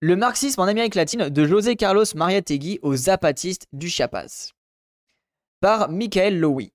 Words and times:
Le 0.00 0.14
marxisme 0.14 0.60
en 0.60 0.66
Amérique 0.66 0.94
latine 0.94 1.28
de 1.28 1.44
José 1.44 1.74
Carlos 1.74 2.04
Mariategui 2.14 2.78
aux 2.82 2.94
zapatistes 2.94 3.66
du 3.72 3.88
Chiapas. 3.88 4.52
Par 5.60 5.90
Michael 5.90 6.38
Lowy. 6.38 6.72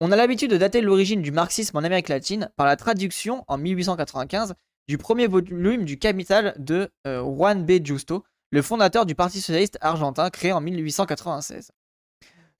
On 0.00 0.10
a 0.10 0.16
l'habitude 0.16 0.50
de 0.50 0.56
dater 0.56 0.80
l'origine 0.80 1.20
du 1.20 1.30
marxisme 1.30 1.76
en 1.76 1.84
Amérique 1.84 2.08
latine 2.08 2.50
par 2.56 2.64
la 2.64 2.76
traduction 2.76 3.44
en 3.48 3.58
1895 3.58 4.54
du 4.88 4.96
premier 4.96 5.26
volume 5.26 5.84
du 5.84 5.98
Capital 5.98 6.54
de 6.56 6.90
euh, 7.06 7.22
Juan 7.22 7.66
B. 7.66 7.84
Justo, 7.84 8.24
le 8.50 8.62
fondateur 8.62 9.04
du 9.04 9.14
Parti 9.14 9.42
socialiste 9.42 9.76
argentin 9.82 10.30
créé 10.30 10.52
en 10.52 10.62
1896. 10.62 11.70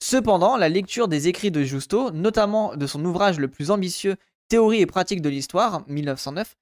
Cependant, 0.00 0.58
la 0.58 0.68
lecture 0.68 1.08
des 1.08 1.28
écrits 1.28 1.50
de 1.50 1.62
Justo, 1.62 2.10
notamment 2.10 2.76
de 2.76 2.86
son 2.86 3.02
ouvrage 3.06 3.38
le 3.38 3.48
plus 3.48 3.70
ambitieux 3.70 4.16
Théorie 4.50 4.82
et 4.82 4.86
pratique 4.86 5.22
de 5.22 5.30
l'histoire, 5.30 5.82
1909, 5.88 6.56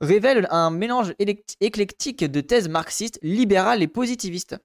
révèle 0.00 0.46
un 0.50 0.70
mélange 0.70 1.14
éclectique 1.18 2.24
de 2.24 2.40
thèses 2.40 2.68
marxistes, 2.68 3.18
libérales 3.22 3.82
et 3.82 3.88
positivistes. 3.88 4.56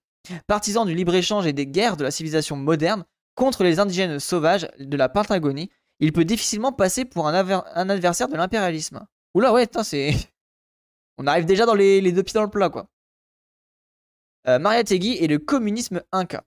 Partisan 0.47 0.85
du 0.85 0.93
libre-échange 0.93 1.47
et 1.47 1.53
des 1.53 1.65
guerres 1.65 1.97
de 1.97 2.03
la 2.03 2.11
civilisation 2.11 2.55
moderne 2.55 3.05
contre 3.35 3.63
les 3.63 3.79
indigènes 3.79 4.19
sauvages 4.19 4.67
de 4.79 4.97
la 4.97 5.09
Patagonie, 5.09 5.69
il 5.99 6.13
peut 6.13 6.25
difficilement 6.25 6.71
passer 6.71 7.05
pour 7.05 7.27
un, 7.27 7.33
adversaire 7.33 8.27
de 8.27 8.35
l'impérialisme. 8.35 9.05
Oula, 9.33 9.53
ouais, 9.53 9.67
c'est. 9.83 10.13
On 11.17 11.27
arrive 11.27 11.45
déjà 11.45 11.65
dans 11.65 11.75
les, 11.75 12.11
deux 12.11 12.23
pieds 12.23 12.33
dans 12.33 12.43
le 12.43 12.49
plat, 12.49 12.69
quoi. 12.69 12.87
Euh, 14.47 14.57
Maria 14.59 14.83
Tegui 14.83 15.17
et 15.17 15.27
le 15.27 15.37
communisme 15.37 16.01
inca. 16.11 16.43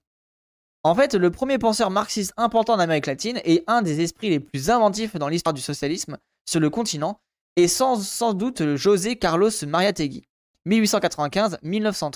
En 0.83 0.93
fait, 0.93 1.15
le 1.15 1.31
premier 1.31 1.57
penseur 1.57 1.89
marxiste 1.89 2.33
important 2.37 2.73
en 2.73 2.79
Amérique 2.79 3.07
latine 3.07 3.41
et 3.45 3.63
un 3.67 3.81
des 3.81 4.01
esprits 4.01 4.29
les 4.29 4.39
plus 4.39 4.69
inventifs 4.69 5.15
dans 5.15 5.29
l'histoire 5.29 5.53
du 5.53 5.61
socialisme 5.61 6.17
sur 6.45 6.59
le 6.59 6.69
continent 6.69 7.19
est 7.55 7.67
sans, 7.67 8.33
doute 8.33 8.75
José 8.75 9.17
Carlos 9.17 9.49
Mariategui, 9.65 10.27
1895-1930, 10.67 12.13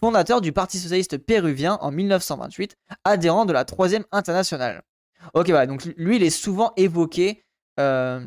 fondateur 0.00 0.40
du 0.40 0.52
Parti 0.52 0.78
socialiste 0.78 1.18
péruvien 1.18 1.78
en 1.80 1.90
1928, 1.90 2.76
adhérent 3.04 3.44
de 3.44 3.52
la 3.52 3.64
Troisième 3.64 4.04
Internationale. 4.12 4.82
Ok, 5.34 5.48
voilà, 5.50 5.66
donc 5.66 5.84
lui, 5.96 6.16
il 6.16 6.22
est 6.22 6.30
souvent 6.30 6.72
évoqué. 6.76 7.44
Euh, 7.80 8.24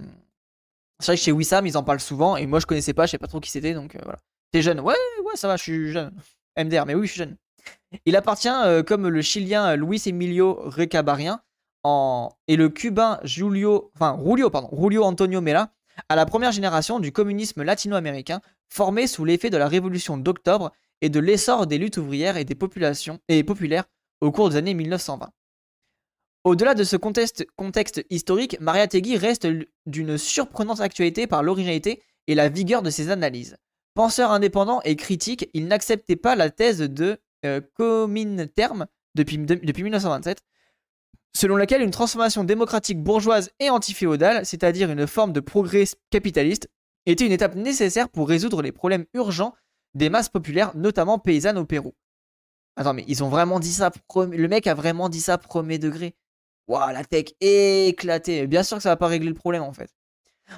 c'est 0.99 1.07
vrai 1.07 1.15
que 1.15 1.21
chez 1.21 1.31
Wissam, 1.31 1.65
ils 1.65 1.77
en 1.77 1.83
parlent 1.83 1.99
souvent, 1.99 2.37
et 2.37 2.45
moi, 2.45 2.59
je 2.59 2.65
connaissais 2.65 2.93
pas, 2.93 3.05
je 3.05 3.11
sais 3.11 3.17
pas 3.17 3.27
trop 3.27 3.39
qui 3.39 3.49
c'était, 3.49 3.73
donc 3.73 3.95
euh, 3.95 3.99
voilà. 4.03 4.19
T'es 4.51 4.61
jeune? 4.61 4.81
Ouais, 4.81 4.95
ouais, 5.25 5.35
ça 5.35 5.47
va, 5.47 5.55
je 5.55 5.63
suis 5.63 5.91
jeune. 5.91 6.11
MDR, 6.57 6.85
mais 6.85 6.95
oui, 6.95 7.07
je 7.07 7.13
suis 7.13 7.19
jeune. 7.19 7.37
Il 8.05 8.15
appartient, 8.15 8.49
euh, 8.49 8.83
comme 8.83 9.07
le 9.07 9.21
Chilien 9.21 9.75
Luis 9.75 10.01
Emilio 10.05 10.59
Recabarien 10.65 11.41
en... 11.83 12.29
et 12.47 12.57
le 12.57 12.69
Cubain 12.69 13.19
Julio, 13.23 13.91
enfin, 13.95 14.19
Julio, 14.23 14.49
pardon, 14.49 14.69
Julio 14.77 15.03
Antonio 15.03 15.41
Mela, 15.41 15.71
à 16.09 16.15
la 16.15 16.25
première 16.25 16.51
génération 16.51 16.99
du 16.99 17.11
communisme 17.11 17.63
latino-américain, 17.63 18.41
formé 18.69 19.07
sous 19.07 19.25
l'effet 19.25 19.49
de 19.49 19.57
la 19.57 19.67
révolution 19.67 20.17
d'octobre 20.17 20.71
et 21.01 21.09
de 21.09 21.19
l'essor 21.19 21.67
des 21.67 21.77
luttes 21.77 21.97
ouvrières 21.97 22.37
et 22.37 22.45
des 22.45 22.55
populations 22.55 23.19
et 23.27 23.43
populaires 23.43 23.85
au 24.21 24.31
cours 24.31 24.49
des 24.49 24.55
années 24.55 24.73
1920. 24.73 25.31
Au-delà 26.43 26.73
de 26.73 26.83
ce 26.83 26.95
contexte, 26.95 28.05
historique, 28.09 28.59
Maria 28.59 28.87
Tegui 28.87 29.17
reste 29.17 29.47
d'une 29.85 30.17
surprenante 30.17 30.81
actualité 30.81 31.27
par 31.27 31.43
l'originalité 31.43 32.01
et 32.27 32.35
la 32.35 32.49
vigueur 32.49 32.81
de 32.81 32.89
ses 32.89 33.09
analyses. 33.09 33.57
Penseur 33.93 34.31
indépendant 34.31 34.81
et 34.83 34.95
critique, 34.95 35.49
il 35.53 35.67
n'acceptait 35.67 36.15
pas 36.15 36.35
la 36.35 36.49
thèse 36.49 36.79
de 36.79 37.19
euh, 37.45 37.61
Comintern 37.75 38.87
depuis, 39.13 39.37
depuis 39.37 39.83
1927, 39.83 40.41
selon 41.33 41.55
laquelle 41.55 41.81
une 41.81 41.91
transformation 41.91 42.43
démocratique 42.43 43.01
bourgeoise 43.01 43.51
et 43.59 43.69
antiféodale, 43.69 44.45
c'est-à-dire 44.45 44.91
une 44.91 45.07
forme 45.07 45.33
de 45.33 45.39
progrès 45.39 45.85
capitaliste, 46.09 46.69
était 47.05 47.25
une 47.25 47.31
étape 47.31 47.55
nécessaire 47.55 48.09
pour 48.09 48.27
résoudre 48.27 48.61
les 48.61 48.71
problèmes 48.71 49.05
urgents 49.13 49.53
des 49.93 50.09
masses 50.09 50.29
populaires, 50.29 50.75
notamment 50.75 51.19
paysannes 51.19 51.57
au 51.57 51.65
Pérou. 51.65 51.93
Attends, 52.75 52.93
mais 52.93 53.03
ils 53.07 53.23
ont 53.23 53.29
vraiment 53.29 53.59
dit 53.59 53.73
ça, 53.73 53.91
le 54.15 54.47
mec 54.47 54.67
a 54.67 54.73
vraiment 54.73 55.09
dit 55.09 55.19
ça 55.19 55.37
premier 55.37 55.77
degré. 55.77 56.15
Waouh, 56.67 56.93
la 56.93 57.03
tech 57.03 57.25
éclatée. 57.41 58.47
Bien 58.47 58.63
sûr 58.63 58.77
que 58.77 58.83
ça 58.83 58.89
va 58.89 58.95
pas 58.95 59.07
régler 59.07 59.29
le 59.29 59.35
problème 59.35 59.63
en 59.63 59.73
fait. 59.73 59.93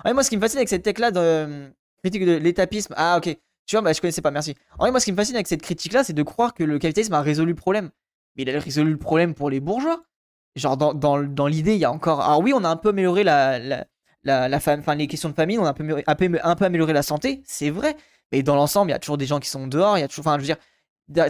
Ouais, 0.05 0.13
moi, 0.13 0.23
ce 0.23 0.29
qui 0.29 0.37
me 0.37 0.41
fascine 0.41 0.57
avec 0.57 0.69
cette 0.69 0.83
tech-là 0.83 1.11
de 1.11 1.19
euh, 1.19 1.69
critique 2.03 2.25
de 2.25 2.33
l'étapisme. 2.33 2.93
Ah, 2.97 3.17
ok. 3.17 3.35
Tu 3.65 3.75
vois, 3.75 3.81
bah, 3.81 3.93
je 3.93 4.01
connaissais 4.01 4.21
pas, 4.21 4.31
merci. 4.31 4.55
En 4.77 4.89
moi, 4.91 4.99
ce 4.99 5.05
qui 5.05 5.11
me 5.11 5.17
fascine 5.17 5.35
avec 5.35 5.47
cette 5.47 5.61
critique-là, 5.61 6.03
c'est 6.03 6.13
de 6.13 6.23
croire 6.23 6.53
que 6.53 6.63
le 6.63 6.79
capitalisme 6.79 7.13
a 7.13 7.21
résolu 7.21 7.51
le 7.51 7.55
problème. 7.55 7.89
Mais 8.35 8.43
il 8.43 8.55
a 8.55 8.59
résolu 8.59 8.91
le 8.91 8.97
problème 8.97 9.33
pour 9.33 9.49
les 9.49 9.59
bourgeois. 9.59 10.03
Genre, 10.55 10.77
dans, 10.77 10.93
dans, 10.93 11.21
dans 11.23 11.47
l'idée, 11.47 11.73
il 11.73 11.79
y 11.79 11.85
a 11.85 11.91
encore. 11.91 12.21
Alors, 12.21 12.39
oui, 12.39 12.53
on 12.53 12.63
a 12.63 12.69
un 12.69 12.75
peu 12.75 12.89
amélioré 12.89 13.23
la, 13.23 13.59
la, 14.23 14.47
les 14.95 15.07
questions 15.07 15.29
de 15.29 15.33
famille, 15.33 15.57
on 15.57 15.65
a 15.65 15.69
un 15.69 16.55
peu 16.55 16.65
amélioré 16.65 16.93
la 16.93 17.03
santé, 17.03 17.41
c'est 17.45 17.69
vrai. 17.69 17.95
Mais 18.31 18.43
dans 18.43 18.55
l'ensemble, 18.55 18.91
il 18.91 18.93
y 18.93 18.95
a 18.95 18.99
toujours 18.99 19.17
des 19.17 19.25
gens 19.25 19.39
qui 19.39 19.49
sont 19.49 19.67
dehors, 19.67 19.97
il 19.97 20.01
y 20.01 20.03
a 20.03 20.07
toujours. 20.07 20.27
Enfin, 20.27 20.37
je 20.37 20.41
veux 20.41 20.45
dire, 20.45 20.57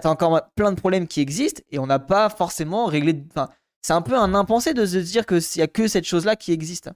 t'as 0.02 0.10
encore 0.10 0.42
plein 0.56 0.72
de 0.72 0.80
problèmes 0.80 1.08
qui 1.08 1.22
existent 1.22 1.62
et 1.70 1.80
on 1.80 1.88
n'a 1.88 2.00
pas 2.00 2.30
forcément 2.30 2.86
réglé. 2.86 3.24
Enfin, 3.30 3.50
c'est 3.82 3.94
un 3.94 4.02
peu 4.02 4.16
un 4.18 4.34
impensé 4.34 4.74
de 4.74 4.86
se 4.86 4.98
dire 4.98 5.26
qu'il 5.26 5.42
n'y 5.56 5.62
a 5.62 5.68
que 5.68 5.88
cette 5.88 6.06
chose-là 6.06 6.36
qui 6.36 6.52
existe. 6.52 6.90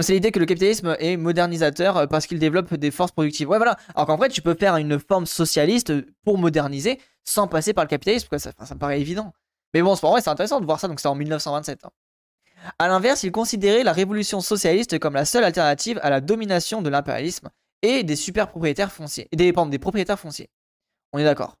C'est 0.00 0.12
l'idée 0.12 0.32
que 0.32 0.40
le 0.40 0.46
capitalisme 0.46 0.96
est 0.98 1.16
modernisateur 1.16 1.96
euh, 1.96 2.06
parce 2.08 2.26
qu'il 2.26 2.40
développe 2.40 2.74
des 2.74 2.90
forces 2.90 3.12
productives. 3.12 3.48
Ouais, 3.48 3.58
voilà. 3.58 3.76
Alors 3.94 4.06
qu'en 4.06 4.18
fait, 4.18 4.28
tu 4.28 4.42
peux 4.42 4.54
faire 4.54 4.76
une 4.76 4.98
forme 4.98 5.24
socialiste 5.24 5.92
pour 6.24 6.36
moderniser 6.36 7.00
sans 7.22 7.46
passer 7.46 7.72
par 7.72 7.84
le 7.84 7.88
capitalisme. 7.88 8.26
Ça, 8.36 8.50
ça 8.58 8.74
me 8.74 8.80
paraît 8.80 9.00
évident. 9.00 9.32
Mais 9.74 9.82
bon, 9.82 9.96
c'est 9.96 10.28
intéressant 10.28 10.60
de 10.60 10.66
voir 10.66 10.80
ça. 10.80 10.88
Donc, 10.88 11.00
c'est 11.00 11.08
en 11.08 11.14
1927. 11.14 11.84
Hein. 11.84 11.90
A 12.78 12.88
l'inverse, 12.88 13.22
il 13.24 13.32
considérait 13.32 13.82
la 13.82 13.92
révolution 13.92 14.40
socialiste 14.40 14.98
comme 14.98 15.14
la 15.14 15.24
seule 15.24 15.44
alternative 15.44 16.00
à 16.02 16.10
la 16.10 16.20
domination 16.20 16.80
de 16.80 16.88
l'impérialisme 16.88 17.50
et 17.82 18.02
des 18.04 18.16
super 18.16 18.48
propriétaires 18.48 18.92
fonciers. 18.92 19.28
Des, 19.32 19.52
des 19.52 19.78
propriétaires 19.78 20.18
fonciers. 20.18 20.48
On 21.12 21.18
est 21.18 21.24
d'accord. 21.24 21.56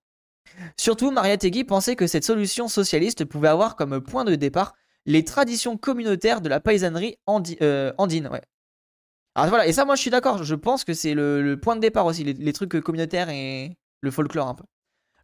Surtout, 0.76 1.10
Maria 1.10 1.36
Tegui 1.36 1.64
pensait 1.64 1.96
que 1.96 2.06
cette 2.06 2.24
solution 2.24 2.68
socialiste 2.68 3.24
pouvait 3.24 3.48
avoir 3.48 3.76
comme 3.76 4.00
point 4.00 4.24
de 4.24 4.34
départ 4.34 4.74
les 5.06 5.24
traditions 5.24 5.76
communautaires 5.76 6.40
de 6.40 6.48
la 6.48 6.60
paysannerie 6.60 7.18
euh, 7.60 7.92
andine. 7.98 8.30
Alors 9.34 9.48
voilà, 9.48 9.66
et 9.66 9.72
ça, 9.72 9.84
moi 9.84 9.96
je 9.96 10.00
suis 10.00 10.10
d'accord, 10.10 10.44
je 10.44 10.54
pense 10.54 10.84
que 10.84 10.94
c'est 10.94 11.14
le, 11.14 11.58
point 11.60 11.76
de 11.76 11.80
départ 11.80 12.06
aussi, 12.06 12.24
les, 12.24 12.52
trucs 12.52 12.80
communautaires 12.80 13.28
et 13.28 13.76
le 14.00 14.10
folklore 14.10 14.48
un 14.48 14.54
peu. 14.54 14.64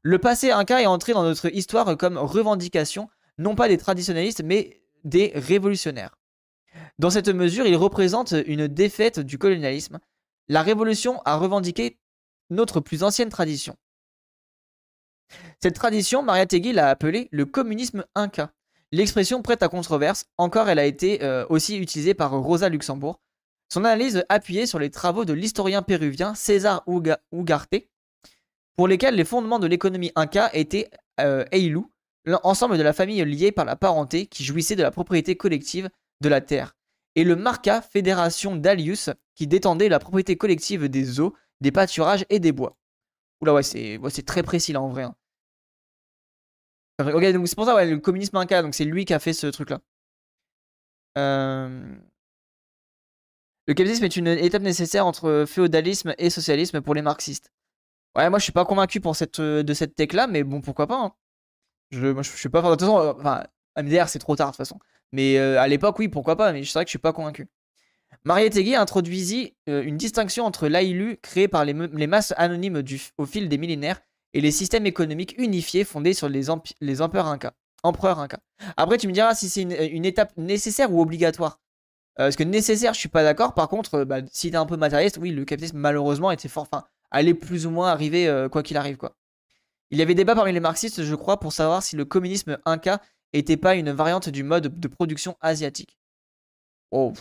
Le 0.02 0.18
passé 0.18 0.50
inca 0.50 0.80
est 0.80 0.86
entré 0.86 1.12
dans 1.12 1.22
notre 1.22 1.54
histoire 1.54 1.96
comme 1.98 2.16
revendication, 2.16 3.08
non 3.38 3.54
pas 3.54 3.68
des 3.68 3.78
traditionnalistes, 3.78 4.42
mais 4.42 4.82
des 5.04 5.32
révolutionnaires. 5.34 6.16
Dans 6.98 7.10
cette 7.10 7.28
mesure, 7.28 7.66
il 7.66 7.76
représente 7.76 8.34
une 8.46 8.68
défaite 8.68 9.20
du 9.20 9.38
colonialisme. 9.38 9.98
La 10.48 10.62
révolution 10.62 11.20
a 11.24 11.36
revendiqué 11.36 11.98
notre 12.48 12.80
plus 12.80 13.02
ancienne 13.02 13.28
tradition. 13.28 13.76
Cette 15.62 15.74
tradition, 15.74 16.22
Maria 16.22 16.46
Tegui 16.46 16.72
l'a 16.72 16.88
appelée 16.88 17.28
le 17.30 17.44
communisme 17.44 18.04
inca. 18.14 18.52
L'expression 18.92 19.42
prête 19.42 19.62
à 19.62 19.68
controverse, 19.68 20.26
encore 20.36 20.68
elle 20.68 20.80
a 20.80 20.84
été 20.84 21.22
euh, 21.22 21.46
aussi 21.48 21.76
utilisée 21.76 22.14
par 22.14 22.32
Rosa 22.32 22.68
Luxembourg. 22.68 23.20
Son 23.72 23.84
analyse 23.84 24.24
appuyée 24.28 24.66
sur 24.66 24.80
les 24.80 24.90
travaux 24.90 25.24
de 25.24 25.32
l'historien 25.32 25.82
péruvien 25.82 26.34
César 26.34 26.82
Ugarte, 26.88 27.89
pour 28.80 28.88
lesquels 28.88 29.14
les 29.14 29.26
fondements 29.26 29.58
de 29.58 29.66
l'économie 29.66 30.10
inca 30.16 30.48
étaient 30.54 30.88
euh, 31.20 31.44
l'ensemble 32.24 32.78
de 32.78 32.82
la 32.82 32.94
famille 32.94 33.22
liée 33.26 33.52
par 33.52 33.66
la 33.66 33.76
parenté 33.76 34.24
qui 34.24 34.42
jouissait 34.42 34.74
de 34.74 34.82
la 34.82 34.90
propriété 34.90 35.36
collective 35.36 35.90
de 36.22 36.28
la 36.30 36.40
terre, 36.40 36.74
et 37.14 37.24
le 37.24 37.36
Marca, 37.36 37.82
fédération 37.82 38.56
d'Alius, 38.56 39.10
qui 39.34 39.46
détendait 39.46 39.90
la 39.90 39.98
propriété 39.98 40.38
collective 40.38 40.88
des 40.88 41.20
eaux, 41.20 41.36
des 41.60 41.72
pâturages 41.72 42.24
et 42.30 42.38
des 42.38 42.52
bois. 42.52 42.78
Oula 43.42 43.52
ouais, 43.52 43.62
c'est 43.62 44.24
très 44.24 44.42
précis 44.42 44.72
là 44.72 44.80
en 44.80 44.88
vrai. 44.88 45.02
Hein. 45.02 45.14
Ok, 47.00 47.32
donc 47.34 47.48
c'est 47.48 47.56
pour 47.56 47.66
ça, 47.66 47.74
ouais, 47.74 47.84
le 47.84 47.98
communisme 47.98 48.38
inca, 48.38 48.62
donc 48.62 48.74
c'est 48.74 48.86
lui 48.86 49.04
qui 49.04 49.12
a 49.12 49.18
fait 49.18 49.34
ce 49.34 49.48
truc-là. 49.48 49.80
Euh, 51.18 51.98
le 53.66 53.74
capitalisme 53.74 54.04
est 54.04 54.16
une 54.16 54.28
étape 54.28 54.62
nécessaire 54.62 55.04
entre 55.04 55.44
féodalisme 55.46 56.14
et 56.16 56.30
socialisme 56.30 56.80
pour 56.80 56.94
les 56.94 57.02
marxistes. 57.02 57.52
Ouais, 58.16 58.28
moi 58.28 58.38
je 58.38 58.44
suis 58.44 58.52
pas 58.52 58.64
convaincu 58.64 59.00
pour 59.00 59.14
cette, 59.16 59.40
euh, 59.40 59.62
de 59.62 59.72
cette 59.74 59.94
tech 59.94 60.12
là, 60.12 60.26
mais 60.26 60.42
bon, 60.42 60.60
pourquoi 60.60 60.86
pas. 60.86 61.00
Hein. 61.00 61.12
Je, 61.90 62.08
moi 62.08 62.22
je, 62.22 62.30
suis 62.30 62.48
pas. 62.48 62.62
De 62.62 62.68
toute 62.70 62.80
façon, 62.80 62.98
euh, 62.98 63.12
enfin, 63.18 63.44
MDR 63.76 64.08
c'est 64.08 64.18
trop 64.18 64.36
tard 64.36 64.48
de 64.48 64.52
toute 64.52 64.58
façon. 64.58 64.78
Mais 65.12 65.38
à 65.38 65.66
l'époque, 65.66 65.98
oui, 65.98 66.06
pourquoi 66.06 66.36
pas, 66.36 66.52
mais 66.52 66.62
c'est 66.64 66.74
vrai 66.74 66.84
que 66.84 66.88
je 66.88 66.92
suis 66.92 66.98
pas 66.98 67.12
convaincu. 67.12 67.48
Mariette 68.24 68.56
introduisit 68.76 69.56
une 69.66 69.96
distinction 69.96 70.44
entre 70.44 70.68
l'AILU 70.68 71.18
créé 71.20 71.48
par 71.48 71.64
les, 71.64 71.72
les 71.72 72.06
masses 72.06 72.32
anonymes 72.36 72.80
au 73.18 73.26
fil 73.26 73.48
des 73.48 73.58
millénaires 73.58 74.00
et 74.34 74.40
les 74.40 74.50
systèmes 74.50 74.86
économiques 74.86 75.34
unifiés 75.38 75.84
fondés 75.84 76.14
sur 76.14 76.28
les, 76.28 76.50
empereurs 77.00 77.26
incas. 77.26 77.52
Empereurs 77.82 78.26
Après, 78.76 78.98
tu 78.98 79.08
me 79.08 79.12
diras 79.12 79.34
si 79.34 79.48
c'est 79.48 79.62
une, 79.62 80.04
étape 80.04 80.36
nécessaire 80.36 80.92
ou 80.92 81.00
obligatoire. 81.00 81.60
Euh, 82.18 82.24
parce 82.24 82.36
que 82.36 82.44
nécessaire, 82.44 82.92
je 82.92 82.98
suis 82.98 83.08
pas 83.08 83.22
d'accord. 83.22 83.54
Par 83.54 83.68
contre, 83.68 84.00
euh, 84.00 84.04
bah, 84.04 84.20
si 84.30 84.50
t'es 84.50 84.56
un 84.56 84.66
peu 84.66 84.76
matérialiste, 84.76 85.18
oui, 85.18 85.30
le 85.30 85.44
capitalisme 85.44 85.78
malheureusement 85.78 86.30
était 86.30 86.48
fort. 86.48 86.68
Allait 87.10 87.34
plus 87.34 87.66
ou 87.66 87.70
moins 87.70 87.90
arriver 87.90 88.28
euh, 88.28 88.48
quoi 88.48 88.62
qu'il 88.62 88.76
arrive, 88.76 88.96
quoi. 88.96 89.16
Il 89.90 89.98
y 89.98 90.02
avait 90.02 90.14
débat 90.14 90.34
parmi 90.34 90.52
les 90.52 90.60
marxistes, 90.60 91.02
je 91.02 91.14
crois, 91.14 91.40
pour 91.40 91.52
savoir 91.52 91.82
si 91.82 91.96
le 91.96 92.04
communisme 92.04 92.58
inca 92.64 93.00
était 93.32 93.56
pas 93.56 93.74
une 93.74 93.90
variante 93.90 94.28
du 94.28 94.42
mode 94.44 94.78
de 94.78 94.88
production 94.88 95.36
asiatique. 95.40 95.98
Oh, 96.90 97.12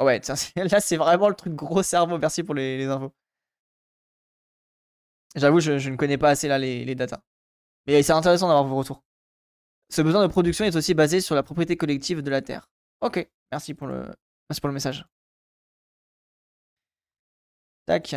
ouais, 0.00 0.20
là 0.56 0.80
c'est 0.80 0.96
vraiment 0.96 1.28
le 1.28 1.34
truc 1.34 1.54
gros 1.54 1.82
cerveau. 1.82 2.18
Merci 2.18 2.42
pour 2.42 2.54
les 2.54 2.84
infos. 2.86 3.12
J'avoue, 5.36 5.60
je, 5.60 5.72
ne 5.88 5.96
connais 5.96 6.18
pas 6.18 6.30
assez 6.30 6.48
là 6.48 6.58
les, 6.58 6.94
datas. 6.94 7.20
Mais 7.86 8.02
c'est 8.02 8.12
intéressant 8.12 8.48
d'avoir 8.48 8.64
vos 8.64 8.76
retours. 8.76 9.04
Ce 9.90 10.02
besoin 10.02 10.22
de 10.22 10.28
production 10.30 10.64
est 10.64 10.76
aussi 10.76 10.94
basé 10.94 11.20
sur 11.20 11.34
la 11.34 11.42
propriété 11.42 11.76
collective 11.76 12.22
de 12.22 12.30
la 12.30 12.42
Terre. 12.42 12.68
Ok, 13.00 13.28
merci 13.52 13.74
pour 13.74 13.88
le 13.88 14.14
message. 14.72 15.04
Tac. 17.86 18.14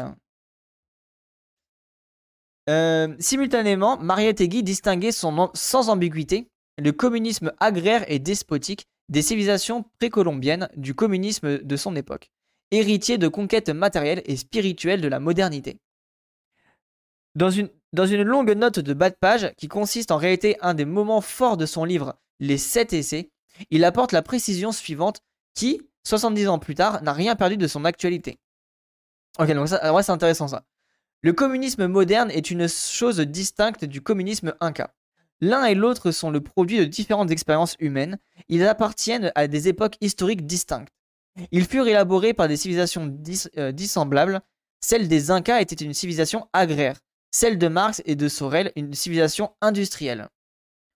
Euh, 2.70 3.16
simultanément, 3.20 3.98
Mariette 3.98 4.42
Guy 4.42 4.64
distinguait 4.64 5.12
son, 5.12 5.50
sans 5.54 5.90
ambiguïté 5.90 6.48
le 6.78 6.92
communisme 6.92 7.54
agraire 7.60 8.10
et 8.12 8.20
despotique 8.20 8.86
des 9.10 9.22
civilisations 9.22 9.86
précolombiennes 10.00 10.70
du 10.76 10.94
communisme 10.94 11.60
de 11.60 11.76
son 11.76 11.96
époque, 11.96 12.30
héritier 12.72 13.18
de 13.18 13.28
conquêtes 13.28 13.70
matérielles 13.70 14.22
et 14.26 14.36
spirituelles 14.36 15.02
de 15.02 15.08
la 15.08 15.20
modernité. 15.20 15.78
Dans 17.36 17.50
une, 17.50 17.70
dans 17.94 18.06
une 18.06 18.24
longue 18.24 18.52
note 18.52 18.80
de 18.80 18.94
bas 18.94 19.10
de 19.10 19.16
page, 19.16 19.54
qui 19.58 19.68
consiste 19.68 20.12
en 20.12 20.18
réalité 20.18 20.58
un 20.62 20.74
des 20.74 20.86
moments 20.86 21.22
forts 21.22 21.58
de 21.58 21.66
son 21.66 21.86
livre 21.86 22.20
Les 22.40 22.58
Sept 22.58 22.94
Essais, 22.94 23.30
il 23.70 23.86
apporte 23.86 24.12
la 24.12 24.22
précision 24.22 24.72
suivante 24.72 25.22
qui, 25.54 25.82
70 26.04 26.48
ans 26.50 26.60
plus 26.60 26.76
tard, 26.76 27.02
n'a 27.02 27.14
rien 27.14 27.36
perdu 27.36 27.58
de 27.58 27.68
son 27.68 27.86
actualité. 27.86 28.40
Ok, 29.40 29.52
donc 29.52 29.68
ça, 29.68 30.02
c'est 30.04 30.12
intéressant 30.12 30.48
ça. 30.48 30.64
Le 31.24 31.34
communisme 31.34 31.88
moderne 31.88 32.32
est 32.32 32.52
une 32.52 32.68
chose 32.68 33.20
distincte 33.20 33.86
du 33.86 34.02
communisme 34.02 34.54
inca. 34.60 34.94
L'un 35.42 35.66
et 35.66 35.76
l'autre 35.76 36.12
sont 36.12 36.32
le 36.32 36.42
produit 36.42 36.80
de 36.80 36.86
différentes 36.86 37.32
expériences 37.32 37.76
humaines. 37.80 38.18
Ils 38.50 38.66
appartiennent 38.66 39.32
à 39.36 39.48
des 39.48 39.68
époques 39.68 39.98
historiques 40.02 40.46
distinctes. 40.46 40.94
Ils 41.52 41.66
furent 41.66 41.88
élaborés 41.88 42.34
par 42.34 42.48
des 42.48 42.58
civilisations 42.58 43.16
euh, 43.58 43.72
dissemblables. 43.72 44.42
Celle 44.82 45.08
des 45.08 45.32
Incas 45.32 45.62
était 45.62 45.76
une 45.76 45.94
civilisation 45.94 46.48
agraire. 46.54 47.00
Celle 47.32 47.58
de 47.58 47.68
Marx 47.68 48.02
et 48.06 48.16
de 48.16 48.28
Sorel, 48.28 48.72
une 48.76 48.94
civilisation 48.94 49.52
industrielle. 49.62 50.30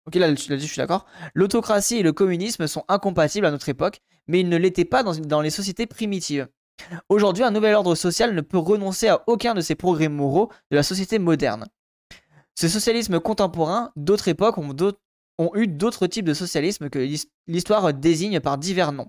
Ok, 0.07 0.15
là, 0.15 0.27
là 0.29 0.35
je 0.35 0.55
suis 0.57 0.77
d'accord. 0.77 1.05
L'autocratie 1.35 1.97
et 1.97 2.03
le 2.03 2.13
communisme 2.13 2.67
sont 2.67 2.83
incompatibles 2.87 3.45
à 3.45 3.51
notre 3.51 3.69
époque, 3.69 4.01
mais 4.27 4.39
ils 4.39 4.49
ne 4.49 4.57
l'étaient 4.57 4.85
pas 4.85 5.03
dans, 5.03 5.41
les 5.41 5.49
sociétés 5.49 5.85
primitives. 5.85 6.47
Aujourd'hui, 7.09 7.43
un 7.43 7.51
nouvel 7.51 7.75
ordre 7.75 7.95
social 7.95 8.33
ne 8.33 8.41
peut 8.41 8.57
renoncer 8.57 9.07
à 9.07 9.23
aucun 9.27 9.53
de 9.53 9.61
ces 9.61 9.75
progrès 9.75 10.09
moraux 10.09 10.51
de 10.71 10.75
la 10.75 10.83
société 10.83 11.19
moderne. 11.19 11.67
Ce 12.55 12.67
socialisme 12.67 13.19
contemporain, 13.19 13.91
d'autres 13.95 14.27
époques 14.27 14.57
ont, 14.57 14.75
eu 15.55 15.67
d'autres 15.67 16.07
types 16.07 16.25
de 16.25 16.33
socialisme 16.33 16.89
que 16.89 17.07
l'histoire 17.47 17.93
désigne 17.93 18.39
par 18.39 18.57
divers 18.57 18.91
noms. 18.91 19.07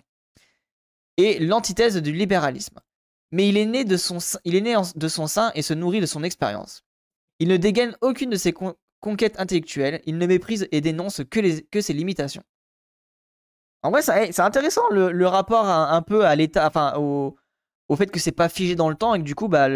Et 1.16 1.38
l'antithèse 1.38 1.96
du 1.96 2.12
libéralisme. 2.12 2.78
Mais 3.32 3.48
il 3.48 3.56
est 3.56 3.66
né 3.66 3.84
de 3.84 3.96
son, 3.96 4.18
il 4.44 4.54
est 4.54 4.60
né 4.60 4.74
de 4.94 5.08
son 5.08 5.26
sein 5.26 5.52
et 5.54 5.62
se 5.62 5.74
nourrit 5.74 6.00
de 6.00 6.06
son 6.06 6.22
expérience. 6.22 6.84
Il 7.38 7.48
ne 7.48 7.56
dégaine 7.56 7.96
aucune 8.00 8.30
de 8.30 8.36
ses 8.36 8.54
conquêtes 9.00 9.38
intellectuelles, 9.38 10.00
il 10.06 10.18
ne 10.18 10.26
méprise 10.26 10.68
et 10.70 10.80
dénonce 10.80 11.22
que 11.28 11.80
ses 11.80 11.92
limitations. 11.92 12.44
En 13.82 13.90
vrai, 13.90 14.00
c'est 14.02 14.40
intéressant 14.40 14.88
le, 14.90 15.26
rapport 15.26 15.66
un, 15.66 16.02
peu 16.02 16.24
à 16.24 16.36
l'état, 16.36 16.66
enfin 16.68 16.94
au, 16.96 17.36
au, 17.92 17.96
fait 17.96 18.10
que 18.10 18.18
c'est 18.18 18.32
pas 18.32 18.48
figé 18.48 18.74
dans 18.74 18.88
le 18.88 18.94
temps 18.94 19.14
et 19.14 19.18
que 19.18 19.24
du 19.24 19.34
coup, 19.34 19.48
bah, 19.48 19.68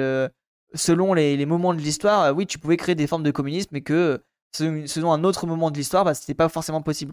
selon 0.74 1.14
les, 1.14 1.46
moments 1.46 1.74
de 1.74 1.80
l'histoire, 1.80 2.22
euh, 2.22 2.32
oui, 2.32 2.46
tu 2.46 2.58
pouvais 2.58 2.76
créer 2.76 2.94
des 2.94 3.06
formes 3.06 3.22
de 3.22 3.30
communisme, 3.30 3.70
mais 3.72 3.82
que 3.82 4.22
selon 4.52 5.12
un 5.12 5.24
autre 5.24 5.46
moment 5.46 5.70
de 5.70 5.76
l'histoire, 5.76 6.04
bah, 6.04 6.14
c'était 6.14 6.34
pas 6.34 6.48
forcément 6.48 6.82
possible. 6.82 7.12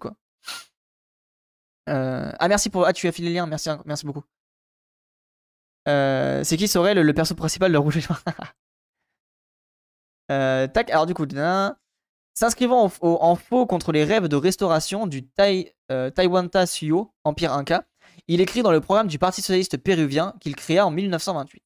Euh, 1.89 2.31
ah 2.39 2.47
merci 2.47 2.69
pour, 2.69 2.85
ah 2.85 2.94
tu 2.94 3.07
as 3.07 3.11
filé 3.11 3.29
le 3.29 3.35
lien, 3.35 3.45
merci, 3.45 3.69
beaucoup. 4.05 4.23
Euh, 5.88 6.44
c'est 6.45 6.55
qui 6.55 6.69
serait 6.69 6.94
le, 6.94 7.13
perso 7.13 7.35
principal 7.35 7.71
de 7.71 7.77
Rouge 7.77 7.97
et 7.97 8.01
euh, 10.31 10.67
tac, 10.67 10.89
alors 10.89 11.06
du 11.06 11.13
coup, 11.13 11.25
s'inscrivant 12.33 12.89
en, 13.01 13.35
faux 13.35 13.65
contre 13.65 13.91
les 13.91 14.06
rêves 14.06 14.29
de 14.29 14.38
restauration 14.38 15.07
du 15.07 15.27
tai, 15.27 15.75
Taiwanta 15.89 16.65
Suyo, 16.65 17.13
Empire 17.25 17.51
Inca, 17.51 17.83
il 18.27 18.41
écrit 18.41 18.63
dans 18.63 18.71
le 18.71 18.81
programme 18.81 19.07
du 19.07 19.19
Parti 19.19 19.41
Socialiste 19.41 19.77
Péruvien 19.77 20.33
qu'il 20.39 20.55
créa 20.55 20.85
en 20.85 20.91
1928. 20.91 21.63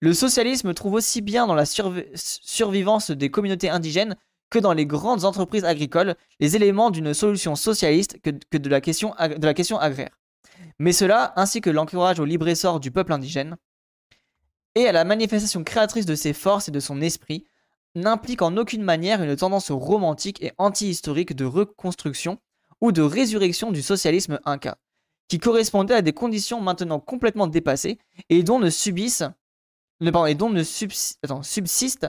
Le 0.00 0.14
socialisme 0.14 0.74
trouve 0.74 0.94
aussi 0.94 1.20
bien 1.20 1.46
dans 1.46 1.54
la 1.54 1.64
survivance 1.64 3.10
des 3.10 3.30
communautés 3.30 3.70
indigènes 3.70 4.16
que 4.50 4.58
dans 4.58 4.72
les 4.72 4.86
grandes 4.86 5.24
entreprises 5.24 5.64
agricoles 5.64 6.16
les 6.40 6.56
éléments 6.56 6.90
d'une 6.90 7.14
solution 7.14 7.56
socialiste 7.56 8.20
que, 8.20 8.58
de, 8.58 8.68
la 8.68 8.80
question, 8.80 9.14
agraire. 9.78 10.18
Mais 10.78 10.92
cela, 10.92 11.32
ainsi 11.36 11.60
que 11.60 11.70
l'encourage 11.70 12.20
au 12.20 12.24
libre 12.24 12.48
essor 12.48 12.80
du 12.80 12.90
peuple 12.90 13.12
indigène, 13.12 13.56
et 14.74 14.86
à 14.86 14.92
la 14.92 15.04
manifestation 15.04 15.64
créatrice 15.64 16.06
de 16.06 16.14
ses 16.14 16.32
forces 16.32 16.68
et 16.68 16.72
de 16.72 16.80
son 16.80 17.00
esprit, 17.00 17.46
n'implique 17.94 18.42
en 18.42 18.56
aucune 18.56 18.82
manière 18.82 19.22
une 19.22 19.36
tendance 19.36 19.70
romantique 19.70 20.42
et 20.42 20.52
anti-historique 20.58 21.36
de 21.36 21.44
reconstruction 21.44 22.38
ou 22.80 22.90
de 22.90 23.02
résurrection 23.02 23.70
du 23.70 23.82
socialisme 23.82 24.40
inca, 24.44 24.78
qui 25.32 25.38
correspondait 25.38 25.94
à 25.94 26.02
des 26.02 26.12
conditions 26.12 26.60
maintenant 26.60 27.00
complètement 27.00 27.46
dépassées 27.46 27.96
et 28.28 28.42
dont 28.42 28.58
ne 28.58 28.68
subissent, 28.68 29.24
et 30.02 30.34
dont 30.34 30.50
ne 30.50 30.62
subsistent 30.62 32.06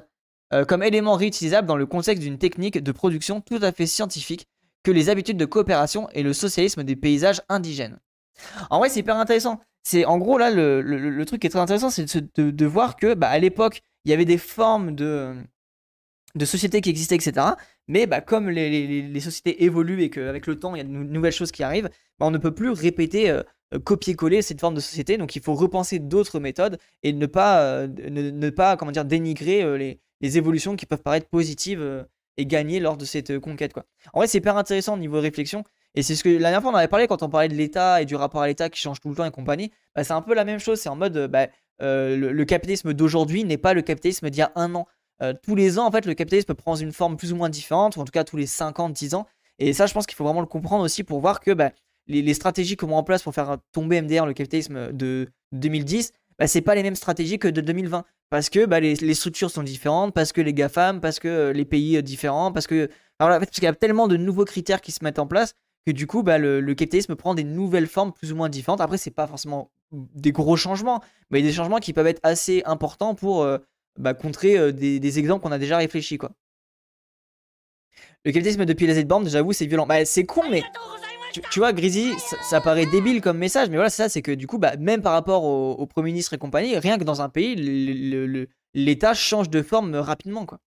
euh, 0.54 0.66
comme 0.66 0.84
élément 0.84 1.14
réutilisable 1.14 1.66
dans 1.66 1.78
le 1.78 1.86
contexte 1.86 2.22
d'une 2.22 2.38
technique 2.38 2.84
de 2.84 2.92
production 2.92 3.40
tout 3.40 3.60
à 3.62 3.72
fait 3.72 3.86
scientifique 3.86 4.50
que 4.84 4.92
les 4.92 5.08
habitudes 5.08 5.38
de 5.38 5.46
coopération 5.46 6.10
et 6.10 6.22
le 6.22 6.34
socialisme 6.34 6.84
des 6.84 6.98
paysages 6.98 7.42
indigènes. 7.48 7.98
En 8.70 8.80
vrai, 8.80 8.90
c'est 8.90 9.00
hyper 9.00 9.16
intéressant. 9.16 9.62
C'est 9.84 10.04
en 10.04 10.18
gros 10.18 10.38
là 10.38 10.52
le, 10.52 11.24
truc 11.24 11.40
qui 11.40 11.48
est 11.48 11.50
très 11.50 11.62
intéressant, 11.62 11.90
c'est 11.90 12.06
de, 12.38 12.66
voir 12.66 12.98
que 12.98 13.14
bah, 13.14 13.30
à 13.30 13.40
l'époque 13.40 13.84
il 14.04 14.12
y 14.12 14.14
avait 14.14 14.26
des 14.26 14.38
formes 14.38 14.96
de 14.96 15.34
de 16.36 16.44
sociétés 16.44 16.82
qui 16.82 16.90
existaient, 16.90 17.16
etc. 17.16 17.52
Mais 17.88 18.06
bah, 18.06 18.22
comme 18.22 18.50
les, 18.50 19.20
sociétés 19.20 19.64
évoluent 19.64 20.04
et 20.04 20.10
qu'avec 20.10 20.48
le 20.48 20.58
temps, 20.58 20.76
il 20.76 20.78
y 20.78 20.82
a 20.82 20.86
de 20.86 20.90
nouvelles 20.90 21.34
choses 21.34 21.52
qui 21.52 21.64
arrivent, 21.64 21.90
bah, 22.20 22.26
on 22.26 22.32
ne 22.32 22.38
peut 22.38 22.54
plus 22.54 22.70
répéter, 22.70 23.30
euh, 23.30 23.44
euh, 23.74 23.80
copier-coller 23.80 24.42
cette 24.42 24.62
forme 24.62 24.76
de 24.76 24.80
société. 24.80 25.18
Donc 25.18 25.36
il 25.36 25.42
faut 25.42 25.54
repenser 25.54 26.00
d'autres 26.00 26.40
méthodes 26.40 26.78
et 27.04 27.14
ne 27.14 27.26
pas, 27.26 27.62
euh, 27.62 27.88
ne, 27.88 28.50
pas 28.50 28.78
comment 28.78 28.92
dire, 28.92 29.06
dénigrer 29.06 29.78
les, 29.78 30.00
évolutions 30.38 30.78
qui 30.78 30.86
peuvent 30.86 31.02
paraître 31.02 31.28
positives 31.28 32.08
et 32.38 32.46
gagner 32.46 32.80
lors 32.80 32.96
de 32.96 33.04
cette 33.04 33.40
conquête. 33.40 33.74
En 34.14 34.20
vrai, 34.20 34.28
c'est 34.28 34.38
hyper 34.38 34.56
intéressant 34.56 34.94
au 34.94 34.98
niveau 34.98 35.20
réflexion. 35.20 35.66
Et 35.96 36.02
c'est 36.02 36.16
ce 36.16 36.24
que 36.24 36.30
la 36.30 36.50
dernière 36.50 36.62
fois 36.62 36.72
on 36.72 36.76
avait 36.76 36.88
parlé 36.88 37.08
quand 37.08 37.24
on 37.24 37.30
parlait 37.30 37.50
de 37.50 37.56
l'État 37.56 38.02
et 38.02 38.06
du 38.06 38.16
rapport 38.16 38.42
à 38.42 38.48
l'État 38.48 38.70
qui 38.70 38.80
change 38.80 39.02
tout 39.02 39.10
le 39.10 39.16
temps 39.16 39.26
et 39.26 39.32
compagnie. 39.32 39.70
Bah, 39.96 40.06
c'est 40.06 40.14
un 40.14 40.22
peu 40.22 40.34
la 40.34 40.46
même 40.46 40.60
chose. 40.60 40.80
C'est 40.80 40.88
en 40.88 40.96
mode 40.96 41.30
le, 41.82 42.44
capitalisme 42.46 42.94
d'aujourd'hui 42.94 43.44
n'est 43.44 43.58
pas 43.58 43.74
le 43.74 43.82
capitalisme 43.82 44.30
d'il 44.30 44.40
y 44.40 44.44
a 44.44 44.54
un 44.56 44.74
an. 44.76 44.88
Euh, 45.24 45.34
tous 45.42 45.56
les 45.56 45.80
ans, 45.80 45.86
en 45.88 45.92
fait, 45.92 46.06
le 46.06 46.14
capitalisme 46.14 46.54
prend 46.54 46.76
une 46.76 46.92
forme 46.92 47.18
plus 47.18 47.32
ou 47.32 47.36
moins 47.36 47.50
différente, 47.50 47.96
ou 47.96 48.02
en 48.02 48.06
tout 48.06 48.12
cas 48.12 48.24
tous 48.24 48.38
les 48.38 48.46
50, 48.46 48.94
10 48.94 49.16
ans. 49.16 49.26
Et 49.60 49.74
ça, 49.74 49.86
je 49.86 49.94
pense 49.94 50.06
qu'il 50.06 50.16
faut 50.16 50.24
vraiment 50.24 50.42
le 50.42 50.48
comprendre 50.48 50.84
aussi 50.84 51.04
pour 51.04 51.20
voir 51.20 51.40
que 51.40 51.52
bah, 51.52 51.72
les, 52.08 52.34
stratégies 52.34 52.76
qu'on 52.76 52.88
met 52.88 52.94
en 52.94 53.04
place 53.04 53.24
pour 53.24 53.34
faire 53.34 53.58
tomber 53.72 54.02
MDR, 54.02 54.26
le 54.26 54.34
capitalisme 54.34 54.92
de 54.92 55.30
2010, 55.54 56.12
bah, 56.38 56.48
c'est 56.48 56.62
pas 56.62 56.76
les 56.76 56.84
mêmes 56.84 56.96
stratégies 56.96 57.40
que 57.40 57.48
de 57.48 57.62
2020. 57.62 58.04
Parce 58.30 58.50
que 58.50 58.66
bah, 58.66 58.80
les, 58.80 59.14
structures 59.14 59.52
sont 59.52 59.64
différentes, 59.64 60.14
parce 60.14 60.34
que 60.34 60.42
les 60.42 60.54
GAFAM, 60.54 61.00
parce 61.00 61.20
que 61.20 61.28
euh, 61.28 61.54
les 61.54 61.66
pays 61.66 61.94
sont 61.94 62.00
euh, 62.00 62.02
différents, 62.02 62.52
parce 62.52 62.68
que. 62.68 62.90
Alors, 63.20 63.38
parce 63.38 63.52
qu'il 63.52 63.64
y 63.64 63.68
a 63.68 63.74
tellement 63.74 64.08
de 64.08 64.18
nouveaux 64.18 64.44
critères 64.44 64.82
qui 64.82 64.92
se 64.92 65.04
mettent 65.04 65.20
en 65.20 65.28
place 65.28 65.54
que 65.86 65.92
du 65.92 66.08
coup, 66.08 66.24
bah, 66.24 66.38
le, 66.40 66.62
capitalisme 66.74 67.16
prend 67.16 67.36
des 67.36 67.44
nouvelles 67.44 67.88
formes 67.88 68.12
plus 68.12 68.32
ou 68.34 68.36
moins 68.36 68.50
différentes. 68.50 68.82
Après, 68.82 68.98
c'est 68.98 69.12
pas 69.12 69.28
forcément 69.28 69.70
des 69.92 70.32
gros 70.32 70.56
changements, 70.56 71.02
mais 71.30 71.44
des 71.44 71.54
changements 71.54 71.78
qui 71.78 71.94
peuvent 71.94 72.08
être 72.08 72.22
assez 72.24 72.64
importants 72.66 73.14
pour 73.14 73.46
bah, 73.98 74.14
contrer 74.14 74.74
des, 74.74 75.20
exemples 75.20 75.44
qu'on 75.44 75.52
a 75.52 75.60
déjà 75.60 75.78
réfléchi 75.78 76.18
quoi. 76.18 76.32
Le 78.26 78.32
capitalisme 78.32 78.66
depuis 78.66 78.88
les 78.88 79.02
Z-Born, 79.02 79.28
j'avoue, 79.28 79.52
c'est 79.52 79.66
violent. 79.66 79.86
Bah, 79.86 80.06
c'est 80.06 80.24
con, 80.24 80.44
mais 80.50 80.64
tu, 81.52 81.60
vois, 81.60 81.74
Grisy, 81.74 82.14
ça, 82.44 82.62
paraît 82.62 82.86
débile 82.86 83.22
comme 83.22 83.38
message, 83.38 83.70
mais 83.70 83.76
voilà, 83.76 83.90
c'est 83.90 84.04
ça, 84.04 84.10
c'est 84.10 84.22
que 84.22 84.32
du 84.32 84.48
coup, 84.48 84.60
bah, 84.60 84.76
même 84.78 85.02
par 85.02 85.14
rapport 85.14 85.44
au, 85.44 85.86
Premier 85.88 86.12
ministre 86.12 86.34
et 86.34 86.38
compagnie, 86.38 86.78
rien 86.78 86.98
que 86.98 87.04
dans 87.04 87.22
un 87.22 87.30
pays, 87.30 87.56
l'État 88.74 89.14
change 89.14 89.50
de 89.50 89.62
forme 89.62 89.96
rapidement, 89.96 90.46
quoi. 90.46 90.60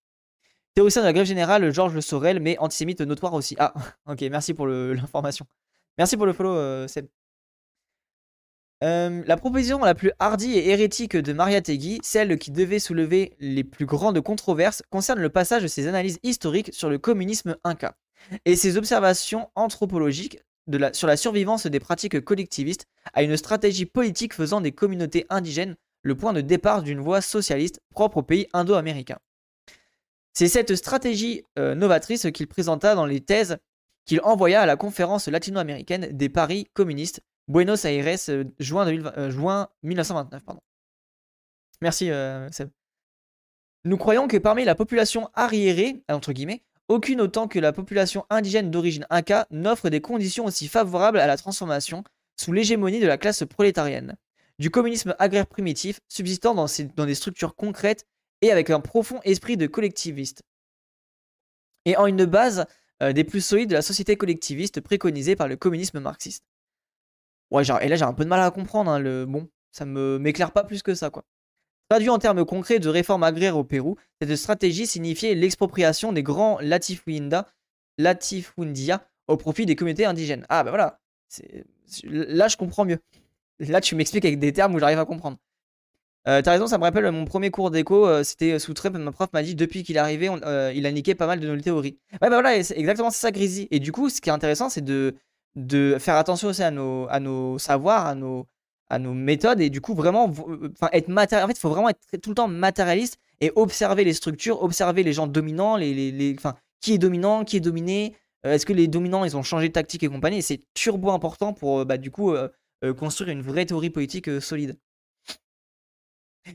Théoricien 0.75 1.01
de 1.03 1.07
la 1.07 1.13
grève 1.15 1.25
générale, 1.25 1.73
Georges 1.73 2.01
Sorel, 2.01 2.41
mais 2.41 2.59
antisémite 2.59 3.01
notoire 3.01 3.33
aussi. 3.33 3.57
Ah, 3.59 3.73
ok, 4.07 4.21
merci 4.31 4.53
pour 4.53 4.67
l'information. 4.67 5.47
Merci 5.97 6.17
pour 6.17 6.27
le 6.27 6.35
follow, 6.35 6.55
euh, 6.55 6.87
Seb. 6.87 7.07
Euh, 8.85 9.23
la 9.27 9.37
proposition 9.39 9.79
la 9.79 9.95
plus 9.95 10.13
hardie 10.19 10.53
et 10.53 10.69
hérétique 10.69 11.17
de 11.17 11.33
Maria 11.33 11.63
Tegui, 11.63 11.99
celle 12.03 12.39
qui 12.39 12.51
devait 12.51 12.79
soulever 12.79 13.35
les 13.41 13.65
plus 13.65 13.87
grandes 13.87 14.21
controverses, 14.21 14.83
concerne 14.91 15.21
le 15.21 15.31
passage 15.31 15.63
de 15.63 15.69
ses 15.69 15.87
analyses 15.87 16.19
historiques 16.23 16.75
sur 16.75 16.91
le 16.91 16.99
communisme 16.99 17.57
inca 17.65 17.97
et 18.45 18.57
ses 18.57 18.77
observations 18.77 19.49
anthropologiques 19.55 20.41
sur 20.93 21.07
la 21.07 21.17
survivance 21.17 21.67
des 21.67 21.81
pratiques 21.81 22.21
collectivistes 22.21 22.87
à 23.15 23.23
une 23.23 23.37
stratégie 23.37 23.87
politique 23.87 24.35
faisant 24.35 24.61
des 24.61 24.73
communautés 24.73 25.25
indigènes 25.31 25.77
le 26.03 26.15
point 26.15 26.33
de 26.33 26.41
départ 26.41 26.83
d'une 26.83 27.01
voie 27.01 27.21
socialiste 27.21 27.81
propre 27.91 28.19
au 28.19 28.23
pays 28.23 28.47
indo-américain. 28.53 29.19
C'est 30.33 30.49
cette 30.49 30.75
stratégie 30.75 31.45
euh, 31.59 31.75
novatrice 31.75 32.27
qu'il 32.33 32.47
présenta 32.47 32.95
dans 32.95 33.07
les 33.07 33.21
thèses 33.21 33.57
qu'il 34.05 34.21
envoya 34.23 34.61
à 34.61 34.67
la 34.67 34.77
conférence 34.77 35.29
latino-américaine 35.29 36.09
des 36.13 36.29
paris 36.29 36.69
communistes 36.75 37.23
Buenos 37.49 37.85
Aires, 37.85 38.19
euh, 38.29 38.45
juin, 38.59 39.69
1929. 39.83 40.43
Euh, 40.43 40.45
pardon. 40.45 40.61
Merci, 41.81 42.11
euh, 42.11 42.51
Seb. 42.51 42.71
Nous 43.85 43.97
croyons 43.97 44.27
que 44.27 44.37
parmi 44.37 44.65
la 44.65 44.75
population 44.75 45.31
arriérée, 45.35 46.03
entre 46.09 46.33
guillemets, 46.33 46.65
aucune 46.89 47.21
autant 47.21 47.47
que 47.47 47.61
la 47.61 47.73
population 47.73 48.27
indigène 48.31 48.71
d'origine 48.71 49.07
inca 49.11 49.47
n'offre 49.51 49.91
des 49.91 50.01
conditions 50.01 50.47
aussi 50.47 50.67
favorables 50.67 51.21
à 51.21 51.27
la 51.27 51.37
transformation 51.37 52.03
sous 52.37 52.53
l'hégémonie 52.53 53.01
de 53.01 53.07
la 53.07 53.17
classe 53.17 53.45
prolétarienne, 53.45 54.17
du 54.59 54.71
communisme 54.71 55.15
agraire 55.21 55.47
primitif 55.47 56.01
subsistant 56.09 56.55
dans, 56.55 56.67
des 57.07 57.15
structures 57.15 57.55
concrètes 57.55 58.07
et 58.43 58.51
avec 58.51 58.71
un 58.71 58.81
profond 58.81 59.21
esprit 59.25 59.57
de 59.57 59.67
collectiviste, 59.67 60.43
et 61.85 61.97
en 61.97 62.07
une 62.07 62.25
base 62.25 62.67
des 63.01 63.25
plus 63.25 63.45
solides 63.45 63.71
de 63.71 63.75
la 63.75 63.83
société 63.83 64.17
collectiviste 64.17 64.81
préconisée 64.81 65.37
par 65.37 65.49
le 65.49 65.57
communisme 65.57 66.01
marxiste. 66.01 66.45
Ouais, 67.51 67.65
genre, 67.65 67.81
et 67.81 67.89
là 67.89 67.97
j'ai 67.97 68.05
un 68.05 68.13
peu 68.13 68.25
de 68.25 68.29
mal 68.29 68.41
à 68.41 68.51
comprendre, 68.51 68.91
hein, 68.91 68.99
le 68.99 69.25
bon, 69.27 69.49
ça 69.71 69.85
me 69.85 70.19
m'éclaire 70.19 70.53
pas 70.53 70.65
plus 70.65 70.83
que 70.83 70.95
ça, 70.95 71.11
quoi. 71.11 71.25
Traduit 71.89 72.09
en 72.09 72.19
termes 72.19 72.45
concrets 72.45 72.81
de 72.81 72.89
réforme 72.89 73.23
agraire 73.23 73.57
au 73.57 73.63
Pérou, 73.63 73.97
cette 74.21 74.35
stratégie 74.35 74.87
signifiait 74.87 75.35
l'expropriation 75.35 76.13
des 76.13 76.25
grands 76.25 76.59
latifundia, 76.61 77.47
latifundia 77.99 79.07
au 79.29 79.37
profit 79.37 79.67
des 79.67 79.77
communautés 79.77 80.05
indigènes. 80.05 80.45
Ah 80.49 80.65
bah 80.65 80.71
voilà, 80.71 80.99
là 82.05 82.49
je 82.49 82.57
comprends 82.57 82.85
mieux. 82.85 82.99
Là 83.61 83.81
tu 83.81 83.95
m'expliques 83.95 84.25
avec 84.25 84.41
des 84.41 84.53
termes 84.53 84.75
où 84.75 84.81
j'arrive 84.81 84.99
à 84.99 85.05
comprendre. 85.05 85.39
Euh, 86.27 86.43
T'as 86.43 86.51
raison, 86.51 86.67
ça 86.67 86.77
me 86.77 86.83
rappelle 86.83 87.09
mon 87.13 87.25
premier 87.25 87.53
cours 87.53 87.71
d'éco, 87.71 88.05
euh, 88.05 88.25
c'était 88.25 88.59
sous 88.59 88.75
Trump, 88.75 88.97
ma 88.97 89.13
prof 89.13 89.29
m'a 89.33 89.45
dit 89.45 89.55
depuis 89.55 89.85
qu'il 89.85 89.95
est 89.95 90.01
arrivé, 90.01 90.29
euh, 90.29 90.73
il 90.75 90.85
a 90.85 90.91
niqué 90.91 91.15
pas 91.15 91.29
mal 91.29 91.39
de 91.39 91.47
nos 91.47 91.61
théories. 91.61 91.99
Ouais 92.15 92.29
bah 92.29 92.41
voilà, 92.41 92.61
c'est 92.65 92.77
exactement 92.77 93.11
ça 93.11 93.31
Grisy. 93.31 93.69
Et 93.71 93.79
du 93.79 93.93
coup, 93.93 94.11
ce 94.11 94.21
qui 94.21 94.29
est 94.29 94.33
intéressant, 94.33 94.69
c'est 94.69 94.85
de, 94.85 95.15
de 95.57 95.97
faire 95.99 96.17
attention 96.17 96.49
aussi 96.49 96.63
à 96.63 96.71
nos, 96.71 97.07
à 97.09 97.19
nos 97.19 97.59
savoirs, 97.59 98.07
à 98.07 98.15
nos, 98.15 98.47
à 98.89 98.99
nos 98.99 99.15
méthodes 99.15 99.61
et 99.61 99.71
du 99.71 99.81
coup 99.81 99.95
vraiment 99.95 100.33
euh, 100.49 100.71
enfin 100.73 100.89
être 100.93 101.09
matériel 101.09 101.45
en 101.45 101.49
fait 101.49 101.55
il 101.55 101.61
faut 101.61 101.71
vraiment 101.71 101.89
être 101.89 102.21
tout 102.23 102.31
le 102.31 102.37
temps 102.37 102.49
matérialiste 102.49 103.19
et 103.41 103.51
observer 103.57 104.05
les 104.05 104.13
structures 104.13 104.63
observer 104.63 105.03
les 105.03 105.13
gens 105.13 105.27
dominants 105.27 105.77
les, 105.77 106.13
les, 106.13 106.35
enfin 106.39 106.55
qui 106.81 106.95
est 106.95 106.99
dominant 106.99 107.45
qui 107.45 107.57
est 107.57 107.61
dominé 107.61 108.15
euh, 108.45 108.53
est-ce 108.55 108.65
que 108.67 108.73
les 108.73 108.87
dominants 108.87 109.25
ils 109.25 109.37
ont 109.37 109.43
changé 109.43 109.69
de 109.69 109.73
tactique 109.73 110.03
et 110.03 110.09
compagnie 110.09 110.39
et 110.39 110.43
c'est 110.43 110.63
turbo 110.75 111.11
important 111.11 111.53
pour 111.53 111.81
euh, 111.81 111.85
bah, 111.85 111.99
du 111.99 112.11
coup 112.11 112.35
construire 112.99 113.31
une 113.31 113.41
vraie 113.41 113.65
théorie 113.65 113.89
politique 113.89 114.41
solide. 114.41 114.77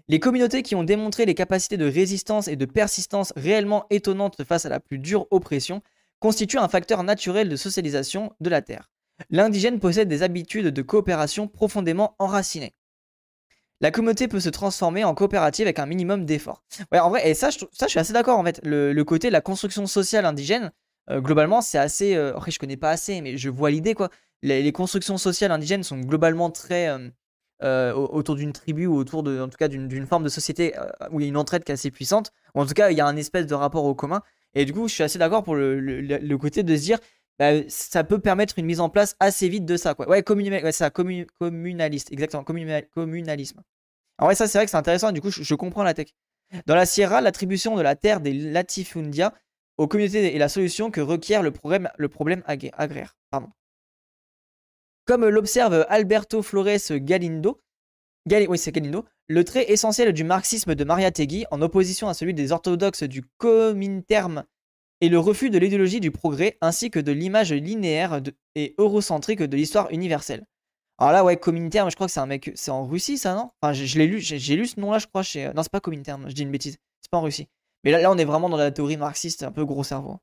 Les 0.08 0.20
communautés 0.20 0.62
qui 0.62 0.76
ont 0.76 0.84
démontré 0.84 1.26
les 1.26 1.34
capacités 1.34 1.78
de 1.78 1.86
résistance 1.86 2.48
et 2.48 2.56
de 2.56 2.66
persistance 2.66 3.34
réellement 3.36 3.86
étonnantes 3.90 4.44
face 4.44 4.66
à 4.66 4.70
la 4.70 4.80
plus 4.80 5.00
dure 5.00 5.26
oppression 5.32 5.82
constituent 6.22 6.60
un 6.60 6.70
facteur 6.70 7.04
naturel 7.04 7.50
de 7.50 7.56
socialisation 7.58 8.32
de 8.40 8.50
la 8.50 8.62
Terre. 8.62 8.90
L'indigène 9.30 9.80
possède 9.80 10.08
des 10.08 10.24
habitudes 10.24 10.68
de 10.68 10.82
coopération 10.82 11.48
profondément 11.48 12.16
enracinées. 12.20 12.74
La 13.82 13.90
communauté 13.90 14.28
peut 14.28 14.40
se 14.40 14.50
transformer 14.50 15.04
en 15.04 15.16
coopérative 15.16 15.66
avec 15.66 15.80
un 15.80 15.88
minimum 15.88 16.26
d'efforts. 16.26 16.64
Ouais, 16.92 17.00
en 17.00 17.10
vrai, 17.10 17.28
et 17.28 17.34
ça, 17.34 17.50
je, 17.50 17.66
suis 17.88 18.00
assez 18.00 18.14
d'accord 18.14 18.38
en 18.38 18.44
fait. 18.44 18.62
Le, 18.64 19.02
côté 19.04 19.28
de 19.28 19.34
la 19.34 19.42
construction 19.42 19.88
sociale 19.88 20.26
indigène, 20.26 20.72
euh, 21.10 21.20
globalement, 21.20 21.62
c'est 21.62 21.80
assez. 21.80 22.16
Euh, 22.16 22.36
après, 22.36 22.52
je 22.52 22.60
connais 22.60 22.78
pas 22.78 22.92
assez, 22.92 23.22
mais 23.22 23.38
je 23.38 23.50
vois 23.50 23.72
l'idée 23.72 23.96
quoi. 23.96 24.10
Les, 24.44 24.72
constructions 24.72 25.18
sociales 25.18 25.52
indigènes 25.52 25.84
sont 25.84 26.00
globalement 26.00 26.52
très 26.52 26.96
euh, 27.64 27.94
autour 27.94 28.36
d'une 28.36 28.54
tribu 28.54 28.86
ou 28.86 28.96
autour 28.96 29.24
de, 29.24 29.40
en 29.40 29.50
cas, 29.50 29.68
d'une 29.68 30.08
forme 30.08 30.24
de 30.24 30.30
société 30.30 30.74
où 31.12 31.20
il 31.20 31.24
y 31.24 31.26
a 31.26 31.30
une 31.30 31.38
entraide 31.38 31.64
qui 31.64 31.72
est 31.72 31.74
assez 31.74 31.92
puissante. 31.92 32.32
En 32.54 32.66
tout 32.66 32.74
cas, 32.74 32.92
il 32.92 32.98
y 32.98 33.02
a 33.02 33.08
un 33.08 33.16
espèce 33.18 33.48
de 33.48 33.56
rapport 33.56 33.86
au 33.86 33.96
commun. 33.96 34.22
Et 34.54 34.66
du 34.66 34.74
coup, 34.74 34.88
je 34.88 34.94
suis 34.94 35.04
assez 35.04 35.20
d'accord 35.20 35.44
pour 35.44 35.56
le, 35.56 35.80
le, 35.80 36.38
côté 36.38 36.64
de 36.64 36.76
se 36.76 36.82
dire, 36.82 37.00
bah, 37.40 37.68
ça 37.70 38.04
peut 38.04 38.20
permettre 38.20 38.60
une 38.60 38.66
mise 38.66 38.80
en 38.80 38.90
place 38.90 39.16
assez 39.20 39.50
vite 39.50 39.66
de 39.66 39.78
ça. 39.78 39.94
Quoi. 39.94 40.08
Ouais, 40.10 40.24
ouais 40.28 40.72
ça, 40.72 40.90
communaliste, 40.90 42.12
exactement, 42.12 42.44
communalisme. 42.44 43.62
Alors 44.18 44.30
ouais, 44.30 44.36
ça 44.36 44.48
c'est 44.48 44.58
vrai 44.58 44.66
que 44.66 44.72
c'est 44.72 44.78
intéressant, 44.78 45.12
du 45.12 45.22
coup 45.22 45.32
je, 45.32 45.56
comprends 45.56 45.84
la 45.84 45.96
tech. 45.96 46.10
Dans 46.68 46.76
la 46.76 46.86
Sierra, 46.86 47.22
l'attribution 47.22 47.76
de 47.76 47.82
la 47.82 47.96
terre 47.96 48.22
des 48.22 48.34
latifundia 48.34 49.34
aux 49.78 49.88
communautés 49.88 50.36
est 50.36 50.38
la 50.38 50.50
solution 50.50 50.92
que 50.92 51.02
requiert 51.02 51.42
le 51.42 51.50
problème, 51.52 51.90
le 51.98 52.08
problème 52.08 52.44
agraire. 52.46 53.16
Comme 55.06 55.28
l'observe 55.28 55.86
Alberto 55.90 56.44
Flores 56.44 56.92
Galindo, 56.92 57.60
oui, 58.30 58.58
c'est 58.58 58.72
Galindo, 58.72 59.06
le 59.28 59.44
trait 59.44 59.72
essentiel 59.72 60.14
du 60.14 60.24
marxisme 60.24 60.76
de 60.76 60.84
Maria 60.84 61.12
Tegui, 61.12 61.46
en 61.52 61.62
opposition 61.62 62.08
à 62.08 62.14
celui 62.14 62.34
des 62.34 62.52
orthodoxes 62.52 63.04
du 63.04 63.24
Comintern 63.38 64.46
et 65.02 65.10
le 65.10 65.18
refus 65.18 65.50
de 65.50 65.58
l'idéologie 65.58 66.00
du 66.00 66.12
progrès 66.12 66.58
ainsi 66.62 66.92
que 66.92 67.00
de 67.00 67.12
l'image 67.12 67.52
linéaire 67.52 68.22
et 68.56 68.76
eurocentrique 68.78 69.42
de 69.42 69.58
l'histoire 69.58 69.90
universelle. 69.92 70.46
Alors 71.00 71.14
là, 71.14 71.24
ouais, 71.24 71.38
Comintern, 71.38 71.90
je 71.90 71.96
crois 71.96 72.06
que 72.06 72.14
c'est 72.14 72.20
un 72.20 72.28
mec. 72.28 72.52
C'est 72.54 72.70
en 72.70 72.86
Russie, 72.86 73.18
ça, 73.18 73.34
non? 73.34 73.50
Enfin, 73.60 73.74
je, 73.74 73.98
l'ai 73.98 74.06
lu, 74.06 74.20
j'ai 74.20 74.56
lu 74.56 74.68
ce 74.68 74.80
nom-là, 74.80 75.00
je 75.00 75.08
crois, 75.08 75.24
chez. 75.24 75.52
Non, 75.56 75.64
c'est 75.64 75.72
pas 75.72 75.80
Comintern, 75.80 76.30
je 76.30 76.34
dis 76.36 76.44
une 76.44 76.52
bêtise. 76.52 76.78
C'est 77.02 77.10
pas 77.10 77.18
en 77.18 77.24
Russie. 77.24 77.48
Mais 77.84 77.90
là, 77.90 78.00
là, 78.00 78.12
on 78.12 78.18
est 78.20 78.26
vraiment 78.26 78.50
dans 78.50 78.58
la 78.58 78.70
théorie 78.70 78.98
marxiste, 78.98 79.42
un 79.42 79.52
peu 79.52 79.66
gros 79.66 79.84
cerveau. 79.84 80.18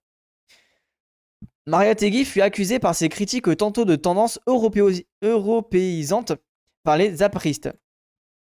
Maria 1.66 1.96
Tegui 1.96 2.24
fut 2.24 2.40
accusée 2.40 2.78
par 2.78 2.94
ses 2.94 3.08
critiques 3.08 3.56
tantôt 3.56 3.84
de 3.84 3.96
tendance 3.96 4.38
européisante 4.46 6.32
par 6.84 6.96
les 6.96 7.22
apristes 7.22 7.70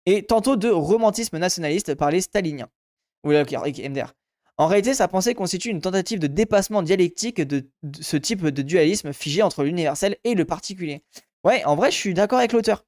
et 0.06 0.24
tantôt 0.24 0.56
de 0.56 0.70
romantisme 0.70 1.38
nationaliste 1.38 1.96
par 1.96 2.12
les 2.12 2.22
staliniens. 2.22 2.70
Ou 3.24 3.34
ok, 3.34 3.52
MDR. 3.52 4.14
En 4.58 4.68
réalité, 4.68 4.94
sa 4.94 5.08
pensée 5.08 5.34
constitue 5.34 5.70
une 5.70 5.82
tentative 5.82 6.20
de 6.20 6.28
dépassement 6.28 6.84
dialectique 6.84 7.42
de, 7.42 7.68
ce 8.00 8.18
type 8.18 8.46
de 8.46 8.62
dualisme 8.62 9.14
figé 9.14 9.42
entre 9.42 9.64
l'universel 9.64 10.18
et 10.24 10.36
le 10.36 10.46
particulier. 10.46 11.04
Ouais, 11.44 11.64
en 11.66 11.76
vrai, 11.76 11.92
je 11.92 11.96
suis 11.96 12.14
d'accord 12.14 12.40
avec 12.40 12.54
l'auteur. 12.54 12.86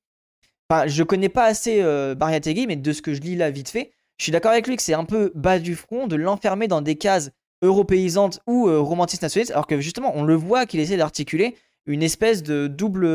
Enfin, 0.69 0.87
je 0.87 1.03
connais 1.03 1.29
pas 1.29 1.45
assez 1.45 1.81
euh, 1.81 2.15
Bariategui, 2.15 2.67
mais 2.67 2.75
de 2.75 2.93
ce 2.93 3.01
que 3.01 3.13
je 3.13 3.21
lis 3.21 3.35
là 3.35 3.49
vite 3.49 3.69
fait, 3.69 3.91
je 4.17 4.23
suis 4.23 4.31
d'accord 4.31 4.51
avec 4.51 4.67
lui 4.67 4.75
que 4.75 4.83
c'est 4.83 4.93
un 4.93 5.05
peu 5.05 5.31
bas 5.35 5.59
du 5.59 5.75
front 5.75 6.07
de 6.07 6.15
l'enfermer 6.15 6.67
dans 6.67 6.81
des 6.81 6.95
cases 6.95 7.31
européisantes 7.61 8.41
ou 8.45 8.67
euh, 8.67 8.79
romantistes 8.79 9.23
nationalistes, 9.23 9.53
alors 9.53 9.67
que 9.67 9.79
justement, 9.79 10.11
on 10.15 10.23
le 10.23 10.35
voit 10.35 10.65
qu'il 10.65 10.79
essaie 10.79 10.97
d'articuler 10.97 11.55
une 11.85 12.03
espèce 12.03 12.43
de 12.43 12.67
double. 12.67 13.07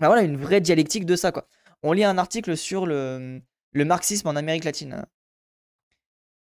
Bah 0.00 0.06
voilà, 0.06 0.22
une 0.22 0.36
vraie 0.36 0.60
dialectique 0.60 1.06
de 1.06 1.16
ça, 1.16 1.32
quoi. 1.32 1.46
On 1.82 1.92
lit 1.92 2.04
un 2.04 2.18
article 2.18 2.56
sur 2.56 2.86
le, 2.86 3.40
le 3.72 3.84
marxisme 3.84 4.28
en 4.28 4.36
Amérique 4.36 4.64
latine. 4.64 5.04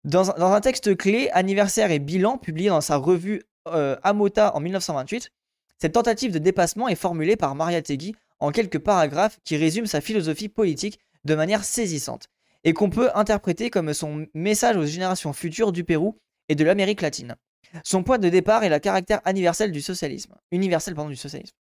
Dans 0.04 0.30
un, 0.30 0.60
texte 0.60 0.96
clé, 0.96 1.30
Anniversaire 1.32 1.90
et 1.90 1.98
Bilan, 1.98 2.36
publié 2.36 2.68
dans 2.68 2.82
sa 2.82 2.96
revue 2.96 3.42
euh, 3.68 3.96
Amota 4.02 4.54
en 4.54 4.60
1928, 4.60 5.30
cette 5.78 5.92
tentative 5.92 6.30
de 6.30 6.38
dépassement 6.38 6.88
est 6.88 6.94
formulée 6.94 7.36
par 7.36 7.54
Maria 7.54 7.80
Tegui 7.80 8.14
en 8.38 8.50
quelques 8.50 8.78
paragraphes 8.78 9.38
qui 9.44 9.56
résument 9.56 9.86
sa 9.86 10.02
philosophie 10.02 10.50
politique 10.50 11.00
de 11.24 11.34
manière 11.34 11.64
saisissante 11.64 12.28
et 12.64 12.74
qu'on 12.74 12.90
peut 12.90 13.10
interpréter 13.14 13.70
comme 13.70 13.94
son 13.94 14.26
message 14.34 14.76
aux 14.76 14.84
générations 14.84 15.32
futures 15.32 15.72
du 15.72 15.84
Pérou 15.84 16.18
et 16.50 16.54
de 16.54 16.64
l'Amérique 16.64 17.00
latine. 17.00 17.36
Son 17.82 18.02
point 18.02 18.18
de 18.18 18.28
départ 18.28 18.62
est 18.62 18.68
le 18.68 18.78
caractère 18.78 19.20
universel 19.26 19.72
du 19.72 19.80
socialisme. 19.80 20.34
Universel 20.52 20.94
du 20.94 21.16
socialisme. 21.16 21.56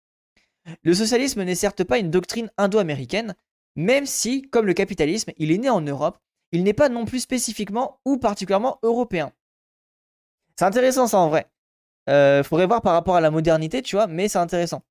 Le 0.84 0.94
socialisme 0.94 1.44
n'est 1.44 1.56
certes 1.56 1.84
pas 1.84 1.98
une 1.98 2.12
doctrine 2.12 2.50
indo-américaine, 2.58 3.36
même 3.76 4.06
si, 4.06 4.44
comme 4.44 4.66
le 4.66 4.74
capitalisme, 4.74 5.32
il 5.38 5.52
est 5.52 5.58
né 5.58 5.70
en 5.70 5.82
Europe 5.82 6.18
il 6.54 6.64
n'est 6.64 6.74
pas 6.74 6.88
non 6.88 7.04
plus 7.04 7.20
spécifiquement 7.20 8.00
ou 8.06 8.18
particulièrement 8.18 8.78
européen. 8.84 9.34
C'est 10.56 10.66
intéressant 10.66 11.08
ça 11.08 11.18
en 11.18 11.28
vrai. 11.28 11.48
Euh, 12.10 12.44
faudrait 12.44 12.68
voir 12.68 12.82
par 12.82 12.94
rapport 12.94 13.16
à 13.16 13.22
la 13.22 13.32
modernité, 13.32 13.82
tu 13.82 13.96
vois, 13.96 14.06
mais 14.06 14.28
c'est 14.28 14.38
intéressant. 14.38 14.84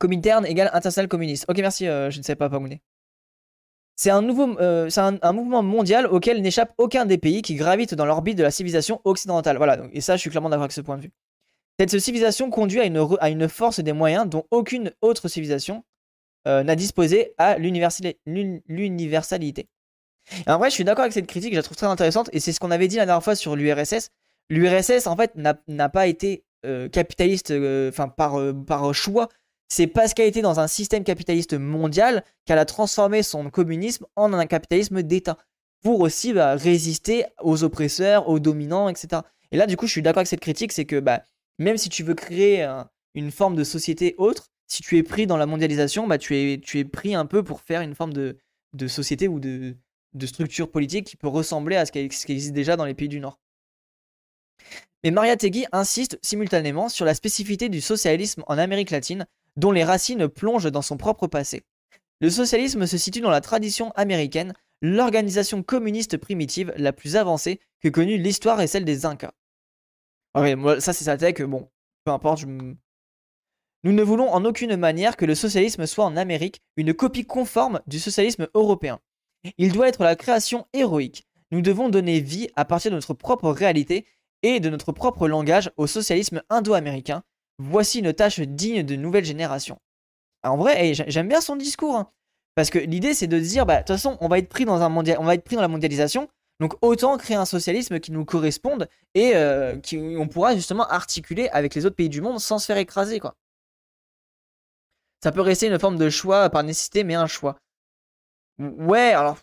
Comintern 0.00 0.46
égale 0.46 0.70
international 0.72 1.08
communiste. 1.08 1.44
Ok, 1.48 1.58
merci, 1.58 1.86
euh, 1.86 2.10
je 2.10 2.18
ne 2.18 2.22
sais 2.22 2.36
pas, 2.36 2.48
Pamouné. 2.48 2.80
C'est 3.96 4.10
un, 4.10 4.22
nouveau, 4.22 4.58
euh, 4.58 4.88
un, 4.96 5.32
mouvement 5.32 5.62
mondial 5.62 6.06
auquel 6.06 6.40
n'échappe 6.40 6.72
aucun 6.78 7.04
des 7.04 7.18
pays 7.18 7.42
qui 7.42 7.54
gravitent 7.54 7.94
dans 7.94 8.06
l'orbite 8.06 8.38
de 8.38 8.42
la 8.42 8.50
civilisation 8.50 9.00
occidentale. 9.04 9.58
Voilà, 9.58 9.78
et 9.92 10.00
ça, 10.00 10.16
je 10.16 10.22
suis 10.22 10.30
clairement 10.30 10.48
d'accord 10.48 10.64
avec 10.64 10.72
ce 10.72 10.80
point 10.80 10.96
de 10.96 11.02
vue. 11.02 11.12
Cette 11.78 11.98
civilisation 11.98 12.48
conduit 12.48 12.80
à 12.80 13.28
une 13.28 13.48
force 13.48 13.80
des 13.80 13.92
moyens 13.92 14.26
dont 14.26 14.46
aucune 14.50 14.92
autre 15.02 15.28
civilisation 15.28 15.84
n'a 16.46 16.76
disposé 16.76 17.34
à 17.38 17.58
l'universalité 17.58 19.68
en 20.46 20.58
vrai, 20.58 20.70
je 20.70 20.74
suis 20.74 20.84
d'accord 20.84 21.02
avec 21.02 21.12
cette 21.12 21.26
critique, 21.26 21.52
je 21.52 21.58
la 21.58 21.62
trouve 21.62 21.76
très 21.76 21.86
intéressante, 21.86 22.28
et 22.32 22.40
c'est 22.40 22.52
ce 22.52 22.60
qu'on 22.60 22.70
avait 22.70 22.88
dit 22.88 22.96
la 22.96 23.06
dernière 23.06 23.22
fois 23.22 23.36
sur 23.36 23.56
l'URSS. 23.56 24.10
L'URSS, 24.50 25.06
en 25.06 25.16
fait, 25.16 25.32
n'a 25.36 25.88
pas 25.88 26.06
été 26.06 26.44
euh, 26.64 26.88
capitaliste 26.88 27.50
euh, 27.50 27.90
enfin 27.90 28.08
par, 28.08 28.38
euh, 28.38 28.52
par 28.52 28.92
choix. 28.94 29.28
C'est 29.68 29.86
parce 29.86 30.14
qu'elle 30.14 30.28
été 30.28 30.42
dans 30.42 30.60
un 30.60 30.68
système 30.68 31.04
capitaliste 31.04 31.54
mondial 31.54 32.24
qu'elle 32.44 32.58
a 32.58 32.64
transformé 32.64 33.22
son 33.22 33.50
communisme 33.50 34.06
en 34.14 34.32
un 34.32 34.46
capitalisme 34.46 35.02
d'État. 35.02 35.38
Pour 35.82 36.00
aussi 36.00 36.32
bah, 36.32 36.54
résister 36.54 37.26
aux 37.40 37.62
oppresseurs, 37.62 38.28
aux 38.28 38.38
dominants, 38.38 38.88
etc. 38.88 39.22
Et 39.52 39.56
là, 39.56 39.66
du 39.66 39.76
coup, 39.76 39.86
je 39.86 39.92
suis 39.92 40.02
d'accord 40.02 40.20
avec 40.20 40.28
cette 40.28 40.40
critique, 40.40 40.72
c'est 40.72 40.86
que 40.86 41.00
bah, 41.00 41.22
même 41.58 41.76
si 41.76 41.88
tu 41.88 42.02
veux 42.02 42.14
créer 42.14 42.66
une 43.14 43.30
forme 43.30 43.54
de 43.54 43.64
société 43.64 44.14
autre, 44.18 44.48
si 44.66 44.82
tu 44.82 44.96
es 44.98 45.02
pris 45.02 45.26
dans 45.26 45.36
la 45.36 45.46
mondialisation, 45.46 46.06
bah, 46.06 46.18
tu, 46.18 46.34
es, 46.36 46.84
pris 46.84 47.14
un 47.14 47.26
peu 47.26 47.42
pour 47.42 47.60
faire 47.60 47.80
une 47.80 47.94
forme 47.94 48.12
de, 48.12 48.36
société 48.88 49.28
ou 49.28 49.40
de, 49.40 49.76
structure 50.26 50.70
politique 50.70 51.06
qui 51.06 51.16
peut 51.16 51.28
ressembler 51.28 51.76
à 51.76 51.86
ce 51.86 51.92
qui 51.92 51.98
existe 51.98 52.52
déjà 52.52 52.76
dans 52.76 52.84
les 52.84 52.94
pays 52.94 53.08
du 53.08 53.20
Nord. 53.20 53.38
Mais 55.04 55.10
Maria 55.10 55.36
Tegui 55.36 55.66
insiste 55.72 56.18
simultanément 56.22 56.88
sur 56.88 57.04
la 57.04 57.14
spécificité 57.14 57.68
du 57.68 57.80
socialisme 57.80 58.42
en 58.46 58.58
Amérique 58.58 58.90
latine, 58.90 59.26
dont 59.56 59.72
les 59.72 59.84
racines 59.84 60.28
plongent 60.28 60.70
dans 60.70 60.82
son 60.82 60.96
propre 60.96 61.26
passé. 61.26 61.62
Le 62.20 62.30
socialisme 62.30 62.86
se 62.86 62.98
situe 62.98 63.20
dans 63.20 63.30
la 63.30 63.40
tradition 63.40 63.92
américaine 63.92 64.54
l'organisation 64.82 65.62
communiste 65.62 66.16
primitive 66.16 66.72
la 66.76 66.92
plus 66.92 67.16
avancée 67.16 67.60
que 67.80 67.88
connue 67.88 68.18
l'histoire 68.18 68.60
et 68.60 68.66
celle 68.66 68.84
des 68.84 69.06
Incas. 69.06 69.32
Moi, 70.34 70.80
ça 70.80 70.92
c'est 70.92 71.04
sa 71.04 71.16
tech, 71.16 71.40
bon, 71.42 71.70
peu 72.04 72.10
importe, 72.10 72.44
Nous 73.86 73.92
ne 73.92 74.02
voulons 74.02 74.28
en 74.32 74.44
aucune 74.44 74.74
manière 74.74 75.16
que 75.16 75.24
le 75.24 75.36
socialisme 75.36 75.86
soit 75.86 76.06
en 76.06 76.16
Amérique 76.16 76.60
une 76.76 76.92
copie 76.92 77.24
conforme 77.24 77.80
du 77.86 78.00
socialisme 78.00 78.48
européen. 78.52 78.98
Il 79.58 79.70
doit 79.70 79.86
être 79.86 80.02
la 80.02 80.16
création 80.16 80.66
héroïque. 80.72 81.24
Nous 81.52 81.60
devons 81.60 81.88
donner 81.88 82.18
vie 82.18 82.48
à 82.56 82.64
partir 82.64 82.90
de 82.90 82.96
notre 82.96 83.14
propre 83.14 83.48
réalité 83.48 84.04
et 84.42 84.58
de 84.58 84.70
notre 84.70 84.90
propre 84.90 85.28
langage 85.28 85.70
au 85.76 85.86
socialisme 85.86 86.42
indo-américain. 86.50 87.22
Voici 87.60 88.00
une 88.00 88.12
tâche 88.12 88.40
digne 88.40 88.82
de 88.82 88.96
nouvelle 88.96 89.24
génération. 89.24 89.78
En 90.42 90.56
vrai, 90.56 90.92
j'aime 90.94 91.28
bien 91.28 91.40
son 91.40 91.54
discours. 91.54 91.94
Hein. 91.94 92.10
parce 92.56 92.70
que 92.70 92.80
l'idée, 92.80 93.14
c'est 93.14 93.28
de 93.28 93.38
dire, 93.38 93.66
bah, 93.66 93.74
de 93.74 93.80
toute 93.82 93.94
façon, 93.94 94.18
on 94.20 94.26
va 94.26 94.38
être 94.40 94.48
pris 94.48 94.64
dans 94.64 94.82
un 94.82 94.92
on 94.92 95.24
va 95.24 95.34
être 95.34 95.44
pris 95.44 95.54
dans 95.54 95.62
la 95.62 95.68
mondialisation. 95.68 96.26
Donc 96.58 96.74
autant 96.82 97.16
créer 97.18 97.36
un 97.36 97.44
socialisme 97.44 98.00
qui 98.00 98.10
nous 98.10 98.24
corresponde 98.24 98.88
et 99.14 99.36
euh, 99.36 99.78
qui 99.78 99.96
on 99.96 100.26
pourra 100.26 100.56
justement 100.56 100.88
articuler 100.88 101.48
avec 101.50 101.76
les 101.76 101.86
autres 101.86 101.94
pays 101.94 102.08
du 102.08 102.20
monde 102.20 102.40
sans 102.40 102.58
se 102.58 102.66
faire 102.66 102.78
écraser 102.78 103.20
quoi. 103.20 103.36
Ça 105.22 105.32
peut 105.32 105.40
rester 105.40 105.66
une 105.66 105.78
forme 105.78 105.98
de 105.98 106.10
choix 106.10 106.50
par 106.50 106.62
nécessité, 106.62 107.04
mais 107.04 107.14
un 107.14 107.26
choix. 107.26 107.56
Ouais, 108.58 109.12
alors 109.12 109.38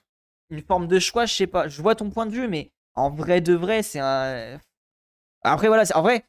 une 0.49 0.61
forme 0.61 0.87
de 0.87 0.99
choix, 0.99 1.25
je 1.25 1.33
sais 1.33 1.47
pas. 1.47 1.67
Je 1.67 1.81
vois 1.81 1.95
ton 1.95 2.09
point 2.09 2.25
de 2.25 2.31
vue, 2.31 2.47
mais 2.47 2.71
en 2.95 3.09
vrai 3.09 3.41
de 3.41 3.53
vrai, 3.53 3.83
c'est 3.83 3.99
un. 3.99 4.59
Après 5.43 5.67
voilà, 5.67 5.83
en 5.95 6.01
vrai, 6.01 6.25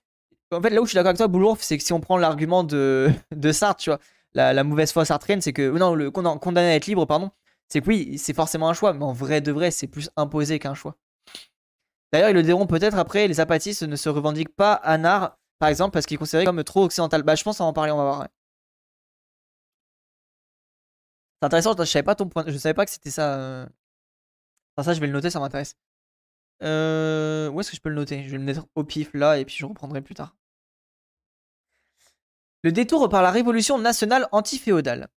en 0.51 0.61
fait 0.61 0.71
là 0.71 0.81
où 0.81 0.85
je 0.85 0.91
suis 0.91 0.97
d'accord 0.97 1.11
avec 1.11 1.19
toi, 1.19 1.29
Boulourf, 1.29 1.63
c'est 1.63 1.79
que 1.79 1.85
si 1.85 1.93
on 1.93 2.01
prend 2.01 2.17
l'argument 2.17 2.65
de 2.65 3.11
de 3.33 3.53
Sartre, 3.53 3.83
tu 3.83 3.91
vois, 3.91 4.01
la, 4.35 4.65
mauvaise 4.65 4.93
foi 4.93 5.05
sartrienne, 5.05 5.41
c'est 5.41 5.53
que 5.53 5.71
non, 5.71 5.95
le 5.95 6.11
condamné 6.11 6.69
à 6.69 6.75
être 6.75 6.87
libre, 6.87 7.07
pardon, 7.07 7.31
c'est 7.69 7.81
que 7.81 7.89
oui, 7.89 8.19
c'est 8.19 8.35
forcément 8.35 8.69
un 8.69 8.75
choix, 8.75 8.93
mais 8.93 9.05
en 9.05 9.13
vrai 9.13 9.41
de 9.41 9.53
vrai, 9.53 9.71
c'est 9.71 9.87
plus 9.87 10.11
imposé 10.17 10.59
qu'un 10.59 10.75
choix. 10.75 10.97
D'ailleurs, 12.13 12.31
ils 12.31 12.35
le 12.35 12.43
diront 12.43 12.67
peut-être 12.67 12.97
après, 12.97 13.27
les 13.29 13.41
apatistes 13.41 13.83
ne 13.83 13.97
se 13.97 14.09
revendiquent 14.09 14.55
pas 14.55 14.75
Anar, 14.75 15.39
par 15.59 15.69
exemple, 15.69 15.93
parce 15.93 16.07
qu'ils 16.07 16.17
sont 16.17 16.21
considérés 16.21 16.45
comme 16.45 16.63
trop 16.65 16.85
occidental. 16.85 17.23
Bah, 17.23 17.35
je 17.35 17.43
pense 17.43 17.61
en 17.61 17.73
parler, 17.73 17.93
on 17.93 17.97
va 17.97 18.05
voir. 18.05 18.29
C'est 21.45 21.59
intéressant, 21.59 21.77
je 21.79 21.85
savais 21.85 22.03
pas 22.03 22.15
ton 22.15 22.27
point, 22.27 22.43
je 22.47 22.57
savais 22.57 22.73
pas 22.73 22.87
que 22.87 22.91
c'était 22.91 23.11
ça. 23.11 23.35
Euh. 23.35 23.67
Enfin, 24.77 24.87
ça, 24.87 24.95
je 24.95 25.01
vais 25.01 25.07
le 25.07 25.13
noter, 25.13 25.29
ça 25.29 25.41
m'intéresse. 25.41 25.77
Euh... 26.63 27.51
Où 27.51 27.61
est-ce 27.61 27.71
que 27.71 27.77
je 27.77 27.83
peux 27.83 27.91
le 27.91 27.97
noter? 27.97 28.25
Je 28.25 28.31
vais 28.31 28.39
le 28.39 28.45
mettre 28.45 28.65
au 28.75 28.83
pif 28.83 29.13
là, 29.13 29.37
et 29.37 29.45
puis 29.45 29.55
je 29.55 29.67
reprendrai 29.67 30.01
plus 30.01 30.15
tard. 30.15 30.35
Le 32.63 32.73
détour 32.73 33.11
par 33.11 33.21
la 33.21 33.31
révolution 33.31 33.79
nationale 33.79 34.27
antiféodale. 34.33 35.09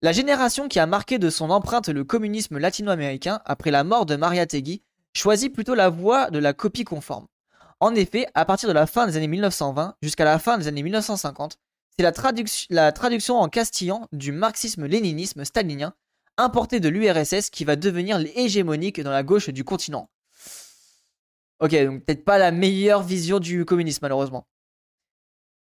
La 0.00 0.12
génération 0.12 0.68
qui 0.68 0.78
a 0.78 0.86
marqué 0.86 1.18
de 1.18 1.28
son 1.28 1.50
empreinte 1.50 1.90
le 1.90 2.02
communisme 2.02 2.56
latino-américain 2.56 3.42
après 3.44 3.70
la 3.70 3.84
mort 3.84 4.06
de 4.06 4.16
Maria 4.16 4.46
Tegui 4.46 4.82
choisit 5.12 5.52
plutôt 5.52 5.74
la 5.74 5.90
voie 5.90 6.30
de 6.30 6.38
la 6.38 6.54
copie 6.54 6.84
conforme. 6.84 7.26
En 7.78 7.94
effet, 7.94 8.26
à 8.32 8.46
partir 8.46 8.70
de 8.70 8.74
la 8.74 8.86
fin 8.86 9.06
des 9.06 9.18
années 9.18 9.28
1920 9.28 9.96
jusqu'à 10.00 10.24
la 10.24 10.38
fin 10.38 10.56
des 10.56 10.66
années 10.66 10.82
1950, 10.82 11.58
c'est 11.98 12.04
la, 12.70 12.92
traduction 12.92 13.40
en 13.40 13.48
castillan 13.48 14.06
du 14.12 14.30
marxisme-léninisme 14.30 15.44
stalinien 15.44 15.94
importé 16.36 16.78
de 16.78 16.88
l'URSS 16.88 17.50
qui 17.50 17.64
va 17.64 17.74
devenir 17.74 18.20
hégémonique 18.36 19.00
dans 19.00 19.10
la 19.10 19.24
gauche 19.24 19.48
du 19.48 19.64
continent. 19.64 20.08
Ok, 21.58 21.74
donc 21.74 22.04
peut-être 22.04 22.24
pas 22.24 22.38
la 22.38 22.52
meilleure 22.52 23.02
vision 23.02 23.40
du 23.40 23.64
communisme 23.64 23.98
malheureusement. 24.02 24.46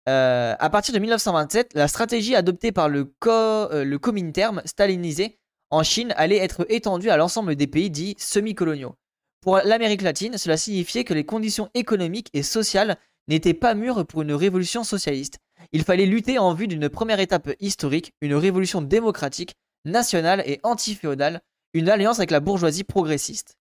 Euh, 0.09 0.55
à 0.59 0.71
partir 0.71 0.95
de 0.95 0.99
1927, 0.99 1.75
la 1.75 1.89
stratégie 1.89 2.35
adoptée 2.35 2.73
par 2.73 2.89
le, 2.89 3.05
co 3.05 3.31
euh, 3.31 3.85
le 3.85 3.99
Comintern 3.99 4.63
stalinisé 4.65 5.39
en 5.69 5.83
Chine 5.83 6.15
allait 6.17 6.39
être 6.39 6.65
étendue 6.71 7.11
à 7.11 7.19
l'ensemble 7.19 7.55
des 7.55 7.67
pays 7.67 7.91
dits 7.91 8.15
semi-coloniaux. 8.19 8.95
Pour 9.43 9.59
l'Amérique 9.59 10.01
latine, 10.01 10.39
cela 10.39 10.57
signifiait 10.57 11.05
que 11.05 11.13
les 11.13 11.27
conditions 11.27 11.69
économiques 11.75 12.31
et 12.33 12.43
sociales 12.43 12.97
n'étaient 13.29 13.53
pas 13.53 13.75
mûres 13.75 14.07
pour 14.07 14.23
une 14.23 14.33
révolution 14.33 14.85
socialiste. 14.85 15.39
Il 15.73 15.85
fallait 15.85 16.07
lutter 16.07 16.39
en 16.39 16.55
vue 16.55 16.69
d'une 16.69 16.89
première 16.89 17.21
étape 17.21 17.51
historique, 17.61 18.13
une 18.21 18.35
révolution 18.35 18.83
démocratique, 18.83 19.55
nationale 19.85 20.43
et 20.47 20.61
anti-féodale, 20.63 21.43
une 21.73 21.89
alliance 21.89 22.19
avec 22.19 22.31
la 22.31 22.41
bourgeoisie 22.41 22.85
progressiste. 22.85 23.57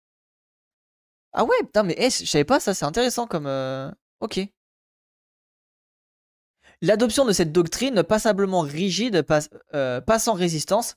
Ah 1.33 1.45
ouais, 1.45 1.55
putain, 1.61 1.83
mais 1.83 1.95
eh, 1.97 2.09
je 2.09 2.25
savais 2.25 2.43
pas 2.43 2.59
ça, 2.59 2.73
c'est 2.73 2.85
intéressant 2.85 3.25
comme... 3.25 3.47
Euh, 3.47 3.89
ok. 4.19 4.41
L'adoption 6.81 7.25
de 7.25 7.31
cette 7.31 7.51
doctrine 7.51 8.03
passablement 8.03 8.61
rigide, 8.61 9.25
euh, 9.73 10.01
pas, 10.01 10.19
sans 10.19 10.33
résistance, 10.33 10.95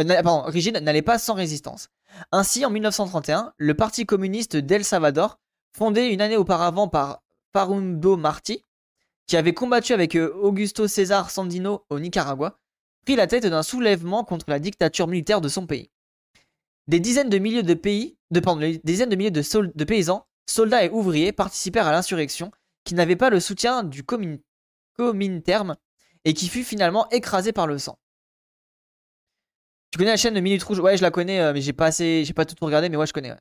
euh, 0.00 0.40
rigide 0.46 0.76
n'allait 0.76 1.02
pas 1.02 1.18
sans 1.18 1.34
résistance. 1.34 1.88
Ainsi, 2.32 2.64
en 2.64 2.70
1931, 2.70 3.52
le 3.56 3.74
Parti 3.74 4.06
communiste 4.06 4.56
d'El 4.56 4.84
Salvador, 4.84 5.38
fondé 5.76 6.04
une 6.04 6.20
année 6.20 6.36
auparavant 6.36 6.88
par 6.88 7.22
Farundo 7.52 8.16
Martí, 8.16 8.62
qui 9.26 9.36
avait 9.36 9.54
combattu 9.54 9.92
avec 9.92 10.14
euh, 10.14 10.32
Augusto 10.34 10.88
César 10.88 11.30
Sandino 11.30 11.84
au 11.90 11.98
Nicaragua, 11.98 12.58
prit 13.04 13.16
la 13.16 13.26
tête 13.26 13.46
d'un 13.46 13.62
soulèvement 13.62 14.24
contre 14.24 14.46
la 14.48 14.58
dictature 14.58 15.06
militaire 15.06 15.40
de 15.40 15.48
son 15.48 15.66
pays. 15.66 15.90
Des 16.88 17.00
dizaines 17.00 17.28
de 17.28 17.38
milliers 17.38 17.62
de 17.62 17.74
pays, 17.74 18.16
de, 18.30 18.40
des 18.40 18.80
dizaines 18.84 19.08
de 19.08 19.16
milliers 19.16 19.30
de, 19.30 19.84
paysans, 19.84 20.26
soldats 20.46 20.84
et 20.84 20.90
ouvriers 20.90 21.32
participèrent 21.32 21.86
à 21.86 21.92
l'insurrection, 21.92 22.50
qui 22.84 22.94
n'avait 22.94 23.16
pas 23.16 23.30
le 23.30 23.40
soutien 23.40 23.82
du, 23.82 24.04
commun 24.04 24.38
terme 25.40 25.76
et 26.24 26.34
qui 26.34 26.48
fut 26.48 26.64
finalement 26.64 27.08
écrasé 27.10 27.52
par 27.52 27.66
le 27.66 27.78
sang. 27.78 27.98
Tu 29.90 29.98
connais 29.98 30.10
la 30.10 30.16
chaîne 30.16 30.34
de 30.34 30.40
Minute 30.40 30.62
Rouge? 30.62 30.78
Ouais, 30.78 30.96
je 30.96 31.02
la 31.02 31.10
connais, 31.10 31.40
euh, 31.40 31.52
mais 31.52 31.60
j'ai 31.60 31.72
pas 31.72 31.86
assez, 31.86 32.24
j'ai 32.24 32.34
pas 32.34 32.44
tout 32.44 32.54
regardé, 32.64 32.88
mais 32.88 32.96
ouais, 32.96 33.06
je 33.06 33.12
connais. 33.12 33.34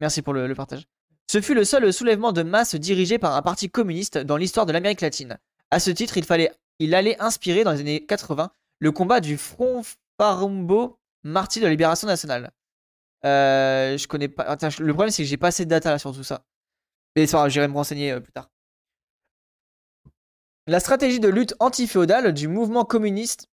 Merci 0.00 0.22
pour 0.22 0.32
le, 0.32 0.54
partage. 0.54 0.86
Ce 1.30 1.40
fut 1.40 1.54
le 1.54 1.64
seul 1.64 1.92
soulèvement 1.92 2.32
de 2.32 2.42
masse 2.42 2.74
dirigé 2.74 3.16
par 3.16 3.36
un 3.36 3.42
parti 3.42 3.70
communiste 3.70 4.18
dans 4.18 4.36
l'histoire 4.36 4.66
de 4.66 4.72
l'Amérique 4.72 5.00
latine. 5.00 5.38
À 5.70 5.78
ce 5.78 5.92
titre, 5.92 6.16
il 6.16 6.24
fallait, 6.24 6.50
allait 6.92 7.16
inspirer 7.22 7.62
dans 7.62 7.70
les 7.70 7.78
années 7.78 8.04
80 8.04 8.50
le 8.80 8.90
combat 8.90 9.20
du 9.20 9.38
Front 9.38 9.82
Farumbo, 10.18 10.98
Marty 11.22 11.60
de 11.60 11.66
la 11.66 11.70
Libération 11.70 12.08
Nationale. 12.08 12.50
Euh, 13.24 13.96
je 13.96 14.08
connais 14.08 14.26
pas. 14.26 14.56
le 14.80 14.92
problème 14.92 15.12
c'est 15.12 15.22
que 15.22 15.28
j'ai 15.28 15.36
pas 15.36 15.46
assez 15.46 15.64
de 15.64 15.70
data 15.70 16.00
sur 16.00 16.12
tout 16.12 16.24
ça. 16.24 16.44
Mais 17.14 17.28
j'irai 17.46 17.68
me 17.68 17.74
renseigner 17.74 18.10
euh, 18.10 18.18
plus 18.18 18.32
tard. 18.32 18.50
La 20.66 20.80
stratégie 20.80 21.20
de 21.20 21.28
lutte 21.28 21.54
antiféodale 21.60 22.34
du 22.34 22.48
mouvement 22.48 22.84
communiste 22.84 23.46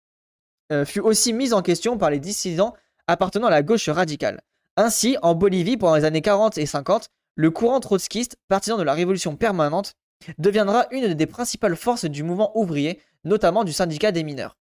euh, 0.71 0.85
fut 0.85 1.01
aussi 1.01 1.33
mise 1.33 1.53
en 1.53 1.61
question 1.61 1.99
par 1.99 2.11
les 2.11 2.21
dissidents 2.21 2.77
appartenant 3.09 3.49
à 3.49 3.51
la 3.51 3.65
gauche 3.65 3.89
radicale. 3.89 4.43
Ainsi, 4.77 5.17
en 5.23 5.35
Bolivie, 5.35 5.77
pendant 5.77 5.97
les 5.97 6.05
années 6.05 6.23
40 6.23 6.57
et 6.59 6.67
50, 6.67 7.11
le 7.35 7.51
courant 7.51 7.81
trotskiste, 7.81 8.37
partisan 8.49 8.79
de 8.79 8.83
la 8.83 8.95
révolution 8.95 9.37
permanente, 9.37 9.95
deviendra 10.39 10.87
une 10.91 11.15
des 11.15 11.27
principales 11.27 11.77
forces 11.77 12.05
du 12.05 12.23
mouvement 12.23 12.57
ouvrier, 12.59 13.01
notamment 13.25 13.65
du 13.65 13.73
syndicat 13.73 14.13
des 14.13 14.25
mineurs. 14.25 14.57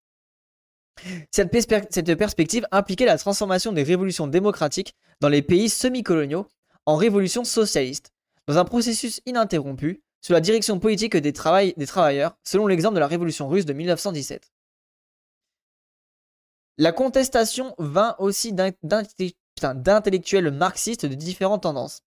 Cette, 1.31 1.49
perspective 1.49 2.67
impliquait 2.71 3.05
la 3.05 3.17
transformation 3.17 3.71
des 3.71 3.83
révolutions 3.83 4.27
démocratiques 4.27 4.93
dans 5.21 5.29
les 5.29 5.41
pays 5.41 5.69
semi-coloniaux 5.69 6.47
en 6.85 6.95
révolutions 6.95 7.43
socialistes, 7.43 8.11
dans 8.47 8.57
un 8.57 8.65
processus 8.65 9.21
ininterrompu 9.25 10.03
sous 10.21 10.33
la 10.33 10.41
direction 10.41 10.79
politique 10.79 11.17
des 11.17 11.33
travailleurs, 11.33 12.37
selon 12.43 12.67
l'exemple 12.67 12.95
de 12.95 12.99
la 12.99 13.07
révolution 13.07 13.47
russe 13.47 13.65
de 13.65 13.73
1917. 13.73 14.51
La 16.77 16.91
contestation 16.91 17.75
vint 17.77 18.15
aussi 18.19 18.53
d'intellectuels 18.53 20.51
marxistes 20.51 21.05
de 21.05 21.15
différentes 21.15 21.63
tendances. 21.63 22.01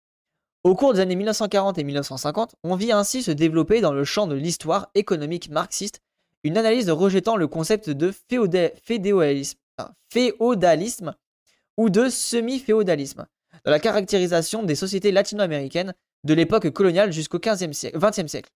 Au 0.66 0.74
cours 0.74 0.94
des 0.94 0.98
années 0.98 1.14
1940 1.14 1.78
et 1.78 1.84
1950, 1.84 2.56
on 2.64 2.74
vit 2.74 2.90
ainsi 2.90 3.22
se 3.22 3.30
développer 3.30 3.80
dans 3.80 3.92
le 3.92 4.02
champ 4.02 4.26
de 4.26 4.34
l'histoire 4.34 4.90
économique 4.96 5.48
marxiste 5.48 6.00
une 6.42 6.58
analyse 6.58 6.90
rejetant 6.90 7.36
le 7.36 7.46
concept 7.46 7.88
de 7.88 8.12
féodalisme, 8.82 9.54
ou 11.76 11.88
de 11.88 12.08
semi-féodalisme 12.08 13.26
dans 13.64 13.70
la 13.70 13.78
caractérisation 13.78 14.64
des 14.64 14.74
sociétés 14.74 15.12
latino-américaines 15.12 15.94
de 16.24 16.34
l'époque 16.34 16.68
coloniale 16.70 17.12
jusqu'au 17.12 17.38
15e 17.38 17.72
siècle, 17.72 17.96
20e 17.96 18.26
siècle. 18.26 18.50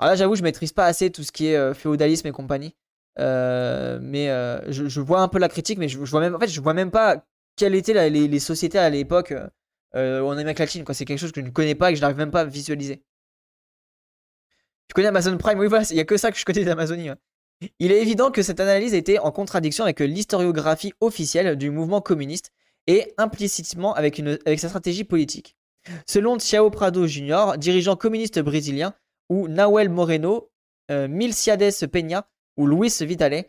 Alors 0.00 0.10
là, 0.10 0.16
j'avoue, 0.16 0.34
je 0.34 0.42
maîtrise 0.42 0.72
pas 0.72 0.86
assez 0.86 1.12
tout 1.12 1.22
ce 1.22 1.30
qui 1.30 1.46
est 1.46 1.56
euh, 1.56 1.72
féodalisme 1.72 2.26
et 2.26 2.32
compagnie. 2.32 2.74
Euh, 3.20 4.00
mais 4.02 4.28
euh, 4.28 4.72
je, 4.72 5.00
vois 5.00 5.20
un 5.20 5.28
peu 5.28 5.38
la 5.38 5.48
critique, 5.48 5.78
mais 5.78 5.86
je, 5.86 5.98
vois 5.98 6.18
même, 6.18 6.34
en 6.34 6.40
fait, 6.40 6.48
je 6.48 6.60
vois 6.60 6.74
même 6.74 6.90
pas 6.90 7.24
quelles 7.54 7.76
étaient 7.76 8.10
les, 8.10 8.40
sociétés 8.40 8.78
à 8.78 8.90
l'époque 8.90 9.32
en 9.94 10.36
Amérique 10.36 10.58
latine. 10.58 10.84
C'est 10.92 11.04
quelque 11.04 11.18
chose 11.18 11.32
que 11.32 11.40
je 11.40 11.46
ne 11.46 11.50
connais 11.50 11.74
pas 11.74 11.90
et 11.90 11.92
que 11.92 11.96
je 11.96 12.02
n'arrive 12.02 12.16
même 12.16 12.30
pas 12.30 12.40
à 12.40 12.44
visualiser. 12.44 13.02
Tu 14.88 14.94
connais 14.94 15.08
Amazon 15.08 15.36
Prime? 15.38 15.58
Oui, 15.58 15.66
voilà, 15.66 15.84
il 15.90 15.94
n'y 15.94 16.00
a 16.00 16.04
que 16.04 16.16
ça 16.16 16.30
que 16.30 16.38
je 16.38 16.44
connais 16.44 16.64
d'Amazonie. 16.64 17.10
Il 17.78 17.92
est 17.92 18.02
évident 18.02 18.30
que 18.30 18.42
cette 18.42 18.60
analyse 18.60 18.94
était 18.94 19.18
en 19.18 19.30
contradiction 19.30 19.84
avec 19.84 20.00
l'historiographie 20.00 20.92
officielle 21.00 21.56
du 21.56 21.70
mouvement 21.70 22.00
communiste 22.00 22.50
et 22.86 23.14
implicitement 23.16 23.94
avec, 23.94 24.18
une, 24.18 24.38
avec 24.44 24.60
sa 24.60 24.68
stratégie 24.68 25.04
politique. 25.04 25.56
Selon 26.06 26.36
Tiao 26.36 26.70
Prado 26.70 27.06
Jr., 27.06 27.56
dirigeant 27.56 27.96
communiste 27.96 28.40
brésilien, 28.40 28.94
ou 29.30 29.48
Nahuel 29.48 29.88
Moreno, 29.88 30.50
euh, 30.90 31.08
Milciades 31.08 31.88
Peña 31.90 32.28
ou 32.56 32.66
Luis 32.66 32.92
Vitale, 33.00 33.44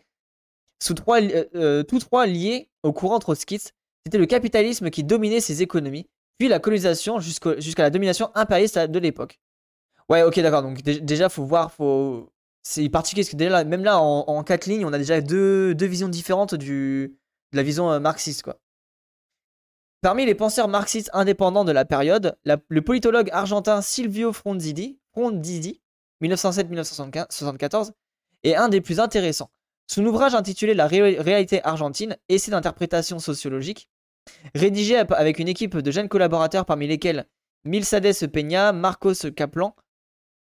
sous 0.82 0.94
trois, 0.94 1.20
euh, 1.20 1.44
euh, 1.54 1.82
tous 1.82 1.98
trois 1.98 2.26
liés 2.26 2.70
au 2.82 2.92
courant 2.92 3.18
trotskiste, 3.18 3.74
c'était 4.04 4.18
le 4.18 4.26
capitalisme 4.26 4.90
qui 4.90 5.04
dominait 5.04 5.40
ses 5.40 5.62
économies, 5.62 6.08
puis 6.38 6.48
la 6.48 6.58
colonisation 6.58 7.18
jusqu'à 7.18 7.82
la 7.82 7.90
domination 7.90 8.30
impérialiste 8.34 8.78
de 8.78 8.98
l'époque. 8.98 9.40
Ouais, 10.08 10.22
ok, 10.22 10.38
d'accord. 10.40 10.62
Donc 10.62 10.82
déjà, 10.82 11.28
faut 11.28 11.44
voir, 11.44 11.72
faut. 11.72 12.32
C'est 12.62 12.88
particulier 12.88 13.22
parce 13.22 13.30
que 13.30 13.36
déjà, 13.36 13.64
même 13.64 13.84
là, 13.84 14.00
en, 14.00 14.42
quatre 14.42 14.66
lignes, 14.66 14.84
on 14.84 14.92
a 14.92 14.98
déjà 14.98 15.20
deux, 15.20 15.74
visions 15.80 16.08
différentes 16.08 16.54
de 16.54 17.12
la 17.52 17.62
vision 17.62 17.90
euh, 17.92 18.00
marxiste. 18.00 18.44
Parmi 20.02 20.26
les 20.26 20.34
penseurs 20.34 20.68
marxistes 20.68 21.10
indépendants 21.12 21.64
de 21.64 21.72
la 21.72 21.84
période, 21.84 22.36
le 22.44 22.80
politologue 22.82 23.30
argentin 23.32 23.82
Silvio 23.82 24.32
Frondizi, 24.32 24.98
Frondizi 25.12 25.80
1907-1974, 26.22 27.92
est 28.42 28.54
un 28.54 28.68
des 28.68 28.80
plus 28.80 29.00
intéressants. 29.00 29.50
Son 29.88 30.04
ouvrage 30.04 30.34
intitulé 30.34 30.74
La 30.74 30.86
réalité 30.86 31.62
argentine, 31.64 32.16
essai 32.28 32.50
d'interprétation 32.50 33.18
sociologique, 33.18 33.88
rédigé 34.54 34.96
avec 34.96 35.38
une 35.38 35.48
équipe 35.48 35.76
de 35.76 35.90
jeunes 35.90 36.08
collaborateurs 36.08 36.64
parmi 36.64 36.86
lesquels 36.86 37.26
Milsades 37.64 38.26
Peña, 38.32 38.72
Marcos 38.72 39.30
Kaplan, 39.34 39.74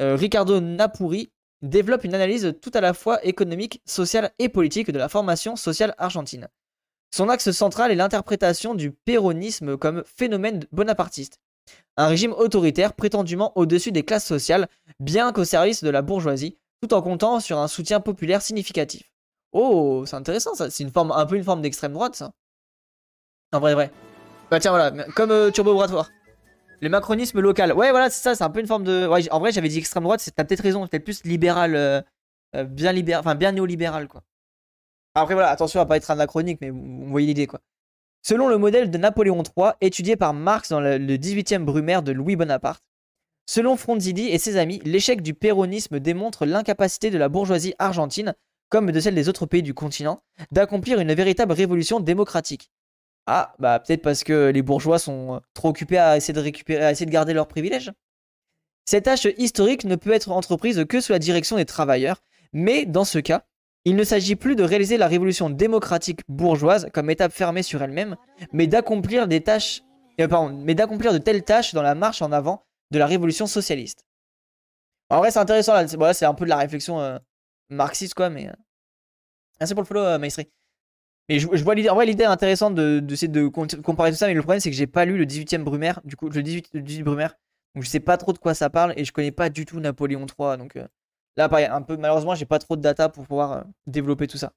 euh, 0.02 0.16
Ricardo 0.16 0.60
Napuri, 0.60 1.30
développe 1.62 2.04
une 2.04 2.14
analyse 2.14 2.54
tout 2.60 2.70
à 2.74 2.80
la 2.80 2.94
fois 2.94 3.24
économique, 3.24 3.80
sociale 3.86 4.32
et 4.38 4.48
politique 4.48 4.90
de 4.90 4.98
la 4.98 5.08
formation 5.08 5.56
sociale 5.56 5.94
argentine. 5.98 6.48
Son 7.14 7.28
axe 7.28 7.50
central 7.52 7.90
est 7.90 7.96
l'interprétation 7.96 8.74
du 8.74 8.90
péronisme 8.90 9.76
comme 9.76 10.02
phénomène 10.04 10.64
bonapartiste, 10.72 11.38
un 11.96 12.08
régime 12.08 12.32
autoritaire 12.32 12.92
prétendument 12.92 13.52
au-dessus 13.56 13.92
des 13.92 14.04
classes 14.04 14.26
sociales, 14.26 14.68
bien 15.00 15.32
qu'au 15.32 15.44
service 15.44 15.82
de 15.84 15.90
la 15.90 16.02
bourgeoisie, 16.02 16.58
tout 16.82 16.92
en 16.92 17.02
comptant 17.02 17.40
sur 17.40 17.58
un 17.58 17.68
soutien 17.68 18.00
populaire 18.00 18.42
significatif. 18.42 19.10
Oh, 19.52 20.04
c'est 20.06 20.16
intéressant 20.16 20.54
ça, 20.54 20.70
c'est 20.70 20.84
un 20.84 21.26
peu 21.26 21.36
une 21.36 21.44
forme 21.44 21.62
d'extrême 21.62 21.92
droite 21.92 22.16
ça. 22.16 22.32
En 23.54 23.60
vrai, 23.60 23.74
vrai. 23.74 23.92
Bah 24.50 24.58
tiens, 24.58 24.72
voilà, 24.72 24.90
comme 25.14 25.30
euh, 25.30 25.50
Turbo 25.52 25.74
Bratoire. 25.74 26.10
Le 26.80 26.88
macronisme 26.88 27.38
local. 27.40 27.72
Ouais, 27.72 27.90
voilà, 27.92 28.10
c'est 28.10 28.20
ça, 28.20 28.34
c'est 28.34 28.42
un 28.42 28.50
peu 28.50 28.58
une 28.58 28.66
forme 28.66 28.82
de. 28.82 29.08
En 29.30 29.38
vrai, 29.38 29.52
j'avais 29.52 29.68
dit 29.68 29.78
extrême 29.78 30.02
droite, 30.02 30.28
t'as 30.34 30.42
peut-être 30.44 30.60
raison, 30.60 30.84
peut-être 30.88 31.04
plus 31.04 31.24
libéral, 31.24 31.76
euh, 31.76 32.02
euh, 32.56 32.64
bien 32.64 32.90
libéral, 32.90 33.20
enfin 33.20 33.36
bien 33.36 33.52
néolibéral, 33.52 34.08
quoi. 34.08 34.22
Après, 35.14 35.34
voilà, 35.34 35.50
attention 35.50 35.80
à 35.80 35.86
pas 35.86 35.96
être 35.96 36.10
anachronique, 36.10 36.58
mais 36.60 36.70
vous 36.70 37.06
voyez 37.06 37.28
l'idée, 37.28 37.46
quoi. 37.46 37.60
Selon 38.22 38.48
le 38.48 38.58
modèle 38.58 38.90
de 38.90 38.98
Napoléon 38.98 39.40
III, 39.44 39.74
étudié 39.80 40.16
par 40.16 40.34
Marx 40.34 40.70
dans 40.70 40.80
le, 40.80 40.98
18e 40.98 41.64
Brumaire 41.64 42.02
de 42.02 42.10
Louis 42.10 42.34
Bonaparte, 42.34 42.82
selon 43.46 43.76
Fronzidi 43.76 44.30
et 44.30 44.38
ses 44.38 44.56
amis, 44.56 44.80
l'échec 44.84 45.22
du 45.22 45.34
péronisme 45.34 46.00
démontre 46.00 46.44
l'incapacité 46.44 47.10
de 47.10 47.18
la 47.18 47.28
bourgeoisie 47.28 47.74
argentine, 47.78 48.34
comme 48.68 48.90
de 48.90 48.98
celle 48.98 49.14
des 49.14 49.28
autres 49.28 49.46
pays 49.46 49.62
du 49.62 49.74
continent, 49.74 50.22
d'accomplir 50.50 50.98
une 50.98 51.14
véritable 51.14 51.52
révolution 51.52 52.00
démocratique. 52.00 52.72
Ah, 53.26 53.54
bah 53.58 53.80
peut-être 53.80 54.02
parce 54.02 54.22
que 54.22 54.50
les 54.50 54.62
bourgeois 54.62 54.98
sont 54.98 55.40
trop 55.54 55.68
occupés 55.68 55.98
à 55.98 56.16
essayer 56.16 56.34
de 56.34 56.40
récupérer, 56.40 56.84
à 56.84 56.90
essayer 56.90 57.06
de 57.06 57.10
garder 57.10 57.32
leurs 57.32 57.48
privilèges. 57.48 57.90
Cette 58.84 59.04
tâche 59.04 59.26
historique 59.38 59.84
ne 59.84 59.96
peut 59.96 60.12
être 60.12 60.30
entreprise 60.30 60.84
que 60.86 61.00
sous 61.00 61.12
la 61.12 61.18
direction 61.18 61.56
des 61.56 61.64
travailleurs, 61.64 62.22
mais 62.52 62.84
dans 62.84 63.04
ce 63.04 63.18
cas, 63.18 63.44
il 63.86 63.96
ne 63.96 64.04
s'agit 64.04 64.36
plus 64.36 64.56
de 64.56 64.62
réaliser 64.62 64.96
la 64.96 65.08
révolution 65.08 65.50
démocratique 65.50 66.20
bourgeoise 66.28 66.88
comme 66.92 67.10
étape 67.10 67.32
fermée 67.32 67.62
sur 67.62 67.82
elle-même, 67.82 68.16
mais 68.52 68.66
d'accomplir 68.66 69.22
euh, 69.22 69.26
de 69.26 71.18
telles 71.18 71.44
tâches 71.44 71.74
dans 71.74 71.82
la 71.82 71.94
marche 71.94 72.22
en 72.22 72.32
avant 72.32 72.64
de 72.90 72.98
la 72.98 73.06
révolution 73.06 73.46
socialiste. 73.46 74.06
En 75.10 75.18
vrai, 75.18 75.30
c'est 75.30 75.38
intéressant 75.38 75.74
c'est 76.12 76.24
un 76.24 76.34
peu 76.34 76.44
de 76.44 76.50
la 76.50 76.56
réflexion 76.56 77.00
euh, 77.00 77.18
marxiste 77.68 78.14
quoi, 78.14 78.30
mais. 78.30 78.48
Euh... 78.48 79.66
Pour 79.66 79.82
le 79.82 79.86
follow, 79.86 80.00
euh, 80.00 80.18
Maestri. 80.18 80.50
Mais 81.28 81.38
je, 81.38 81.46
vois 81.46 81.74
l'idée. 81.74 81.88
En 81.88 81.94
vrai, 81.94 82.06
l'idée 82.06 82.24
intéressante 82.24 82.74
de, 82.74 83.00
de, 83.00 83.26
de, 83.26 83.48
comparer 83.48 84.10
tout 84.10 84.16
ça, 84.16 84.26
mais 84.26 84.34
le 84.34 84.42
problème 84.42 84.60
c'est 84.60 84.70
que 84.70 84.76
j'ai 84.76 84.86
pas 84.86 85.04
lu 85.04 85.16
le 85.16 85.24
18e 85.24 85.62
Brumaire, 85.62 86.00
du 86.04 86.16
coup, 86.16 86.28
le 86.28 86.42
18, 86.42 86.70
le 86.74 86.82
18 86.82 87.02
Brumaire, 87.02 87.34
donc 87.74 87.84
je 87.84 87.88
sais 87.88 88.00
pas 88.00 88.16
trop 88.16 88.32
de 88.32 88.38
quoi 88.38 88.54
ça 88.54 88.68
parle 88.70 88.92
et 88.96 89.04
je 89.04 89.12
connais 89.12 89.32
pas 89.32 89.48
du 89.48 89.64
tout 89.64 89.80
Napoléon 89.80 90.26
III, 90.38 90.58
donc. 90.58 90.76
Euh, 90.76 90.86
Là, 91.36 91.48
pareil, 91.48 91.66
un 91.66 91.82
peu, 91.82 91.96
malheureusement, 91.96 92.34
j'ai 92.34 92.46
pas 92.46 92.58
trop 92.58 92.76
de 92.76 92.80
data 92.82 93.08
pour 93.08 93.26
pouvoir 93.26 93.52
euh, 93.52 93.62
développer 93.86 94.26
tout 94.26 94.38
ça. 94.38 94.52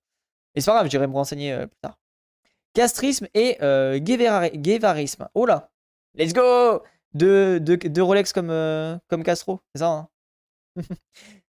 Et 0.56 0.62
c'est 0.62 0.68
pas 0.68 0.76
grave, 0.76 0.90
j'irai 0.90 1.08
me 1.08 1.14
renseigner 1.14 1.54
euh, 1.54 1.68
plus 1.68 1.80
tard. 1.82 2.00
Castrisme 2.74 3.28
et 3.34 3.58
euh, 3.62 3.98
guévarisme. 3.98 5.28
Oh 5.34 5.46
là 5.46 5.72
Let's 6.16 6.34
go 6.34 6.84
de, 7.14 7.60
de, 7.60 8.02
Rolex 8.02 8.34
comme, 8.34 8.54
comme 9.08 9.24
Castro, 9.24 9.62
c'est 9.74 9.80
ça 9.80 9.88
hein? 9.88 10.10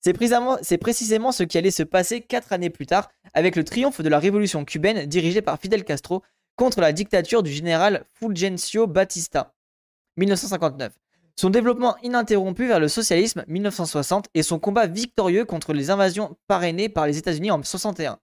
C'est 0.01 0.13
précisément, 0.13 1.31
ce 1.31 1.43
qui 1.43 1.57
allait 1.57 1.71
se 1.71 1.83
passer 1.83 2.21
quatre 2.21 2.53
années 2.53 2.69
plus 2.69 2.85
tard 2.85 3.09
avec 3.33 3.55
le 3.55 3.63
triomphe 3.63 4.01
de 4.01 4.09
la 4.09 4.19
révolution 4.19 4.63
cubaine 4.63 5.05
dirigée 5.05 5.41
par 5.41 5.59
Fidel 5.59 5.83
Castro 5.83 6.23
contre 6.55 6.81
la 6.81 6.93
dictature 6.93 7.43
du 7.43 7.51
général 7.51 8.05
Fulgencio 8.13 8.87
Batista. 8.87 9.53
1959 10.17 10.93
son 11.39 11.49
développement 11.49 11.95
ininterrompu 12.03 12.67
vers 12.67 12.81
le 12.81 12.89
socialisme 12.89 13.45
1960 13.47 14.27
et 14.33 14.43
son 14.43 14.59
combat 14.59 14.87
victorieux 14.87 15.45
contre 15.45 15.71
les 15.71 15.89
invasions 15.89 16.35
parrainées 16.47 16.89
par 16.89 17.07
les 17.07 17.17
États-Unis 17.17 17.49
en 17.49 17.63
61. 17.63 18.19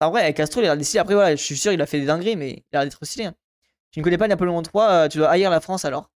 En 0.00 0.10
vrai, 0.10 0.34
Castro, 0.34 0.62
il 0.62 0.66
a 0.66 0.74
l'air 0.74 1.00
Après, 1.00 1.14
voilà, 1.14 1.36
je 1.36 1.42
suis 1.44 1.56
sûr, 1.56 1.70
il 1.70 1.80
a 1.80 1.86
fait 1.86 2.00
des 2.00 2.06
dingueries, 2.06 2.34
mais 2.34 2.50
il 2.50 2.76
a 2.76 2.80
l'air 2.80 2.90
d'être 2.90 3.04
stylé. 3.04 3.26
Hein. 3.26 3.34
Tu 3.92 4.00
ne 4.00 4.04
connais 4.04 4.18
pas 4.18 4.26
Napoléon 4.26 4.62
III, 4.62 4.82
euh, 4.82 5.08
tu 5.08 5.18
dois 5.18 5.28
haïr 5.28 5.48
la 5.48 5.60
France 5.60 5.84
alors. 5.84 6.10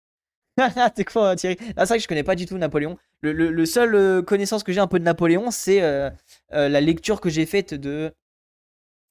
T'es 0.94 1.04
quoi, 1.04 1.34
Thierry? 1.36 1.56
Ah, 1.76 1.84
C'est 1.84 1.94
vrai 1.94 1.96
que 1.98 2.02
je 2.02 2.08
connais 2.08 2.22
pas 2.22 2.36
du 2.36 2.46
tout 2.46 2.56
Napoléon. 2.58 2.96
Le, 3.22 3.64
seul 3.64 3.94
euh, 3.94 4.22
connaissance 4.22 4.62
que 4.62 4.72
j'ai 4.72 4.80
un 4.80 4.86
peu 4.86 4.98
de 4.98 5.04
Napoléon, 5.04 5.50
c'est 5.50 5.82
euh, 5.82 6.10
la 6.50 6.80
lecture 6.80 7.20
que 7.20 7.30
j'ai 7.30 7.46
faite 7.46 7.74
de 7.74 8.12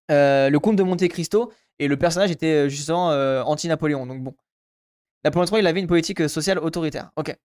Le 0.10 0.58
Comte 0.58 0.76
de 0.76 0.84
Monte 0.84 1.08
Cristo. 1.08 1.52
Et 1.80 1.88
le 1.88 1.98
personnage 1.98 2.32
était 2.32 2.70
justement 2.70 3.10
anti-Napoléon. 3.46 4.06
Donc 4.06 4.22
bon. 4.24 4.36
Napoléon 5.24 5.46
III, 5.46 5.60
il 5.60 5.68
avait 5.68 5.80
une 5.80 5.88
politique 5.88 6.22
euh, 6.22 6.28
sociale 6.28 6.60
autoritaire. 6.60 7.12
Ok. 7.16 7.36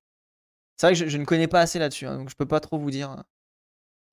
C'est 0.76 0.86
vrai 0.86 0.94
que 0.94 1.08
je, 1.08 1.18
ne 1.18 1.24
connais 1.24 1.48
pas 1.48 1.60
assez 1.60 1.78
là-dessus, 1.78 2.06
hein, 2.06 2.16
donc 2.18 2.30
je 2.30 2.36
peux 2.36 2.46
pas 2.46 2.60
trop 2.60 2.78
vous 2.78 2.90
dire. 2.90 3.24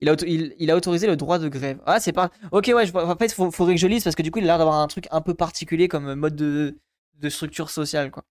Il 0.00 0.08
a, 0.08 0.16
il, 0.26 0.70
a, 0.70 0.76
autorisé 0.76 1.06
le 1.06 1.16
droit 1.16 1.38
de 1.38 1.48
grève. 1.48 1.80
Ah, 1.86 2.00
c'est 2.00 2.12
pas. 2.12 2.30
Ok, 2.50 2.70
ouais, 2.74 2.96
en 2.96 3.16
fait, 3.16 3.26
il 3.26 3.52
faudrait 3.52 3.74
que 3.74 3.80
je 3.80 3.86
lise 3.86 4.04
parce 4.04 4.16
que 4.16 4.22
du 4.22 4.30
coup, 4.30 4.40
il 4.40 4.44
a 4.44 4.46
l'air 4.48 4.58
d'avoir 4.58 4.76
un 4.76 4.86
truc 4.88 5.06
un 5.10 5.20
peu 5.20 5.32
particulier 5.32 5.88
comme 5.88 6.14
mode 6.14 6.36
de, 6.36 6.76
de 7.14 7.28
structure 7.28 7.70
sociale, 7.70 8.10
quoi. 8.10 8.24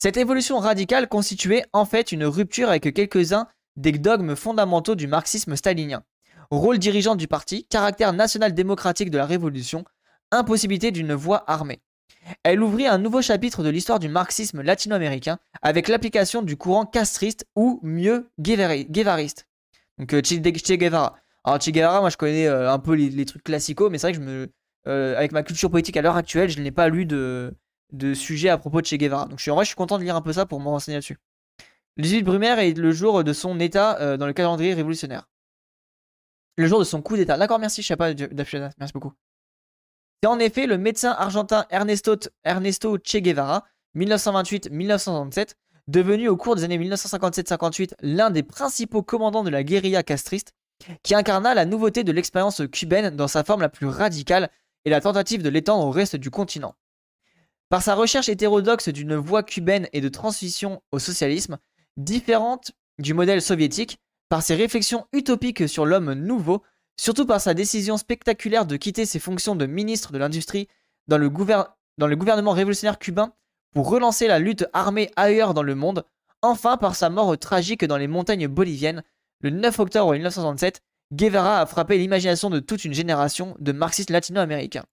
Cette 0.00 0.16
évolution 0.16 0.58
radicale 0.58 1.08
constituait 1.08 1.64
en 1.72 1.84
fait 1.84 2.12
une 2.12 2.24
rupture 2.24 2.68
avec 2.68 2.94
quelques-uns 2.94 3.48
des 3.76 3.90
dogmes 3.90 4.36
fondamentaux 4.36 4.94
du 4.94 5.08
marxisme 5.08 5.56
stalinien. 5.56 6.04
Rôle 6.52 6.78
dirigeant 6.78 7.16
du 7.16 7.26
parti, 7.26 7.66
caractère 7.66 8.12
national 8.12 8.54
démocratique 8.54 9.10
de 9.10 9.18
la 9.18 9.26
révolution, 9.26 9.84
impossibilité 10.30 10.92
d'une 10.92 11.14
voie 11.14 11.42
armée. 11.50 11.80
Elle 12.44 12.62
ouvrit 12.62 12.86
un 12.86 12.98
nouveau 12.98 13.22
chapitre 13.22 13.64
de 13.64 13.70
l'histoire 13.70 13.98
du 13.98 14.08
marxisme 14.08 14.62
latino-américain 14.62 15.38
avec 15.62 15.88
l'application 15.88 16.42
du 16.42 16.56
courant 16.56 16.86
castriste 16.86 17.46
ou 17.56 17.80
mieux 17.82 18.30
guévariste. 18.38 19.48
Donc 19.98 20.14
euh, 20.14 20.22
Che, 20.22 20.74
Guevara. 20.74 21.16
Alors 21.42 21.60
Che 21.60 21.70
Guevara, 21.70 22.00
moi 22.00 22.10
je 22.10 22.16
connais 22.16 22.46
euh, 22.46 22.70
un 22.70 22.78
peu 22.78 22.94
les, 22.94 23.24
trucs 23.24 23.42
classicaux, 23.42 23.90
mais 23.90 23.98
c'est 23.98 24.12
vrai 24.12 24.18
que 24.18 24.48
euh, 24.86 25.16
avec 25.16 25.32
ma 25.32 25.42
culture 25.42 25.70
politique 25.70 25.96
à 25.96 26.02
l'heure 26.02 26.16
actuelle, 26.16 26.50
je 26.50 26.60
n'ai 26.60 26.70
pas 26.70 26.88
lu 26.88 27.04
de, 27.04 27.52
de 27.92 28.14
sujet 28.14 28.48
à 28.48 28.58
propos 28.58 28.80
de 28.80 28.86
Che 28.86 28.94
Guevara. 28.94 29.26
Donc 29.26 29.38
je 29.38 29.42
suis, 29.42 29.50
en 29.50 29.54
vrai, 29.54 29.64
je 29.64 29.68
suis 29.68 29.76
content 29.76 29.98
de 29.98 30.04
lire 30.04 30.16
un 30.16 30.22
peu 30.22 30.32
ça 30.32 30.46
pour 30.46 30.60
me 30.60 30.68
renseigner 30.68 30.96
là-dessus. 30.96 31.18
Le 31.96 32.02
18 32.02 32.22
Brumaire 32.22 32.58
est 32.58 32.74
le 32.74 32.92
jour 32.92 33.24
de 33.24 33.32
son 33.32 33.58
état 33.60 34.16
dans 34.16 34.26
le 34.26 34.32
calendrier 34.32 34.74
révolutionnaire. 34.74 35.28
Le 36.56 36.66
jour 36.66 36.78
de 36.78 36.84
son 36.84 37.02
coup 37.02 37.16
d'état. 37.16 37.36
D'accord, 37.36 37.58
merci, 37.58 37.82
sais 37.82 37.96
pas, 37.96 38.12
merci 38.14 38.92
beaucoup. 38.92 39.12
C'est 40.22 40.28
en 40.28 40.38
effet 40.38 40.66
le 40.66 40.78
médecin 40.78 41.10
argentin 41.10 41.66
Ernesto, 41.70 42.16
Ernesto 42.44 42.98
Che 42.98 43.18
Guevara, 43.18 43.64
1928-1967, 43.96 45.54
devenu 45.86 46.28
au 46.28 46.36
cours 46.36 46.56
des 46.56 46.64
années 46.64 46.78
1957-58 46.78 47.94
l'un 48.00 48.30
des 48.30 48.42
principaux 48.42 49.02
commandants 49.02 49.44
de 49.44 49.50
la 49.50 49.62
guérilla 49.62 50.02
castriste, 50.02 50.52
qui 51.02 51.14
incarna 51.14 51.54
la 51.54 51.64
nouveauté 51.64 52.04
de 52.04 52.12
l'expérience 52.12 52.62
cubaine 52.70 53.16
dans 53.16 53.28
sa 53.28 53.44
forme 53.44 53.62
la 53.62 53.68
plus 53.68 53.86
radicale 53.86 54.50
et 54.84 54.90
la 54.90 55.00
tentative 55.00 55.42
de 55.42 55.48
l'étendre 55.48 55.86
au 55.86 55.90
reste 55.90 56.16
du 56.16 56.30
continent. 56.30 56.74
Par 57.68 57.82
sa 57.82 57.94
recherche 57.94 58.28
hétérodoxe 58.28 58.88
d'une 58.88 59.14
voie 59.14 59.42
cubaine 59.42 59.88
et 59.92 60.00
de 60.00 60.08
transition 60.08 60.82
au 60.90 60.98
socialisme, 60.98 61.58
différente 61.98 62.72
du 62.98 63.12
modèle 63.12 63.42
soviétique, 63.42 63.98
par 64.30 64.42
ses 64.42 64.54
réflexions 64.54 65.06
utopiques 65.12 65.68
sur 65.68 65.84
l'homme 65.84 66.12
nouveau, 66.14 66.62
surtout 66.98 67.26
par 67.26 67.40
sa 67.40 67.54
décision 67.54 67.96
spectaculaire 67.96 68.66
de 68.66 68.76
quitter 68.76 69.06
ses 69.06 69.18
fonctions 69.18 69.54
de 69.54 69.66
ministre 69.66 70.12
de 70.12 70.18
l'Industrie 70.18 70.68
dans, 71.08 71.18
le 71.18 71.28
gouvernement 71.28 72.52
révolutionnaire 72.52 72.98
cubain 72.98 73.32
pour 73.74 73.88
relancer 73.88 74.26
la 74.26 74.38
lutte 74.38 74.66
armée 74.72 75.10
ailleurs 75.16 75.54
dans 75.54 75.62
le 75.62 75.74
monde, 75.74 76.04
enfin 76.42 76.76
par 76.76 76.94
sa 76.94 77.10
mort 77.10 77.36
tragique 77.38 77.84
dans 77.84 77.96
les 77.96 78.08
montagnes 78.08 78.48
boliviennes, 78.48 79.02
le 79.40 79.50
9 79.50 79.78
octobre 79.78 80.12
1967, 80.12 80.80
Guevara 81.12 81.60
a 81.60 81.66
frappé 81.66 81.96
l'imagination 81.96 82.50
de 82.50 82.60
toute 82.60 82.84
une 82.84 82.92
génération 82.92 83.56
de 83.60 83.72
marxistes 83.72 84.10
latino-américains. 84.10 84.84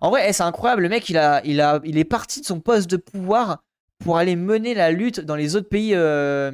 En 0.00 0.10
vrai, 0.10 0.28
eh, 0.28 0.32
c'est 0.32 0.42
incroyable, 0.42 0.82
le 0.82 0.88
mec, 0.88 1.08
il, 1.08 1.16
est 1.16 2.04
parti 2.04 2.40
de 2.40 2.46
son 2.46 2.60
poste 2.60 2.90
de 2.90 2.96
pouvoir 2.96 3.62
pour 3.98 4.18
aller 4.18 4.36
mener 4.36 4.74
la 4.74 4.90
lutte 4.90 5.20
dans 5.20 5.36
les 5.36 5.56
autres 5.56 5.68
pays 5.68 5.92
euh, 5.94 6.52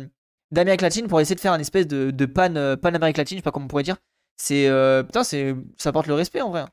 d'Amérique 0.51 0.81
latine 0.81 1.09
pour 1.09 1.21
essayer 1.21 1.35
de 1.35 1.41
faire 1.41 1.55
une 1.55 1.61
espèce 1.61 1.87
de, 1.87 2.13
euh, 2.39 2.77
pan 2.77 2.95
Amérique 2.95 3.17
latine, 3.17 3.37
je 3.37 3.41
sais 3.41 3.45
pas 3.45 3.51
comment 3.51 3.67
on 3.67 3.69
pourrait 3.69 3.83
dire, 3.83 3.97
c'est. 4.37 4.69
Euh, 4.69 5.03
ça 5.77 5.93
porte 5.93 6.07
le 6.07 6.15
respect 6.15 6.41
en 6.41 6.51
vrai. 6.51 6.65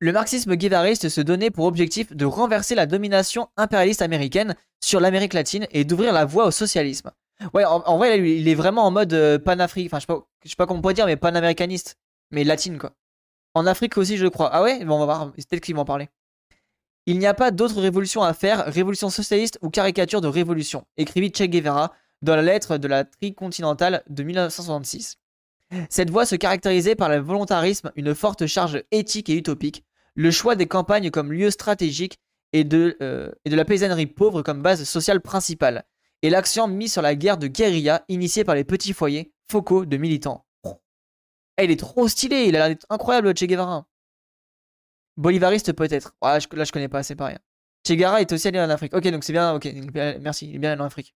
Le 0.00 0.10
marxisme 0.10 0.56
guévariste 0.56 1.08
se 1.08 1.20
donnait 1.20 1.50
pour 1.50 1.66
objectif 1.66 2.12
de 2.12 2.24
renverser 2.24 2.74
la 2.74 2.86
domination 2.86 3.48
impérialiste 3.56 4.02
américaine 4.02 4.56
sur 4.82 4.98
l'Amérique 4.98 5.34
latine 5.34 5.68
et 5.70 5.84
d'ouvrir 5.84 6.12
la 6.12 6.24
voie 6.24 6.46
au 6.46 6.50
socialisme. 6.50 7.12
Ouais, 7.54 7.64
en, 7.64 7.96
vrai, 7.96 8.18
il 8.18 8.48
est 8.48 8.56
vraiment 8.56 8.84
en 8.84 8.90
mode 8.90 9.38
panafrique. 9.44 9.86
Enfin, 9.86 10.00
je 10.00 10.12
sais, 10.12 10.50
sais 10.50 10.56
pas 10.56 10.66
comment 10.66 10.80
on 10.80 10.82
pourrait 10.82 10.94
dire, 10.94 11.06
mais 11.06 11.16
panaméricaniste. 11.16 11.96
Mais 12.32 12.42
latine, 12.42 12.76
quoi. 12.76 12.92
En 13.58 13.66
Afrique 13.66 13.98
aussi, 13.98 14.16
je 14.18 14.28
crois. 14.28 14.50
Ah 14.52 14.62
ouais? 14.62 14.84
Bon, 14.84 14.94
on 14.94 14.98
va 15.00 15.04
voir. 15.04 15.32
Peut-être 15.32 15.60
qu'ils 15.60 15.74
vont 15.74 15.82
en 15.82 15.84
parler. 15.84 16.08
Il 17.06 17.18
n'y 17.18 17.26
a 17.26 17.34
pas 17.34 17.50
d'autre 17.50 17.80
révolution 17.80 18.22
à 18.22 18.32
faire, 18.32 18.66
révolution 18.66 19.10
socialiste 19.10 19.58
ou 19.62 19.68
caricature 19.68 20.20
de 20.20 20.28
révolution, 20.28 20.86
écrivit 20.96 21.32
Che 21.34 21.42
Guevara 21.42 21.92
dans 22.22 22.36
la 22.36 22.42
lettre 22.42 22.78
de 22.78 22.86
la 22.86 23.04
tricontinentale 23.04 24.04
de 24.08 24.22
1966. 24.22 25.16
Cette 25.90 26.10
voie 26.10 26.24
se 26.24 26.36
caractérisait 26.36 26.94
par 26.94 27.08
le 27.08 27.18
volontarisme, 27.18 27.90
une 27.96 28.14
forte 28.14 28.46
charge 28.46 28.84
éthique 28.92 29.28
et 29.28 29.36
utopique, 29.36 29.84
le 30.14 30.30
choix 30.30 30.54
des 30.54 30.66
campagnes 30.66 31.10
comme 31.10 31.32
lieu 31.32 31.50
stratégique 31.50 32.18
et 32.52 32.62
de, 32.62 32.96
euh, 33.02 33.32
et 33.44 33.50
de 33.50 33.56
la 33.56 33.64
paysannerie 33.64 34.06
pauvre 34.06 34.42
comme 34.42 34.62
base 34.62 34.84
sociale 34.84 35.20
principale, 35.20 35.84
et 36.22 36.30
l'accent 36.30 36.68
mis 36.68 36.88
sur 36.88 37.02
la 37.02 37.16
guerre 37.16 37.38
de 37.38 37.48
guérilla 37.48 38.04
initiée 38.08 38.44
par 38.44 38.54
les 38.54 38.64
petits 38.64 38.92
foyers 38.92 39.32
focaux 39.50 39.84
de 39.84 39.96
militants. 39.96 40.44
Eh, 41.58 41.64
il 41.64 41.70
est 41.70 41.76
trop 41.76 42.08
stylé, 42.08 42.44
il 42.44 42.56
a 42.56 42.68
l'air 42.68 42.76
incroyable, 42.88 43.34
Che 43.36 43.44
Guevara. 43.46 43.86
Bolivariste 45.16 45.72
peut-être. 45.72 46.14
là, 46.22 46.38
je 46.38 46.72
connais 46.72 46.88
pas, 46.88 47.02
c'est 47.02 47.16
pareil. 47.16 47.36
Che 47.86 47.92
Guevara 47.92 48.20
est 48.20 48.32
aussi 48.32 48.48
allé 48.48 48.60
en 48.60 48.70
Afrique. 48.70 48.94
Ok, 48.94 49.08
donc 49.08 49.24
c'est 49.24 49.32
bien, 49.32 49.54
ok, 49.54 49.68
merci, 50.20 50.48
il 50.48 50.56
est 50.56 50.58
bien 50.58 50.72
allé 50.72 50.80
en 50.80 50.86
Afrique. 50.86 51.14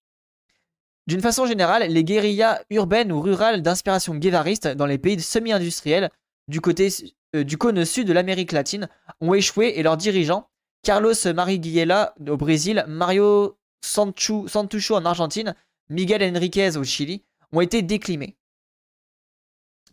D'une 1.06 1.20
façon 1.20 1.46
générale, 1.46 1.88
les 1.90 2.04
guérillas 2.04 2.62
urbaines 2.70 3.12
ou 3.12 3.20
rurales 3.20 3.62
d'inspiration 3.62 4.14
guévariste 4.14 4.68
dans 4.68 4.86
les 4.86 4.98
pays 4.98 5.20
semi-industriels 5.20 6.10
du, 6.48 6.60
côté, 6.60 6.88
euh, 7.34 7.44
du 7.44 7.58
cône 7.58 7.84
sud 7.84 8.06
de 8.06 8.12
l'Amérique 8.12 8.52
latine 8.52 8.88
ont 9.20 9.34
échoué 9.34 9.78
et 9.78 9.82
leurs 9.82 9.96
dirigeants, 9.96 10.48
Carlos 10.82 11.14
Marighella 11.34 12.14
au 12.28 12.36
Brésil, 12.36 12.84
Mario 12.88 13.58
Santucho 13.84 14.94
en 14.94 15.04
Argentine, 15.04 15.54
Miguel 15.88 16.22
Enriquez 16.22 16.76
au 16.76 16.84
Chili, 16.84 17.24
ont 17.52 17.60
été 17.60 17.82
déclimés. 17.82 18.36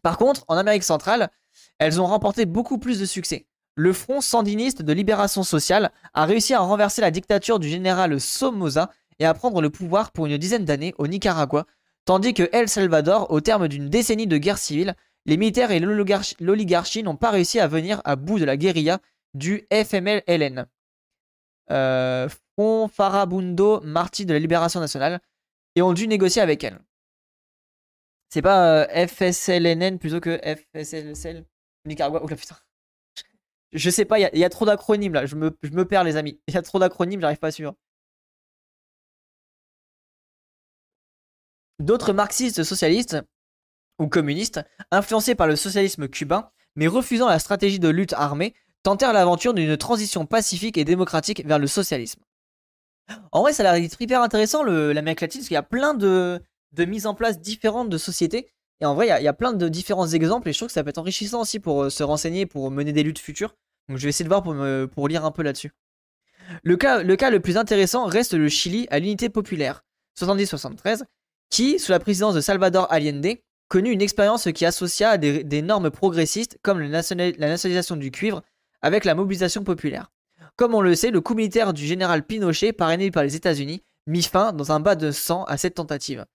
Par 0.02 0.18
contre, 0.18 0.46
en 0.48 0.58
Amérique 0.58 0.84
centrale, 0.84 1.30
elles 1.78 2.02
ont 2.02 2.06
remporté 2.06 2.46
beaucoup 2.46 2.78
plus 2.78 3.00
de 3.00 3.06
succès. 3.06 3.48
Le 3.76 3.94
Front 3.94 4.22
sandiniste 4.22 4.82
de 4.82 4.94
libération 4.94 5.44
sociale 5.44 5.92
a 6.14 6.26
réussi 6.26 6.54
à 6.54 6.60
renverser 6.60 7.02
la 7.02 7.12
dictature 7.12 7.60
du 7.60 7.70
général 7.70 8.20
Somoza 8.20 8.92
et 9.20 9.26
à 9.26 9.34
prendre 9.34 9.62
le 9.62 9.70
pouvoir 9.70 10.12
pour 10.12 10.26
une 10.26 10.38
dizaine 10.38 10.66
d'années 10.66 10.94
au 10.98 11.08
Nicaragua, 11.08 11.66
tandis 12.06 12.34
que 12.34 12.50
El 12.52 12.68
Salvador, 12.68 13.32
au 13.32 13.42
terme 13.42 13.68
d'une 13.68 13.90
décennie 13.90 14.28
de 14.28 14.38
guerre 14.38 14.58
civile, 14.58 14.96
les 15.26 15.38
militaires 15.38 15.72
et 15.72 15.80
l'oligarchie 15.80 17.04
n'ont 17.04 17.16
pas 17.16 17.30
réussi 17.30 17.60
à 17.60 17.68
venir 17.68 18.02
à 18.06 18.16
bout 18.16 18.40
de 18.40 18.46
la 18.46 18.58
guérilla 18.58 19.00
du 19.34 19.68
FMLN. 19.72 20.66
Euh, 21.72 22.28
Front 22.58 22.88
Farabundo 22.88 23.82
Marti 23.82 24.26
de 24.26 24.34
la 24.34 24.40
Libération 24.40 24.80
Nationale, 24.80 25.22
et 25.76 25.82
ont 25.82 25.94
dû 25.94 26.08
négocier 26.08 26.42
avec 26.42 26.64
elle. 26.64 26.80
C'est 28.30 28.42
pas 28.42 28.84
euh, 28.84 29.08
FSLNN 29.08 29.98
plutôt 29.98 30.20
que 30.20 30.40
FSLSL 30.44 31.46
Nicaragua. 31.86 32.24
Oula 32.24 32.36
putain. 32.36 32.56
Je 33.72 33.90
sais 33.90 34.06
pas, 34.06 34.20
il 34.20 34.40
y, 34.40 34.44
a 34.44 34.50
trop 34.50 34.66
d'acronymes 34.66 35.14
là, 35.14 35.26
je 35.28 35.36
me, 35.36 35.56
je 35.62 35.70
me 35.70 35.86
perds 35.86 36.04
les 36.04 36.16
amis. 36.16 36.40
Il 36.48 36.56
y 36.56 36.58
a 36.58 36.62
trop 36.64 36.80
d'acronymes, 36.80 37.22
j'arrive 37.22 37.38
pas 37.38 37.50
à 37.50 37.52
suivre. 37.52 37.76
D'autres 41.80 42.14
marxistes 42.14 42.64
socialistes 42.64 43.18
ou 44.00 44.08
communistes, 44.08 44.60
influencés 44.92 45.36
par 45.36 45.46
le 45.46 45.56
socialisme 45.56 46.08
cubain, 46.08 46.50
mais 46.76 46.88
refusant 46.88 47.28
la 47.28 47.38
stratégie 47.38 47.80
de 47.80 47.90
lutte 47.90 48.14
armée, 48.14 48.56
tentèrent 48.82 49.14
l'aventure 49.14 49.54
d'une 49.54 49.78
transition 49.78 50.26
pacifique 50.26 50.78
et 50.78 50.86
démocratique 50.86 51.46
vers 51.46 51.60
le 51.60 51.68
socialisme. 51.68 52.22
En 53.32 53.42
vrai, 53.42 53.54
ça 53.54 53.70
a 53.70 53.78
l'air 53.78 53.90
hyper 54.00 54.22
intéressant 54.22 54.64
l'Amérique 54.64 55.22
latine, 55.22 55.42
parce 55.42 55.48
qu'il 55.48 55.56
y 55.56 55.58
a 55.58 55.64
plein 55.64 55.94
de, 55.94 56.42
mises 56.78 57.08
en 57.08 57.14
place 57.14 57.40
différentes 57.40 57.90
de 57.90 57.98
sociétés. 57.98 58.52
Et 58.82 58.86
en 58.86 58.96
vrai, 58.96 59.08
il 59.08 59.24
y, 59.24 59.28
a, 59.28 59.34
plein 59.34 59.52
de 59.52 59.68
différents 59.68 60.08
exemples, 60.08 60.48
et 60.48 60.54
je 60.54 60.58
trouve 60.58 60.68
que 60.68 60.74
ça 60.74 60.84
peut 60.84 60.90
être 60.90 61.00
enrichissant 61.00 61.42
aussi 61.42 61.60
pour 61.60 61.84
euh, 61.84 61.90
se 61.90 62.02
renseigner, 62.02 62.46
pour 62.46 62.72
mener 62.72 62.94
des 62.94 63.04
luttes 63.04 63.20
futures. 63.20 63.56
Donc 63.90 63.98
je 63.98 64.04
vais 64.04 64.10
essayer 64.10 64.24
de 64.24 64.30
voir 64.30 64.44
pour, 64.44 65.08
lire 65.08 65.26
un 65.26 65.32
peu 65.32 65.44
là-dessus. 65.44 65.72
Le 66.64 66.78
cas, 66.78 67.04
le 67.04 67.16
cas 67.16 67.30
le 67.30 67.40
plus 67.42 67.58
intéressant 67.58 68.06
reste 68.06 68.34
le 68.34 68.48
Chili 68.48 68.88
à 68.90 69.00
l'unité 69.00 69.30
populaire, 69.30 69.84
70-73, 70.18 71.04
qui, 71.50 71.80
sous 71.80 71.92
la 71.92 72.00
présidence 72.00 72.36
de 72.36 72.42
Salvador 72.42 72.88
Allende, 72.92 73.36
connut 73.68 73.92
une 73.92 74.02
expérience 74.02 74.48
qui 74.54 74.66
associa 74.66 75.18
des, 75.18 75.62
normes 75.62 75.90
progressistes 75.90 76.58
comme 76.62 76.80
la 76.80 76.88
nationalisation 76.88 77.96
du 77.96 78.12
cuivre 78.12 78.42
avec 78.82 79.06
la 79.06 79.16
mobilisation 79.16 79.64
populaire. 79.64 80.12
Comme 80.56 80.76
on 80.76 80.82
le 80.82 80.96
sait, 80.96 81.12
le 81.12 81.22
coup 81.22 81.36
militaire 81.36 81.74
du 81.74 81.86
général 81.86 82.24
Pinochet, 82.26 82.74
parrainé 82.74 83.12
par 83.12 83.24
les 83.24 83.36
États-Unis, 83.36 83.84
mit 84.08 84.24
fin 84.24 84.54
dans 84.54 84.72
un 84.72 84.80
bas 84.80 84.96
de 84.96 85.12
sang 85.12 85.44
à 85.46 85.58
cette 85.58 85.76
tentative. 85.76 86.26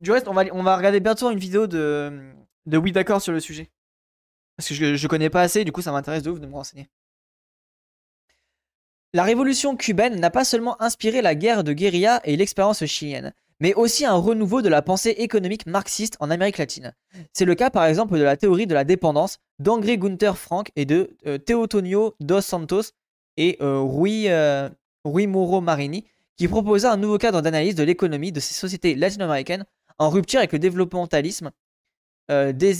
Du 0.00 0.12
reste, 0.12 0.28
on 0.28 0.32
va, 0.32 0.44
on 0.52 0.62
va 0.62 0.76
regarder 0.76 1.00
bientôt 1.00 1.30
une 1.30 1.38
vidéo 1.38 1.66
de, 1.66 2.32
de 2.66 2.78
Oui 2.78 2.92
d'accord 2.92 3.20
sur 3.20 3.32
le 3.32 3.40
sujet. 3.40 3.70
Parce 4.56 4.68
que 4.68 4.74
je, 4.74 5.02
ne 5.02 5.08
connais 5.08 5.30
pas 5.30 5.42
assez, 5.42 5.64
du 5.64 5.72
coup 5.72 5.82
ça 5.82 5.92
m'intéresse 5.92 6.22
de 6.22 6.30
ouf 6.30 6.40
de 6.40 6.46
me 6.46 6.54
renseigner. 6.54 6.88
La 9.12 9.24
révolution 9.24 9.76
cubaine 9.76 10.20
n'a 10.20 10.30
pas 10.30 10.44
seulement 10.44 10.80
inspiré 10.80 11.20
la 11.20 11.34
guerre 11.34 11.64
de 11.64 11.72
guérilla 11.72 12.20
et 12.24 12.36
l'expérience 12.36 12.84
chilienne, 12.84 13.32
mais 13.58 13.74
aussi 13.74 14.04
un 14.04 14.14
renouveau 14.14 14.62
de 14.62 14.68
la 14.68 14.82
pensée 14.82 15.10
économique 15.18 15.66
marxiste 15.66 16.16
en 16.20 16.30
Amérique 16.30 16.58
latine. 16.58 16.94
C'est 17.32 17.44
le 17.44 17.54
cas 17.54 17.70
par 17.70 17.86
exemple 17.86 18.16
de 18.16 18.22
la 18.22 18.36
théorie 18.36 18.66
de 18.66 18.74
la 18.74 18.84
dépendance 18.84 19.38
d'André 19.58 19.98
Gunther 19.98 20.38
Frank 20.38 20.70
et 20.76 20.84
de 20.84 21.16
euh, 21.26 21.38
Teotonio 21.38 22.14
dos 22.20 22.40
Santos 22.40 22.92
et 23.36 23.56
euh, 23.60 23.80
Rui, 23.80 24.28
euh, 24.28 24.68
Rui 25.04 25.26
Moro 25.26 25.60
Marini, 25.60 26.04
qui 26.36 26.46
proposa 26.48 26.92
un 26.92 26.96
nouveau 26.96 27.18
cadre 27.18 27.42
d'analyse 27.42 27.74
de 27.74 27.82
l'économie 27.82 28.32
de 28.32 28.40
ces 28.40 28.54
sociétés 28.54 28.94
latino-américaines 28.94 29.64
en 30.00 30.10
rupture 30.10 30.38
avec 30.38 30.52
le 30.52 30.58
développementalisme 30.58 31.52
euh, 32.30 32.52
des, 32.52 32.74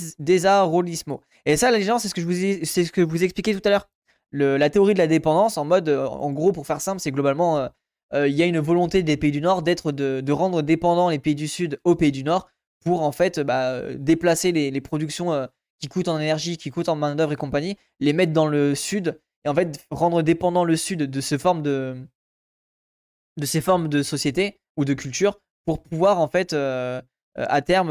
Et 1.47 1.57
ça, 1.57 1.71
les 1.71 1.83
gens, 1.83 1.99
c'est 1.99 2.09
ce 2.09 2.15
que 2.15 2.21
je 2.21 2.27
vous 2.27 2.65
c'est 2.65 3.23
expliquais 3.23 3.55
tout 3.55 3.69
à 3.69 3.71
l'heure. 3.71 3.89
La 4.33 4.71
théorie 4.71 4.95
de 4.95 4.99
la 4.99 5.07
dépendance, 5.07 5.57
en 5.57 5.65
mode, 5.65 5.89
en 5.89 6.33
gros, 6.33 6.53
pour 6.53 6.67
faire 6.67 6.81
simple, 6.81 7.01
c'est 7.01 7.11
globalement 7.13 7.69
euh, 8.13 8.27
il 8.29 8.35
y 8.35 8.43
a 8.43 8.47
une 8.47 8.59
volonté 8.59 9.03
des 9.03 9.17
pays 9.17 9.31
du 9.31 9.41
Nord 9.41 9.63
d'être 9.63 9.93
de, 9.93 10.33
rendre 10.33 10.63
dépendants 10.63 11.11
les 11.11 11.19
pays 11.19 11.35
du 11.35 11.49
Sud 11.49 11.79
aux 11.85 11.95
pays 11.95 12.13
du 12.13 12.25
Nord 12.25 12.49
pour 12.81 13.03
en 13.03 13.13
fait 13.13 13.39
bah, 13.41 13.95
déplacer 13.95 14.53
les, 14.53 14.81
productions 14.81 15.33
euh, 15.33 15.47
qui 15.79 15.89
coûtent 15.89 16.09
en 16.09 16.19
énergie, 16.19 16.57
qui 16.57 16.71
coûtent 16.71 16.89
en 16.89 16.97
main 16.97 17.15
d'œuvre 17.15 17.33
et 17.33 17.37
compagnie, 17.37 17.77
les 18.01 18.13
mettre 18.13 18.33
dans 18.33 18.47
le 18.47 18.75
Sud 18.75 19.21
et 19.45 19.49
en 19.49 19.55
fait 19.55 19.87
rendre 19.91 20.23
dépendant 20.23 20.65
le 20.65 20.77
Sud 20.77 20.99
de 21.01 21.21
de 23.37 23.47
ces 23.47 23.61
formes 23.61 23.89
de 23.89 24.03
société 24.03 24.61
ou 24.77 24.85
de 24.85 24.95
culture 24.95 25.41
pour 25.65 25.83
pouvoir 25.83 26.21
en 26.21 26.29
fait 26.29 26.53
euh, 26.53 27.01
à 27.37 27.63
terme 27.63 27.91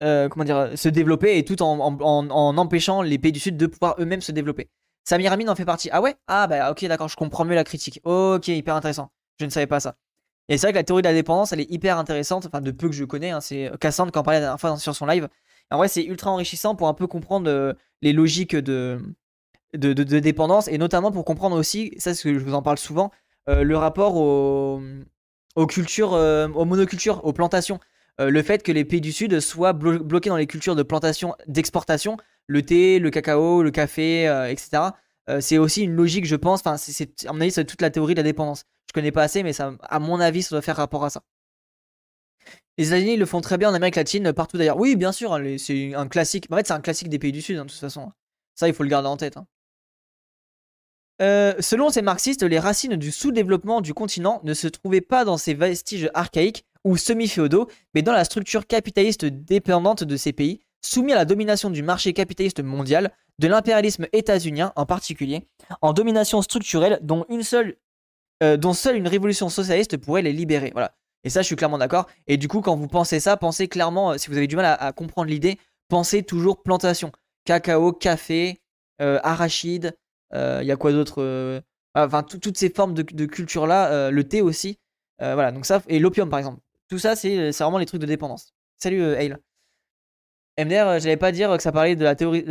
comment 0.00 0.44
dire 0.44 0.70
se 0.76 0.88
développer 0.88 1.38
et 1.38 1.44
tout 1.44 1.62
en, 1.62 1.78
en, 1.80 2.56
empêchant 2.56 3.02
les 3.02 3.18
pays 3.18 3.32
du 3.32 3.40
Sud 3.40 3.56
de 3.56 3.66
pouvoir 3.66 3.96
eux-mêmes 3.98 4.20
se 4.20 4.32
développer. 4.32 4.68
Samir 5.04 5.32
Amin 5.32 5.48
en 5.48 5.54
fait 5.54 5.64
partie. 5.64 5.88
Ah 5.92 6.00
ouais? 6.00 6.14
Ah 6.26 6.46
bah 6.46 6.70
ok 6.70 6.84
d'accord, 6.86 7.08
je 7.08 7.16
comprends 7.16 7.44
mieux 7.44 7.54
la 7.54 7.64
critique. 7.64 8.00
Ok, 8.04 8.48
hyper 8.48 8.74
intéressant. 8.74 9.10
Je 9.40 9.44
ne 9.44 9.50
savais 9.50 9.66
pas 9.66 9.80
ça. 9.80 9.96
Et 10.48 10.56
c'est 10.56 10.66
vrai 10.66 10.72
que 10.72 10.78
la 10.78 10.84
théorie 10.84 11.02
de 11.02 11.08
la 11.08 11.14
dépendance, 11.14 11.52
elle 11.52 11.60
est 11.60 11.70
hyper 11.70 11.98
intéressante, 11.98 12.46
enfin 12.46 12.60
de 12.60 12.70
peu 12.70 12.88
que 12.88 12.94
je 12.94 13.04
connais, 13.04 13.30
hein, 13.30 13.40
c'est 13.40 13.70
Cassandre 13.80 14.12
qui 14.12 14.18
en 14.18 14.22
parlait 14.22 14.40
la 14.40 14.46
dernière 14.46 14.60
fois 14.60 14.76
sur 14.78 14.94
son 14.94 15.06
live. 15.06 15.28
en 15.70 15.76
vrai, 15.76 15.88
c'est 15.88 16.04
ultra 16.04 16.30
enrichissant 16.30 16.74
pour 16.74 16.88
un 16.88 16.94
peu 16.94 17.06
comprendre 17.06 17.50
euh, 17.50 17.74
les 18.00 18.12
logiques 18.12 18.56
de 18.56 18.98
de, 19.74 19.92
dépendance, 20.18 20.68
et 20.68 20.78
notamment 20.78 21.12
pour 21.12 21.24
comprendre 21.24 21.56
aussi, 21.56 21.92
ça 21.98 22.14
c'est 22.14 22.14
ce 22.14 22.22
que 22.24 22.38
je 22.38 22.44
vous 22.44 22.54
en 22.54 22.62
parle 22.62 22.78
souvent, 22.78 23.10
euh, 23.50 23.62
le 23.62 23.76
rapport 23.76 24.16
aux, 24.16 24.80
aux 25.58 25.66
cultures, 25.66 26.14
euh, 26.14 26.48
aux 26.48 26.64
monocultures, 26.64 27.24
aux 27.24 27.32
plantations. 27.32 27.80
le 28.20 28.42
fait 28.42 28.64
que 28.64 28.72
les 28.72 28.84
pays 28.84 29.00
du 29.00 29.12
Sud 29.12 29.38
soient 29.38 29.72
bloqués 29.72 30.28
dans 30.28 30.36
les 30.36 30.48
cultures 30.48 30.74
de 30.74 30.82
plantation, 30.82 31.36
d'exportation, 31.46 32.16
le 32.48 32.62
thé, 32.62 32.98
le 32.98 33.10
cacao, 33.10 33.62
le 33.62 33.70
café, 33.70 34.28
euh, 34.28 34.50
etc. 34.50 34.82
Euh, 35.28 35.40
c'est 35.40 35.58
aussi 35.58 35.82
une 35.82 35.94
logique, 35.94 36.24
je 36.24 36.34
pense. 36.36 36.60
Enfin, 36.60 36.76
c'est, 36.76 37.24
à 37.26 37.32
mon 37.32 37.40
avis, 37.40 37.52
c'est 37.52 37.64
toute 37.64 37.82
la 37.82 37.90
théorie 37.90 38.14
de 38.14 38.20
la 38.20 38.24
dépendance. 38.24 38.64
Je 38.88 38.92
connais 38.94 39.12
pas 39.12 39.22
assez, 39.22 39.42
mais 39.42 39.52
ça, 39.52 39.74
à 39.82 39.98
mon 40.00 40.18
avis, 40.18 40.42
ça 40.42 40.54
doit 40.54 40.62
faire 40.62 40.76
rapport 40.76 41.04
à 41.04 41.10
ça. 41.10 41.22
Les 42.78 42.88
États-Unis 42.88 43.16
le 43.16 43.26
font 43.26 43.40
très 43.40 43.58
bien 43.58 43.68
en 43.70 43.74
Amérique 43.74 43.96
latine, 43.96 44.32
partout 44.32 44.56
d'ailleurs. 44.56 44.78
Oui, 44.78 44.96
bien 44.96 45.12
sûr, 45.12 45.34
hein, 45.34 45.56
c'est 45.58 45.94
un 45.94 46.08
classique. 46.08 46.46
En 46.50 46.56
fait, 46.56 46.66
c'est 46.66 46.72
un 46.72 46.80
classique 46.80 47.08
des 47.08 47.18
pays 47.18 47.32
du 47.32 47.42
Sud, 47.42 47.58
hein, 47.58 47.66
de 47.66 47.70
toute 47.70 47.78
façon. 47.78 48.10
Ça, 48.54 48.68
il 48.68 48.74
faut 48.74 48.82
le 48.82 48.88
garder 48.88 49.08
en 49.08 49.16
tête. 49.16 49.36
Hein. 49.36 49.46
Euh, 51.20 51.54
selon 51.58 51.90
ces 51.90 52.02
marxistes, 52.02 52.42
les 52.42 52.58
racines 52.58 52.96
du 52.96 53.10
sous-développement 53.10 53.80
du 53.80 53.92
continent 53.92 54.40
ne 54.44 54.54
se 54.54 54.68
trouvaient 54.68 55.00
pas 55.00 55.24
dans 55.24 55.36
ces 55.36 55.54
vestiges 55.54 56.10
archaïques 56.14 56.64
ou 56.84 56.96
semi-féodaux, 56.96 57.68
mais 57.94 58.02
dans 58.02 58.12
la 58.12 58.24
structure 58.24 58.66
capitaliste 58.66 59.24
dépendante 59.24 60.04
de 60.04 60.16
ces 60.16 60.32
pays, 60.32 60.60
soumis 60.80 61.12
à 61.12 61.16
la 61.16 61.24
domination 61.24 61.70
du 61.70 61.82
marché 61.82 62.12
capitaliste 62.12 62.62
mondial, 62.62 63.10
de 63.40 63.48
l'impérialisme 63.48 64.06
états-unien 64.12 64.72
en 64.76 64.86
particulier, 64.86 65.46
en 65.82 65.92
domination 65.92 66.40
structurelle 66.40 66.98
dont, 67.02 67.26
euh, 68.42 68.72
seule 68.72 68.96
une 68.96 69.08
révolution 69.08 69.48
socialiste 69.48 69.96
pourrait 69.96 70.22
les 70.22 70.32
libérer. 70.32 70.70
Voilà. 70.72 70.94
Et 71.24 71.30
ça, 71.30 71.42
je 71.42 71.46
suis 71.46 71.56
clairement 71.56 71.78
d'accord. 71.78 72.06
Et 72.28 72.36
du 72.36 72.46
coup, 72.46 72.60
quand 72.60 72.76
vous 72.76 72.86
pensez 72.86 73.18
ça, 73.18 73.36
pensez 73.36 73.66
clairement, 73.66 74.12
euh, 74.12 74.18
si 74.18 74.28
vous 74.28 74.36
avez 74.36 74.46
du 74.46 74.54
mal 74.54 74.76
à, 74.78 74.92
comprendre 74.92 75.28
l'idée, 75.28 75.58
pensez 75.88 76.22
toujours 76.22 76.62
plantation. 76.62 77.10
Cacao, 77.44 77.92
café, 77.92 78.60
arachide, 79.00 79.96
il 80.32 80.66
y 80.66 80.72
a 80.72 80.76
quoi 80.76 80.92
d'autre 80.92 81.62
Enfin, 81.94 82.22
toutes 82.22 82.56
ces 82.56 82.70
formes 82.70 82.94
de, 82.94 83.26
culture-là, 83.26 84.10
le 84.10 84.24
thé 84.24 84.40
aussi. 84.40 84.78
voilà, 85.18 85.52
donc 85.52 85.66
ça, 85.66 85.82
et 85.88 85.98
l'opium 85.98 86.28
par 86.28 86.38
exemple. 86.38 86.60
Tout 86.88 86.98
ça, 86.98 87.16
c'est 87.16 87.50
vraiment 87.50 87.78
les 87.78 87.86
trucs 87.86 88.00
de 88.00 88.06
dépendance. 88.06 88.52
Salut, 88.78 89.02
Hale. 89.02 89.38
MDR, 90.58 90.98
j'allais 91.00 91.16
pas 91.16 91.32
dire 91.32 91.56
que 91.56 91.62
ça 91.62 91.72
parlait 91.72 91.96
de 91.96 92.04
la 92.04 92.14
théorie. 92.14 92.44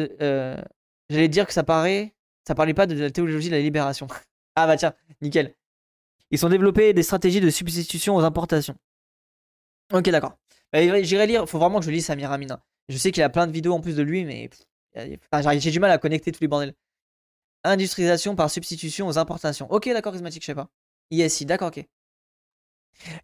j'allais 1.09 1.27
dire 1.27 1.47
que 1.47 1.53
ça 1.53 1.63
paraît. 1.63 2.13
Ça 2.47 2.55
parlait 2.55 2.73
pas 2.73 2.87
de 2.87 2.95
la 2.95 3.11
théologie 3.11 3.49
de 3.49 3.55
la 3.55 3.59
libération. 3.59 4.07
ah 4.55 4.67
bah 4.67 4.77
tiens, 4.77 4.93
nickel. 5.21 5.53
Ils 6.31 6.37
sont 6.37 6.47
développés 6.47 6.93
des 6.93 7.03
stratégies 7.03 7.41
de 7.41 7.49
substitution 7.49 8.15
aux 8.15 8.21
importations. 8.21 8.75
Ok, 9.93 10.09
d'accord. 10.09 10.37
Bah, 10.71 11.01
j'irai 11.01 11.27
lire. 11.27 11.47
Faut 11.47 11.59
vraiment 11.59 11.79
que 11.79 11.85
je 11.85 11.91
lise 11.91 12.05
Samir 12.05 12.31
Amin. 12.31 12.59
Je 12.89 12.97
sais 12.97 13.11
qu'il 13.11 13.23
a 13.23 13.29
plein 13.29 13.47
de 13.47 13.51
vidéos 13.51 13.73
en 13.73 13.81
plus 13.81 13.95
de 13.95 14.03
lui, 14.03 14.23
mais 14.23 14.49
j'ai 14.95 15.71
du 15.71 15.79
mal 15.79 15.91
à 15.91 15.97
connecter 15.97 16.31
tous 16.31 16.41
les 16.41 16.47
bordels. 16.47 16.73
Industrialisation 17.67 18.35
par 18.35 18.49
substitution 18.49 19.07
aux 19.07 19.17
importations. 19.17 19.69
Ok, 19.71 19.85
d'accord, 19.87 20.13
charismatique, 20.13 20.41
je 20.41 20.47
sais 20.47 20.55
pas. 20.55 20.69
ISI, 21.11 21.45
d'accord, 21.45 21.67
ok. 21.69 21.85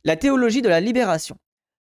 La 0.04 0.18
théologie 0.18 0.62
de 0.62 0.70
la 0.70 0.80
libération. 0.80 1.38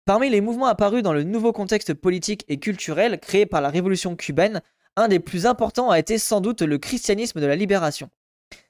Parmi 0.04 0.28
les 0.28 0.40
mouvements 0.40 0.66
apparus 0.66 1.02
dans 1.02 1.12
le 1.12 1.22
nouveau 1.22 1.52
contexte 1.52 1.94
politique 1.94 2.44
et 2.48 2.58
culturel 2.58 3.18
créé 3.18 3.46
par 3.46 3.60
la 3.60 3.68
révolution 3.68 4.16
cubaine, 4.16 4.60
un 4.96 5.08
des 5.08 5.20
plus 5.20 5.46
importants 5.46 5.90
a 5.90 5.98
été 5.98 6.18
sans 6.18 6.40
doute 6.40 6.62
le 6.62 6.78
christianisme 6.78 7.40
de 7.40 7.46
la 7.46 7.56
libération. 7.56 8.10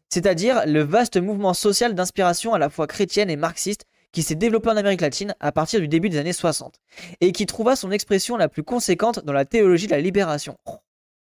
C'est-à-dire 0.09 0.67
le 0.67 0.83
vaste 0.83 1.17
mouvement 1.17 1.55
social 1.55 1.95
d'inspiration 1.95 2.55
à 2.55 2.59
la 2.59 2.69
fois 2.69 2.87
chrétienne 2.87 3.31
et 3.31 3.37
marxiste 3.37 3.87
qui 4.13 4.23
s'est 4.23 4.35
développé 4.35 4.69
en 4.69 4.77
Amérique 4.77 5.01
latine 5.01 5.35
à 5.39 5.53
partir 5.53 5.81
du 5.81 5.89
début 5.89 6.09
des 6.09 6.19
années 6.19 6.33
60 6.33 6.81
et 7.21 7.33
qui 7.33 7.47
trouva 7.47 7.77
son 7.77 7.93
expression 7.93 8.37
la 8.37 8.49
plus 8.49 8.65
conséquente 8.65 9.25
dans 9.25 9.33
la 9.33 9.45
théologie 9.45 9.87
de 9.87 9.93
la 9.93 10.01
libération. 10.01 10.59
Oh, 10.67 10.79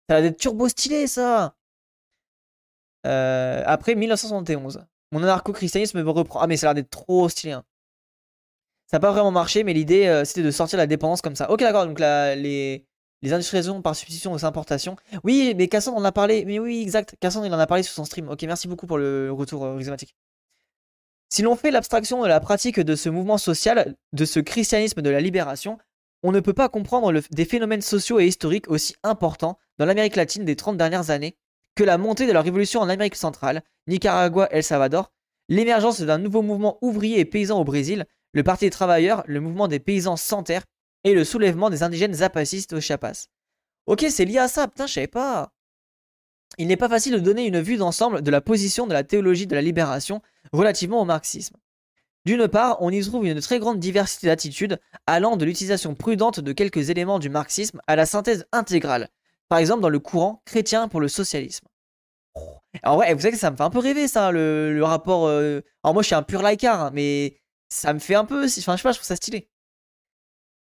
ça 0.09 0.17
a 0.17 0.21
des 0.21 0.35
turbo 0.35 0.67
stylé 0.67 1.07
ça 1.07 1.55
euh, 3.05 3.63
Après 3.65 3.95
1971, 3.95 4.85
mon 5.11 5.23
anarcho-christianisme 5.23 6.01
me 6.01 6.09
reprend. 6.09 6.39
Ah 6.39 6.47
mais 6.47 6.57
ça 6.57 6.67
a 6.69 6.73
l'air 6.73 6.83
d'être 6.83 6.91
trop 6.91 7.29
stylé. 7.29 7.53
Hein. 7.53 7.63
Ça 8.87 8.97
n'a 8.97 9.01
pas 9.01 9.11
vraiment 9.11 9.31
marché, 9.31 9.63
mais 9.63 9.73
l'idée 9.73 10.07
euh, 10.07 10.25
c'était 10.25 10.43
de 10.43 10.51
sortir 10.51 10.77
la 10.77 10.87
dépendance 10.87 11.21
comme 11.21 11.35
ça. 11.35 11.49
Ok 11.51 11.61
d'accord, 11.61 11.85
donc 11.85 11.99
les, 11.99 12.85
les 13.21 13.33
industrialisations 13.33 13.81
par 13.81 13.95
substitution 13.95 14.33
aux 14.33 14.45
importations. 14.45 14.95
Oui, 15.23 15.53
mais 15.57 15.67
Cassandre 15.67 15.97
en 15.97 16.03
a 16.03 16.11
parlé. 16.11 16.45
Mais 16.45 16.59
oui, 16.59 16.81
exact. 16.81 17.15
Cassandre 17.19 17.45
il 17.45 17.53
en 17.53 17.59
a 17.59 17.67
parlé 17.67 17.83
sur 17.83 17.93
son 17.93 18.05
stream. 18.05 18.29
Ok, 18.29 18.41
merci 18.43 18.67
beaucoup 18.67 18.87
pour 18.87 18.97
le 18.97 19.31
retour 19.31 19.65
euh, 19.65 19.79
si 21.31 21.43
l'on 21.43 21.55
fait 21.55 21.71
l'abstraction 21.71 22.21
de 22.23 22.27
la 22.27 22.41
pratique 22.41 22.81
de 22.81 22.93
ce 22.93 23.07
mouvement 23.07 23.37
social, 23.37 23.95
de 24.11 24.25
ce 24.25 24.41
christianisme 24.41 25.01
de 25.01 25.09
la 25.09 25.21
libération, 25.21 25.77
on 26.23 26.33
ne 26.33 26.41
peut 26.41 26.53
pas 26.53 26.67
comprendre 26.67 27.13
des 27.31 27.45
phénomènes 27.45 27.81
sociaux 27.81 28.19
et 28.19 28.27
historiques 28.27 28.69
aussi 28.69 28.95
importants 29.01 29.57
dans 29.77 29.85
l'Amérique 29.85 30.17
latine 30.17 30.43
des 30.43 30.57
30 30.57 30.75
dernières 30.75 31.09
années 31.09 31.37
que 31.75 31.83
la 31.83 31.97
montée 31.97 32.27
de 32.27 32.31
la 32.31 32.41
révolution 32.41 32.81
en 32.81 32.89
Amérique 32.89 33.15
centrale, 33.15 33.63
Nicaragua, 33.87 34.47
El 34.51 34.63
Salvador, 34.63 35.11
l'émergence 35.49 36.01
d'un 36.01 36.17
nouveau 36.17 36.41
mouvement 36.41 36.77
ouvrier 36.81 37.19
et 37.19 37.25
paysan 37.25 37.59
au 37.59 37.63
Brésil, 37.63 38.05
le 38.33 38.43
Parti 38.43 38.65
des 38.65 38.71
travailleurs, 38.71 39.23
le 39.27 39.41
mouvement 39.41 39.67
des 39.67 39.79
paysans 39.79 40.15
sans 40.15 40.43
terre 40.43 40.65
et 41.03 41.13
le 41.13 41.23
soulèvement 41.23 41.69
des 41.69 41.83
indigènes 41.83 42.13
zapacistes 42.13 42.73
au 42.73 42.79
Chiapas. 42.79 43.27
Ok, 43.85 44.05
c'est 44.09 44.25
lié 44.25 44.37
à 44.37 44.47
ça, 44.47 44.67
putain, 44.67 44.87
je 44.87 44.93
savais 44.93 45.07
pas. 45.07 45.51
Il 46.57 46.67
n'est 46.67 46.77
pas 46.77 46.89
facile 46.89 47.13
de 47.13 47.19
donner 47.19 47.45
une 47.45 47.61
vue 47.61 47.77
d'ensemble 47.77 48.21
de 48.21 48.31
la 48.31 48.41
position 48.41 48.85
de 48.85 48.93
la 48.93 49.03
théologie 49.03 49.47
de 49.47 49.55
la 49.55 49.61
libération 49.61 50.21
relativement 50.51 51.01
au 51.01 51.05
marxisme. 51.05 51.55
D'une 52.25 52.47
part, 52.47 52.77
on 52.81 52.91
y 52.91 53.01
trouve 53.01 53.25
une 53.25 53.41
très 53.41 53.57
grande 53.57 53.79
diversité 53.79 54.27
d'attitudes 54.27 54.79
allant 55.07 55.37
de 55.37 55.45
l'utilisation 55.45 55.95
prudente 55.95 56.39
de 56.39 56.53
quelques 56.53 56.89
éléments 56.89 57.19
du 57.19 57.29
marxisme 57.29 57.81
à 57.87 57.95
la 57.95 58.05
synthèse 58.05 58.45
intégrale, 58.51 59.09
par 59.51 59.59
exemple 59.59 59.81
dans 59.81 59.89
le 59.89 59.99
courant 59.99 60.41
chrétien 60.45 60.87
pour 60.87 61.01
le 61.01 61.09
socialisme. 61.09 61.67
Alors 62.83 62.99
ouais, 62.99 63.13
vous 63.13 63.19
savez 63.19 63.33
que 63.33 63.37
ça 63.37 63.51
me 63.51 63.57
fait 63.57 63.63
un 63.63 63.69
peu 63.69 63.79
rêver 63.79 64.07
ça, 64.07 64.31
le, 64.31 64.79
rapport... 64.81 65.27
Euh, 65.27 65.59
alors 65.83 65.93
moi 65.93 66.03
je 66.03 66.07
suis 66.07 66.15
un 66.15 66.23
pur 66.23 66.41
laïcard, 66.41 66.79
hein, 66.79 66.91
mais 66.93 67.35
ça 67.67 67.93
me 67.93 67.99
fait 67.99 68.15
un 68.15 68.23
peu... 68.23 68.45
Enfin 68.45 68.47
je 68.47 68.77
sais 68.77 68.83
pas, 68.83 68.93
je 68.93 68.97
trouve 68.97 69.05
ça 69.05 69.17
stylé. 69.17 69.49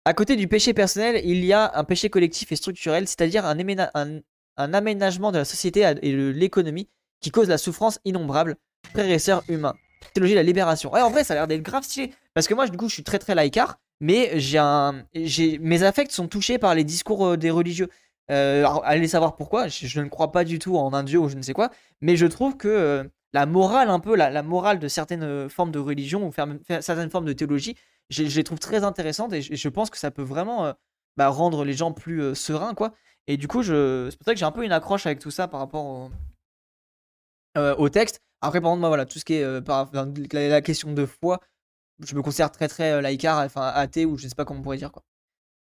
À 0.05 0.13
côté 0.13 0.35
du 0.35 0.47
péché 0.47 0.75
personnel, 0.75 1.19
il 1.25 1.43
y 1.43 1.53
a 1.53 1.71
un 1.73 1.83
péché 1.85 2.11
collectif 2.11 2.51
et 2.51 2.55
structurel, 2.55 3.07
c'est-à-dire 3.07 3.47
un, 3.47 4.21
aménagement 4.57 5.31
de 5.31 5.39
la 5.39 5.45
société 5.45 5.81
et 6.03 6.11
de 6.11 6.27
l'économie 6.27 6.87
qui 7.19 7.31
cause 7.31 7.49
la 7.49 7.57
souffrance 7.57 7.99
innombrable, 8.05 8.57
frères 8.91 9.09
et 9.09 9.17
sœurs 9.17 9.43
humains. 9.49 9.73
Théologie 10.13 10.33
de 10.33 10.37
la 10.39 10.43
libération. 10.43 10.93
En 10.93 11.09
vrai, 11.09 11.23
ça 11.23 11.33
a 11.33 11.37
l'air 11.37 11.47
d'être 11.47 11.63
grave 11.63 11.83
stylé. 11.83 12.13
Parce 12.35 12.47
que 12.47 12.53
moi, 12.53 12.67
du 12.67 12.77
coup, 12.77 12.89
je 12.89 12.93
suis 12.93 13.03
très 13.03 13.17
très 13.17 13.33
laïcard, 13.33 13.79
mais 14.01 14.37
mes 15.15 15.83
affects 15.83 16.11
sont 16.11 16.27
touchés 16.27 16.59
par 16.59 16.75
les 16.75 16.83
discours 16.83 17.25
euh, 17.25 17.37
des 17.37 17.49
religieux. 17.49 17.89
Euh, 18.31 18.65
allez 18.83 19.07
savoir 19.07 19.35
pourquoi. 19.35 19.67
Je, 19.67 20.01
ne 20.01 20.09
crois 20.09 20.31
pas 20.31 20.43
du 20.43 20.59
tout 20.59 20.77
en 20.77 20.93
un 20.93 21.03
dieu 21.03 21.19
ou 21.19 21.29
je 21.29 21.35
ne 21.35 21.41
sais 21.41 21.53
quoi, 21.53 21.69
mais 22.01 22.17
je 22.17 22.25
trouve 22.25 22.57
que 22.57 22.67
euh, 22.67 23.03
la 23.33 23.45
morale, 23.45 23.89
un 23.89 23.99
peu, 23.99 24.15
la, 24.15 24.43
morale 24.43 24.79
de 24.79 24.87
certaines 24.87 25.49
formes 25.49 25.71
de 25.71 25.79
religion 25.79 26.27
ou 26.27 26.33
certaines 26.33 27.09
formes 27.09 27.25
de 27.25 27.33
théologie, 27.33 27.75
je, 28.09 28.23
les 28.23 28.43
trouve 28.43 28.59
très 28.59 28.83
intéressantes 28.83 29.33
et 29.33 29.41
je, 29.41 29.69
pense 29.69 29.89
que 29.89 29.97
ça 29.97 30.11
peut 30.11 30.21
vraiment 30.21 30.73
bah, 31.17 31.29
rendre 31.29 31.65
les 31.65 31.73
gens 31.73 31.91
plus 31.91 32.35
sereins, 32.35 32.73
quoi. 32.73 32.93
Et 33.27 33.37
du 33.37 33.47
coup, 33.47 33.63
c'est 33.63 34.17
pour 34.17 34.25
ça 34.25 34.33
que 34.33 34.39
j'ai 34.39 34.45
un 34.45 34.51
peu 34.51 34.63
une 34.63 34.71
accroche 34.71 35.05
avec 35.05 35.19
tout 35.19 35.31
ça 35.31 35.47
par 35.47 35.59
rapport 35.59 36.09
au, 37.55 37.89
texte. 37.89 38.21
Après, 38.41 38.61
par 38.61 38.71
contre, 38.71 38.81
moi, 38.81 38.89
voilà, 38.89 39.05
tout 39.05 39.19
ce 39.19 39.25
qui 39.25 39.35
est 39.35 39.43
euh, 39.43 39.61
par, 39.61 39.89
la, 40.31 40.61
question 40.61 40.93
de 40.93 41.05
foi, 41.05 41.39
je 41.99 42.15
me 42.15 42.21
considère 42.21 42.51
très 42.51 42.67
très 42.67 42.91
euh, 42.93 43.01
laïcard, 43.01 43.39
enfin 43.39 43.67
athée, 43.67 44.05
ou 44.05 44.17
je 44.17 44.25
ne 44.25 44.29
sais 44.29 44.35
pas 44.35 44.45
comment 44.45 44.59
on 44.59 44.63
pourrait 44.63 44.77
dire 44.77 44.91
quoi. 44.91 45.03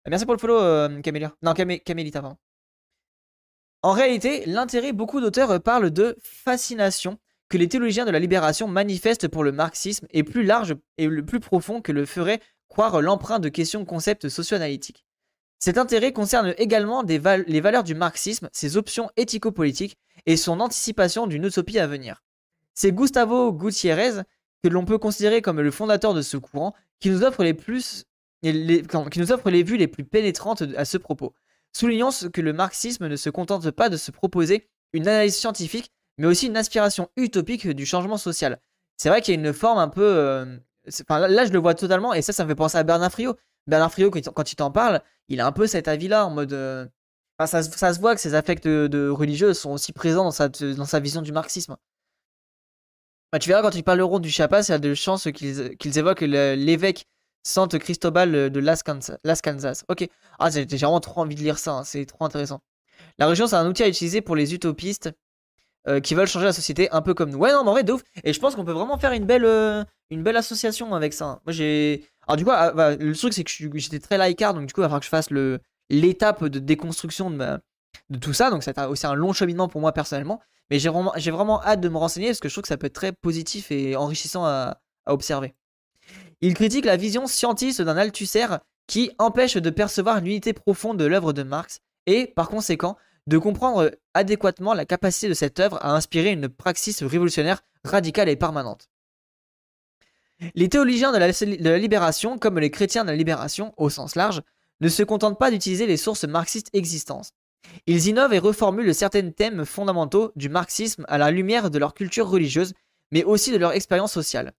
Euh, 0.06 0.10
merci 0.10 0.26
pour 0.26 0.34
le 0.34 0.40
follow, 0.40 1.00
Camélia. 1.02 1.34
Non, 1.42 1.54
Camélita, 1.54 2.20
pardon. 2.22 2.36
En 3.86 3.92
réalité, 3.92 4.42
l'intérêt, 4.46 4.92
beaucoup 4.92 5.20
d'auteurs 5.20 5.62
parlent 5.62 5.92
de 5.92 6.16
fascination 6.20 7.20
que 7.48 7.56
les 7.56 7.68
théologiens 7.68 8.04
de 8.04 8.10
la 8.10 8.18
libération 8.18 8.66
manifestent 8.66 9.28
pour 9.28 9.44
le 9.44 9.52
marxisme 9.52 10.08
est 10.10 10.24
plus 10.24 10.42
large 10.42 10.74
et 10.98 11.06
le 11.06 11.24
plus 11.24 11.38
profond 11.38 11.80
que 11.80 11.92
le 11.92 12.04
ferait 12.04 12.40
croire 12.66 13.00
l'emprunt 13.00 13.38
de 13.38 13.48
questions 13.48 13.84
concepts 13.84 14.28
socio-analytiques. 14.28 15.04
Cet 15.60 15.78
intérêt 15.78 16.12
concerne 16.12 16.52
également 16.58 17.04
les 17.04 17.60
valeurs 17.60 17.84
du 17.84 17.94
marxisme, 17.94 18.48
ses 18.52 18.76
options 18.76 19.08
éthico-politiques 19.16 19.96
et 20.26 20.36
son 20.36 20.58
anticipation 20.58 21.28
d'une 21.28 21.44
utopie 21.44 21.78
à 21.78 21.86
venir. 21.86 22.24
C'est 22.74 22.90
Gustavo 22.90 23.52
Gutiérrez, 23.52 24.22
que 24.64 24.68
l'on 24.68 24.84
peut 24.84 24.98
considérer 24.98 25.42
comme 25.42 25.60
le 25.60 25.70
fondateur 25.70 26.12
de 26.12 26.22
ce 26.22 26.36
courant, 26.36 26.74
qui 26.98 27.08
nous 27.08 27.22
offre 27.22 27.44
les, 27.44 27.54
plus, 27.54 28.04
qui 28.42 29.20
nous 29.20 29.30
offre 29.30 29.48
les 29.48 29.62
vues 29.62 29.76
les 29.76 29.86
plus 29.86 30.02
pénétrantes 30.02 30.64
à 30.76 30.84
ce 30.84 30.98
propos, 30.98 31.34
soulignant 31.76 32.10
que 32.32 32.40
le 32.40 32.52
marxisme 32.52 33.06
ne 33.06 33.16
se 33.16 33.28
contente 33.28 33.70
pas 33.70 33.88
de 33.88 33.96
se 33.96 34.10
proposer 34.10 34.68
une 34.92 35.06
analyse 35.08 35.36
scientifique, 35.36 35.92
mais 36.16 36.26
aussi 36.26 36.46
une 36.46 36.56
aspiration 36.56 37.10
utopique 37.16 37.68
du 37.68 37.84
changement 37.84 38.16
social. 38.16 38.60
C'est 38.96 39.10
vrai 39.10 39.20
qu'il 39.20 39.34
y 39.34 39.36
a 39.36 39.40
une 39.40 39.52
forme 39.52 39.78
un 39.78 39.88
peu... 39.88 40.02
Euh, 40.02 40.56
là, 41.10 41.44
je 41.44 41.52
le 41.52 41.58
vois 41.58 41.74
totalement, 41.74 42.14
et 42.14 42.22
ça, 42.22 42.32
ça 42.32 42.44
me 42.44 42.48
fait 42.48 42.54
penser 42.54 42.78
à 42.78 42.82
Bernard 42.82 43.12
Friot. 43.12 43.36
Bernard 43.66 43.92
Friot, 43.92 44.10
quand 44.10 44.52
il 44.52 44.56
t'en 44.56 44.70
parle, 44.70 45.02
il 45.28 45.40
a 45.40 45.46
un 45.46 45.52
peu 45.52 45.66
cet 45.66 45.86
avis-là, 45.86 46.26
en 46.26 46.30
mode... 46.30 46.54
Euh, 46.54 46.86
ça, 47.44 47.62
se 47.62 48.00
voit 48.00 48.14
que 48.14 48.22
ses 48.22 48.34
affects 48.34 48.64
de, 48.64 49.08
religieux 49.10 49.52
sont 49.52 49.72
aussi 49.72 49.92
présents 49.92 50.24
dans 50.24 50.30
sa, 50.30 50.48
dans 50.48 50.86
sa 50.86 51.00
vision 51.00 51.20
du 51.20 51.32
marxisme. 51.32 51.76
Bah, 53.30 53.38
tu 53.38 53.50
verras, 53.50 53.60
quand 53.60 53.74
ils 53.74 53.84
parleront 53.84 54.18
du 54.18 54.30
Chiapas, 54.30 54.62
il 54.62 54.70
y 54.70 54.74
a 54.74 54.78
de 54.78 54.94
chances 54.94 55.28
qu'ils 55.30 55.98
évoquent 55.98 56.22
l'évêque 56.22 57.06
Sainte 57.46 57.78
Cristobal 57.78 58.50
de 58.50 58.60
Las 58.60 58.82
Kansas. 58.82 59.84
Ok. 59.88 60.08
Ah, 60.38 60.50
j'ai 60.50 60.64
vraiment 60.64 61.00
trop 61.00 61.20
envie 61.20 61.34
de 61.36 61.40
lire 61.40 61.58
ça, 61.58 61.72
hein, 61.72 61.84
c'est 61.84 62.04
trop 62.04 62.24
intéressant. 62.24 62.60
La 63.18 63.26
religion, 63.26 63.46
c'est 63.46 63.56
un 63.56 63.66
outil 63.68 63.84
à 63.84 63.88
utiliser 63.88 64.20
pour 64.20 64.34
les 64.34 64.54
utopistes 64.54 65.12
euh, 65.86 66.00
qui 66.00 66.14
veulent 66.14 66.26
changer 66.26 66.46
la 66.46 66.52
société 66.52 66.90
un 66.90 67.02
peu 67.02 67.14
comme 67.14 67.30
nous. 67.30 67.38
Ouais, 67.38 67.52
non, 67.52 67.62
mais 67.62 67.70
en 67.70 67.72
vrai, 67.72 67.84
de 67.84 67.92
ouf. 67.92 68.02
Et 68.24 68.32
je 68.32 68.40
pense 68.40 68.56
qu'on 68.56 68.64
peut 68.64 68.72
vraiment 68.72 68.98
faire 68.98 69.12
une 69.12 69.26
belle, 69.26 69.44
euh, 69.44 69.84
une 70.10 70.24
belle 70.24 70.36
association 70.36 70.92
avec 70.94 71.12
ça. 71.12 71.40
Moi, 71.46 71.52
j'ai. 71.52 72.04
Alors, 72.26 72.36
du 72.36 72.44
coup, 72.44 72.50
ah, 72.52 72.72
bah, 72.72 72.96
le 72.96 73.14
truc, 73.14 73.32
c'est 73.32 73.44
que 73.44 73.50
j'étais 73.78 74.00
très 74.00 74.18
laïcard, 74.18 74.52
donc 74.52 74.66
du 74.66 74.74
coup, 74.74 74.80
il 74.80 74.82
va 74.82 74.88
falloir 74.88 75.00
que 75.00 75.06
je 75.06 75.10
fasse 75.10 75.28
l'étape 75.88 76.44
de 76.44 76.58
déconstruction 76.58 77.30
de, 77.30 77.58
de 78.10 78.18
tout 78.18 78.32
ça. 78.32 78.50
Donc, 78.50 78.64
c'est 78.64 78.76
aussi 78.86 79.06
un 79.06 79.14
long 79.14 79.32
cheminement 79.32 79.68
pour 79.68 79.80
moi 79.80 79.92
personnellement. 79.92 80.40
Mais 80.70 80.80
j'ai 80.80 80.88
vraiment, 80.88 81.12
vraiment 81.16 81.62
hâte 81.62 81.80
de 81.80 81.88
me 81.88 81.96
renseigner 81.96 82.28
parce 82.28 82.40
que 82.40 82.48
je 82.48 82.54
trouve 82.54 82.62
que 82.62 82.68
ça 82.68 82.76
peut 82.76 82.88
être 82.88 82.92
très 82.92 83.12
positif 83.12 83.70
et 83.70 83.94
enrichissant 83.94 84.44
à, 84.44 84.80
observer. 85.06 85.54
Il 86.40 86.54
critique 86.54 86.84
la 86.84 86.96
vision 86.96 87.26
scientiste 87.26 87.80
d'un 87.80 87.96
Althusser 87.96 88.46
qui 88.86 89.10
empêche 89.18 89.56
de 89.56 89.70
percevoir 89.70 90.20
l'unité 90.20 90.52
profonde 90.52 90.98
de 90.98 91.04
l'œuvre 91.04 91.32
de 91.32 91.42
Marx 91.42 91.80
et, 92.06 92.26
par 92.26 92.48
conséquent, 92.48 92.96
de 93.26 93.38
comprendre 93.38 93.90
adéquatement 94.14 94.74
la 94.74 94.84
capacité 94.84 95.28
de 95.28 95.34
cette 95.34 95.58
œuvre 95.58 95.78
à 95.82 95.94
inspirer 95.94 96.30
une 96.30 96.48
praxis 96.48 97.02
révolutionnaire 97.02 97.62
radicale 97.84 98.28
et 98.28 98.36
permanente. 98.36 98.88
Les 100.54 100.68
théologiens 100.68 101.12
de 101.12 101.18
la, 101.18 101.32
de 101.32 101.68
la, 101.68 101.78
libération, 101.78 102.38
comme 102.38 102.58
les 102.58 102.70
chrétiens 102.70 103.04
de 103.04 103.10
la 103.10 103.16
libération 103.16 103.72
au 103.78 103.88
sens 103.88 104.14
large, 104.14 104.42
ne 104.80 104.88
se 104.88 105.02
contentent 105.02 105.38
pas 105.38 105.50
d'utiliser 105.50 105.86
les 105.86 105.96
sources 105.96 106.24
marxistes 106.24 106.68
existantes. 106.74 107.30
Ils 107.86 108.06
innovent 108.06 108.34
et 108.34 108.38
reformulent 108.38 108.94
certains 108.94 109.30
thèmes 109.30 109.64
fondamentaux 109.64 110.32
du 110.36 110.48
marxisme 110.48 111.04
à 111.08 111.18
la 111.18 111.30
lumière 111.30 111.70
de 111.70 111.78
leur 111.78 111.94
culture 111.94 112.28
religieuse, 112.28 112.74
mais 113.10 113.24
aussi 113.24 113.50
de 113.50 113.56
leur 113.56 113.72
expérience 113.72 114.12
sociale. 114.12 114.52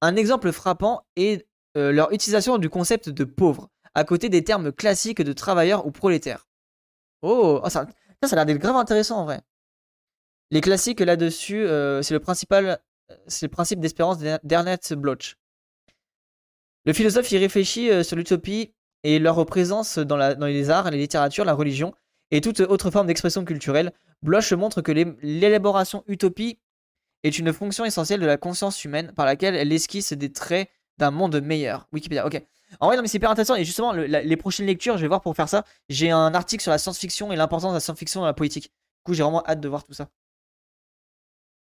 Un 0.00 0.16
exemple 0.16 0.52
frappant 0.52 1.06
est 1.16 1.46
euh, 1.76 1.92
leur 1.92 2.12
utilisation 2.12 2.58
du 2.58 2.70
concept 2.70 3.08
de 3.08 3.24
pauvre, 3.24 3.68
à 3.94 4.04
côté 4.04 4.28
des 4.28 4.44
termes 4.44 4.72
classiques 4.72 5.22
de 5.22 5.32
travailleur 5.32 5.86
ou 5.86 5.90
prolétaire. 5.90 6.46
Oh, 7.22 7.60
oh 7.62 7.68
ça, 7.68 7.86
ça, 8.22 8.32
a 8.32 8.36
l'air 8.36 8.46
d'être 8.46 8.58
grave 8.58 8.76
intéressant 8.76 9.18
en 9.18 9.24
vrai. 9.24 9.40
Les 10.50 10.60
classiques 10.60 11.00
là-dessus, 11.00 11.66
euh, 11.66 12.02
c'est 12.02 12.14
le 12.14 12.20
principal, 12.20 12.78
c'est 13.26 13.46
le 13.46 13.50
principe 13.50 13.80
d'espérance 13.80 14.18
d'Ernest 14.44 14.94
Bloch. 14.94 15.36
Le 16.84 16.92
philosophe 16.92 17.30
y 17.32 17.38
réfléchit 17.38 17.90
euh, 17.90 18.02
sur 18.02 18.16
l'utopie 18.16 18.72
et 19.02 19.18
leur 19.18 19.44
présence 19.44 19.98
dans, 19.98 20.16
dans, 20.16 20.46
les 20.46 20.70
arts, 20.70 20.90
les 20.90 20.98
littératures, 20.98 21.44
la 21.44 21.52
religion 21.52 21.92
et 22.30 22.40
toute 22.40 22.60
autre 22.60 22.90
forme 22.90 23.06
d'expression 23.06 23.44
culturelle. 23.44 23.92
Bloch 24.22 24.52
montre 24.52 24.80
que 24.80 24.92
l'élaboration 24.92 26.04
utopie 26.06 26.58
est 27.26 27.38
une 27.38 27.52
fonction 27.52 27.84
essentielle 27.84 28.20
de 28.20 28.26
la 28.26 28.36
conscience 28.36 28.84
humaine 28.84 29.12
par 29.14 29.26
laquelle 29.26 29.54
elle 29.54 29.72
esquisse 29.72 30.12
des 30.12 30.32
traits 30.32 30.68
d'un 30.98 31.10
monde 31.10 31.40
meilleur. 31.40 31.88
Wikipédia, 31.92 32.26
ok. 32.26 32.42
En 32.80 32.86
vrai, 32.86 32.96
non, 32.96 33.02
mais 33.02 33.08
c'est 33.08 33.18
hyper 33.18 33.30
intéressant. 33.30 33.54
Et 33.54 33.64
justement, 33.64 33.92
les 33.92 34.36
prochaines 34.36 34.66
lectures, 34.66 34.96
je 34.96 35.02
vais 35.02 35.08
voir 35.08 35.20
pour 35.20 35.36
faire 35.36 35.48
ça. 35.48 35.64
J'ai 35.88 36.10
un 36.10 36.34
article 36.34 36.62
sur 36.62 36.72
la 36.72 36.78
science-fiction 36.78 37.32
et 37.32 37.36
l'importance 37.36 37.70
de 37.70 37.76
la 37.76 37.80
science-fiction 37.80 38.20
dans 38.20 38.26
la 38.26 38.34
politique. 38.34 38.64
Du 38.64 39.02
coup, 39.04 39.14
j'ai 39.14 39.22
vraiment 39.22 39.44
hâte 39.46 39.60
de 39.60 39.68
voir 39.68 39.84
tout 39.84 39.92
ça. 39.92 40.08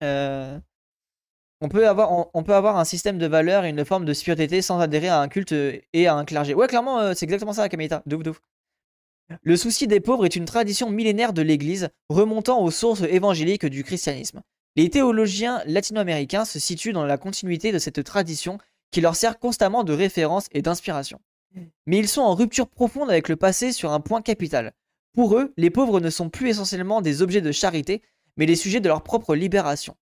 Euh, 0.03 0.59
on, 1.61 1.69
peut 1.69 1.87
avoir, 1.87 2.29
on, 2.33 2.43
peut 2.43 2.53
avoir 2.53 2.77
un 2.77 2.85
système 2.85 3.17
de 3.17 3.27
valeurs 3.27 3.65
et 3.65 3.69
une 3.69 3.83
forme 3.85 4.05
de 4.05 4.13
spiritualité 4.13 4.61
sans 4.61 4.79
adhérer 4.79 5.09
à 5.09 5.19
un 5.19 5.27
culte 5.27 5.51
et 5.51 6.07
à 6.07 6.15
un 6.15 6.25
clergé. 6.25 6.53
Ouais, 6.53 6.67
clairement, 6.67 6.99
euh, 6.99 7.13
c'est 7.15 7.25
exactement 7.25 7.53
ça, 7.53 7.69
Kamita. 7.69 8.03
De 8.05 8.15
ouf, 8.15 8.41
Le 9.41 9.55
souci 9.57 9.87
des 9.87 9.99
pauvres 9.99 10.25
est 10.25 10.35
une 10.35 10.45
tradition 10.45 10.89
millénaire 10.89 11.33
de 11.33 11.41
l'Église, 11.41 11.89
remontant 12.09 12.61
aux 12.61 12.71
sources 12.71 13.01
évangéliques 13.01 13.65
du 13.65 13.83
christianisme. 13.83 14.41
Les 14.75 14.89
théologiens 14.89 15.61
latino-américains 15.65 16.45
se 16.45 16.59
situent 16.59 16.93
dans 16.93 17.05
la 17.05 17.17
continuité 17.17 17.71
de 17.71 17.79
cette 17.79 18.03
tradition 18.03 18.59
qui 18.91 19.01
leur 19.01 19.15
sert 19.15 19.39
constamment 19.39 19.83
de 19.83 19.93
référence 19.93 20.47
et 20.51 20.61
d'inspiration. 20.61 21.19
Mais 21.85 21.97
ils 21.97 22.07
sont 22.07 22.21
en 22.21 22.35
rupture 22.35 22.67
profonde 22.67 23.09
avec 23.09 23.29
le 23.29 23.35
passé 23.35 23.71
sur 23.71 23.91
un 23.91 23.99
point 23.99 24.21
capital. 24.21 24.73
Pour 25.13 25.37
eux, 25.37 25.53
les 25.57 25.69
pauvres 25.69 25.99
ne 25.99 26.09
sont 26.09 26.29
plus 26.29 26.49
essentiellement 26.49 27.01
des 27.01 27.21
objets 27.21 27.41
de 27.41 27.51
charité, 27.51 28.01
mais 28.37 28.45
les 28.45 28.55
sujets 28.55 28.79
de 28.79 28.87
leur 28.87 29.03
propre 29.03 29.35
libération. 29.35 29.95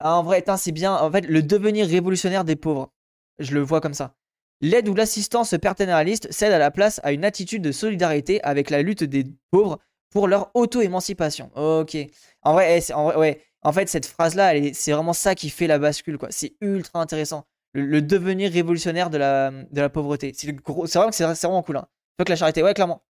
Ah, 0.00 0.16
en 0.16 0.22
vrai, 0.22 0.44
c'est 0.58 0.72
bien, 0.72 0.94
en 0.94 1.10
fait, 1.10 1.22
le 1.22 1.42
devenir 1.42 1.86
révolutionnaire 1.86 2.44
des 2.44 2.56
pauvres. 2.56 2.92
Je 3.38 3.54
le 3.54 3.60
vois 3.60 3.80
comme 3.80 3.94
ça. 3.94 4.16
L'aide 4.60 4.88
ou 4.88 4.94
l'assistance 4.94 5.54
paternaliste 5.60 6.30
cède 6.32 6.52
à 6.52 6.58
la 6.58 6.70
place 6.70 7.00
à 7.04 7.12
une 7.12 7.24
attitude 7.24 7.62
de 7.62 7.72
solidarité 7.72 8.42
avec 8.42 8.70
la 8.70 8.82
lutte 8.82 9.04
des 9.04 9.24
pauvres 9.50 9.78
pour 10.14 10.28
leur 10.28 10.50
auto-émancipation. 10.54 11.50
Ok. 11.56 11.96
En 12.42 12.52
vrai, 12.54 12.78
eh, 12.78 12.92
en, 12.94 13.14
ouais. 13.18 13.42
en 13.62 13.72
fait, 13.72 13.88
cette 13.88 14.06
phrase-là, 14.06 14.52
c'est 14.72 14.92
vraiment 14.92 15.12
ça 15.12 15.34
qui 15.34 15.50
fait 15.50 15.66
la 15.66 15.78
bascule, 15.78 16.16
quoi. 16.16 16.28
C'est 16.30 16.54
ultra 16.62 17.00
intéressant 17.00 17.44
le, 17.74 18.00
devenir 18.00 18.52
révolutionnaire 18.52 19.10
de 19.10 19.18
la, 19.18 19.50
de 19.50 19.80
la 19.80 19.88
pauvreté. 19.90 20.32
C'est 20.34 20.52
vraiment, 20.94 21.10
vraiment 21.10 21.62
cool. 21.62 21.76
Hein. 21.76 21.88
Faut 22.18 22.24
que 22.24 22.30
la 22.30 22.36
charité, 22.36 22.62
ouais, 22.62 22.74
clairement. 22.74 23.02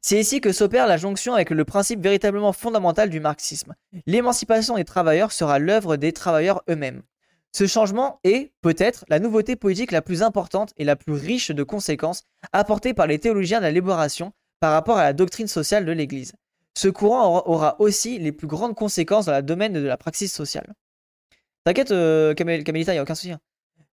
C'est 0.00 0.20
ici 0.20 0.40
que 0.40 0.52
s'opère 0.52 0.86
la 0.86 0.96
jonction 0.96 1.34
avec 1.34 1.50
le 1.50 1.64
principe 1.64 2.00
véritablement 2.00 2.52
fondamental 2.52 3.10
du 3.10 3.18
marxisme. 3.18 3.74
L'émancipation 4.06 4.76
des 4.76 4.84
travailleurs 4.84 5.32
sera 5.32 5.58
l'œuvre 5.58 5.96
des 5.96 6.12
travailleurs 6.12 6.62
eux-mêmes. 6.70 7.02
Ce 7.50 7.66
changement 7.66 8.20
est, 8.22 8.52
peut-être, 8.60 9.04
la 9.08 9.18
nouveauté 9.18 9.56
politique 9.56 9.90
la 9.90 10.02
plus 10.02 10.22
importante 10.22 10.72
et 10.76 10.84
la 10.84 10.94
plus 10.94 11.14
riche 11.14 11.50
de 11.50 11.62
conséquences 11.64 12.24
apportée 12.52 12.94
par 12.94 13.08
les 13.08 13.18
théologiens 13.18 13.58
de 13.58 13.64
la 13.64 13.72
libération 13.72 14.32
par 14.64 14.72
rapport 14.72 14.96
à 14.96 15.04
la 15.04 15.12
doctrine 15.12 15.46
sociale 15.46 15.84
de 15.84 15.92
l'Église. 15.92 16.32
Ce 16.74 16.88
courant 16.88 17.42
aura 17.44 17.78
aussi 17.82 18.18
les 18.18 18.32
plus 18.32 18.46
grandes 18.46 18.74
conséquences 18.74 19.26
dans 19.26 19.36
le 19.36 19.42
domaine 19.42 19.74
de 19.74 19.80
la 19.80 19.98
praxis 19.98 20.32
sociale. 20.32 20.72
T'inquiète, 21.64 21.90
euh, 21.90 22.32
Camelita, 22.32 22.92
il 22.92 22.94
n'y 22.94 22.98
a 22.98 23.02
aucun 23.02 23.14
souci. 23.14 23.32
Hein. 23.32 23.40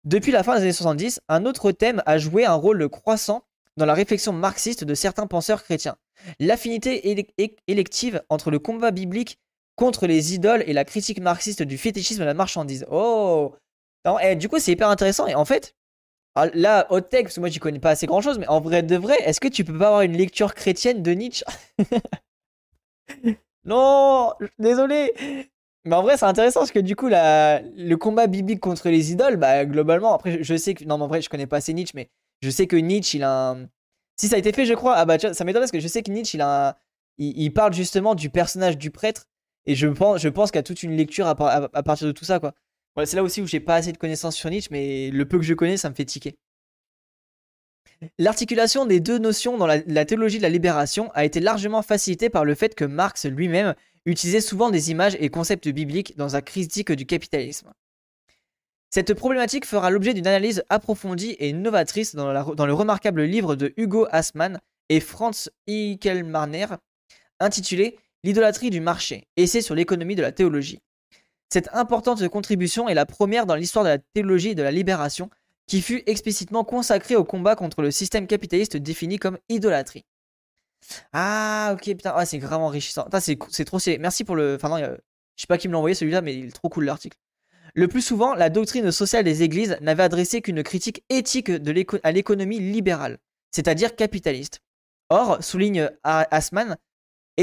Depuis 0.04 0.32
la 0.32 0.44
fin 0.44 0.56
des 0.56 0.62
années 0.62 0.72
70, 0.72 1.22
un 1.28 1.48
autre 1.48 1.72
thème 1.72 2.04
a 2.06 2.20
joué 2.20 2.46
un 2.46 2.54
rôle 2.54 2.88
croissant 2.88 3.46
dans 3.78 3.88
la 3.88 3.96
réflexion 3.96 4.32
marxiste 4.32 4.84
de 4.84 4.94
certains 4.94 5.26
penseurs 5.26 5.64
chrétiens. 5.64 5.96
L'affinité 6.40 7.18
élective 7.66 8.22
entre 8.30 8.52
le 8.52 8.60
combat 8.60 8.92
biblique 8.92 9.40
contre 9.76 10.06
les 10.06 10.36
idoles 10.36 10.64
et 10.68 10.74
la 10.74 10.86
critique 10.86 11.20
marxiste 11.20 11.64
du 11.64 11.80
fétichisme 11.80 12.20
de 12.20 12.26
la 12.26 12.36
marchandise. 12.36 12.86
Oh 12.92 13.56
eh, 14.22 14.36
Du 14.36 14.50
coup, 14.50 14.60
c'est 14.60 14.74
hyper 14.74 14.90
intéressant. 14.90 15.26
Et 15.26 15.34
en 15.34 15.46
fait, 15.46 15.74
ah, 16.42 16.50
là, 16.54 16.88
hot 16.90 17.02
tech, 17.02 17.24
parce 17.24 17.36
que 17.36 17.40
moi, 17.40 17.50
j'y 17.50 17.60
connais 17.60 17.80
pas 17.80 17.92
assez 17.92 18.08
grand 18.08 18.22
chose, 18.22 18.40
mais 18.40 18.48
en 18.48 18.62
vrai 18.62 18.84
de 18.84 18.96
vrai, 18.96 19.18
est-ce 19.24 19.40
que 19.40 19.48
tu 19.48 19.64
peux 19.64 19.78
pas 19.78 19.88
avoir 19.88 20.02
une 20.02 20.18
lecture 20.18 20.54
chrétienne 20.54 21.02
de 21.04 21.12
Nietzsche 21.12 21.46
Non 23.66 24.34
Désolé 24.58 25.14
mais 25.86 25.96
en 25.96 26.02
vrai, 26.02 26.18
c'est 26.18 26.26
intéressant 26.26 26.60
parce 26.60 26.72
que 26.72 26.80
du 26.80 26.96
coup, 26.96 27.08
la, 27.08 27.62
le 27.62 27.96
combat 27.96 28.28
biblique 28.28 28.60
contre 28.60 28.90
les 28.90 29.12
idoles, 29.12 29.38
bah, 29.38 29.66
globalement, 29.66 30.14
après, 30.14 30.44
je 30.44 30.58
sais 30.58 30.74
que. 30.74 30.84
Non, 30.84 30.98
mais 30.98 31.06
en 31.06 31.08
vrai, 31.08 31.22
je 31.22 31.30
connais 31.30 31.48
pas 31.48 31.58
assez 31.58 31.74
Nietzsche, 31.74 31.94
mais 31.96 32.10
je 32.42 32.50
sais 32.50 32.68
que 32.68 32.76
Nietzsche, 32.76 33.18
il 33.18 33.24
a 33.24 33.52
un. 33.52 33.70
Si 34.18 34.28
ça 34.28 34.36
a 34.36 34.40
été 34.40 34.52
fait, 34.52 34.66
je 34.66 34.74
crois. 34.74 34.96
Ah 34.96 35.06
bah, 35.06 35.18
ça 35.18 35.44
m'étonne 35.46 35.62
parce 35.62 35.72
que 35.72 35.80
je 35.80 35.88
sais 35.88 36.04
que 36.04 36.12
Nietzsche, 36.12 36.38
il 36.38 36.42
a 36.42 36.70
un... 36.70 36.76
il, 37.18 37.54
parle 37.54 37.74
justement 37.74 38.14
du 38.14 38.30
personnage 38.30 38.78
du 38.78 38.92
prêtre. 38.92 39.28
Et 39.66 39.76
je 39.76 39.88
pense, 39.88 40.20
je 40.22 40.30
pense 40.30 40.52
qu'il 40.52 40.58
y 40.58 40.60
a 40.60 40.64
toute 40.64 40.84
une 40.84 40.96
lecture 40.96 41.28
à, 41.28 41.36
partir 41.36 42.08
de 42.08 42.12
tout 42.12 42.26
ça, 42.26 42.40
quoi. 42.40 42.54
C'est 43.06 43.16
là 43.16 43.24
aussi 43.24 43.42
où 43.42 43.48
j'ai 43.48 43.60
pas 43.60 43.76
assez 43.76 43.92
de 43.92 43.98
connaissances 43.98 44.36
sur 44.36 44.50
Nietzsche, 44.50 44.70
mais 44.72 45.10
le 45.10 45.26
peu 45.26 45.38
que 45.38 45.46
je 45.46 45.54
connais, 45.54 45.78
ça 45.78 45.90
me 45.90 45.96
fait 45.96 46.06
tiquer. 46.06 46.36
L'articulation 48.18 48.86
des 48.86 49.00
deux 49.00 49.18
notions 49.18 49.58
dans 49.58 49.68
la, 49.68 50.06
théologie 50.06 50.38
de 50.38 50.44
la 50.44 50.50
libération 50.50 51.12
a 51.14 51.26
été 51.26 51.40
largement 51.40 51.82
facilitée 51.82 52.30
par 52.30 52.46
le 52.46 52.56
fait 52.56 52.76
que 52.76 52.86
Marx 52.86 53.26
lui-même 53.26 53.76
utilisait 54.06 54.42
souvent 54.42 54.70
des 54.70 54.92
images 54.92 55.18
et 55.20 55.30
concepts 55.30 55.68
bibliques 55.68 56.16
dans 56.18 56.30
sa 56.30 56.42
critique 56.42 56.92
du 56.92 57.06
capitalisme. 57.06 57.72
Cette 58.90 59.14
problématique 59.14 59.66
fera 59.66 59.92
l'objet 59.92 60.14
d'une 60.14 60.28
analyse 60.28 60.64
approfondie 60.70 61.36
et 61.40 61.54
novatrice 61.54 62.16
dans, 62.16 62.32
le 62.34 62.74
remarquable 62.74 63.24
livre 63.24 63.56
de 63.56 63.74
Hugo 63.78 64.08
Hassmann 64.12 64.60
et 64.88 65.00
Franz 65.00 65.50
Ickelmarner 65.68 66.68
intitulé 67.40 67.98
L'idolâtrie 68.26 68.70
du 68.70 68.82
marché, 68.82 69.28
essai 69.38 69.62
sur 69.62 69.76
l'économie 69.76 70.16
de 70.16 70.22
la 70.22 70.34
théologie. 70.34 70.82
Cette 71.52 71.70
importante 71.74 72.28
contribution 72.28 72.88
est 72.88 72.94
la 72.94 73.06
première 73.06 73.46
dans 73.46 73.56
l'histoire 73.56 73.84
de 73.84 73.90
la 73.90 73.98
théologie 73.98 74.50
et 74.50 74.56
de 74.56 74.64
la 74.64 74.72
libération 74.72 75.30
qui 75.68 75.82
fut 75.82 76.04
explicitement 76.06 76.64
consacrée 76.64 77.16
au 77.16 77.24
combat 77.24 77.56
contre 77.56 77.82
le 77.82 77.92
système 77.92 78.28
capitaliste 78.28 78.78
défini 78.78 79.18
comme 79.18 79.38
idolâtrie. 79.50 80.06
Ah, 81.14 81.72
ok, 81.74 81.84
putain, 81.84 82.14
ah, 82.16 82.26
c'est 82.26 82.40
vraiment 82.40 82.68
enrichissant. 82.68 83.08
C'est 83.20 83.66
trop 83.66 83.80
Merci 84.00 84.24
pour 84.24 84.36
le. 84.36 84.56
Enfin, 84.56 84.70
non, 84.70 84.78
je 84.78 85.42
sais 85.42 85.48
pas 85.48 85.58
qui 85.58 85.68
me 85.68 85.74
l'a 85.74 85.78
envoyé 85.78 85.96
celui-là, 85.96 86.22
mais 86.22 86.36
il 86.36 86.48
est 86.48 86.52
trop 86.52 86.70
cool 86.70 86.86
l'article. 86.86 87.18
Le 87.76 87.88
plus 87.88 88.02
souvent, 88.02 88.34
la 88.34 88.50
doctrine 88.50 88.92
sociale 88.92 89.24
des 89.24 89.44
églises 89.44 89.78
n'avait 89.82 90.04
adressé 90.04 90.42
qu'une 90.42 90.64
critique 90.64 91.04
éthique 91.10 91.52
à 92.04 92.12
l'économie 92.12 92.60
libérale, 92.60 93.20
c'est-à-dire 93.52 93.96
capitaliste. 93.96 94.62
Or, 95.10 95.44
souligne 95.44 95.90
Asman, 96.04 96.78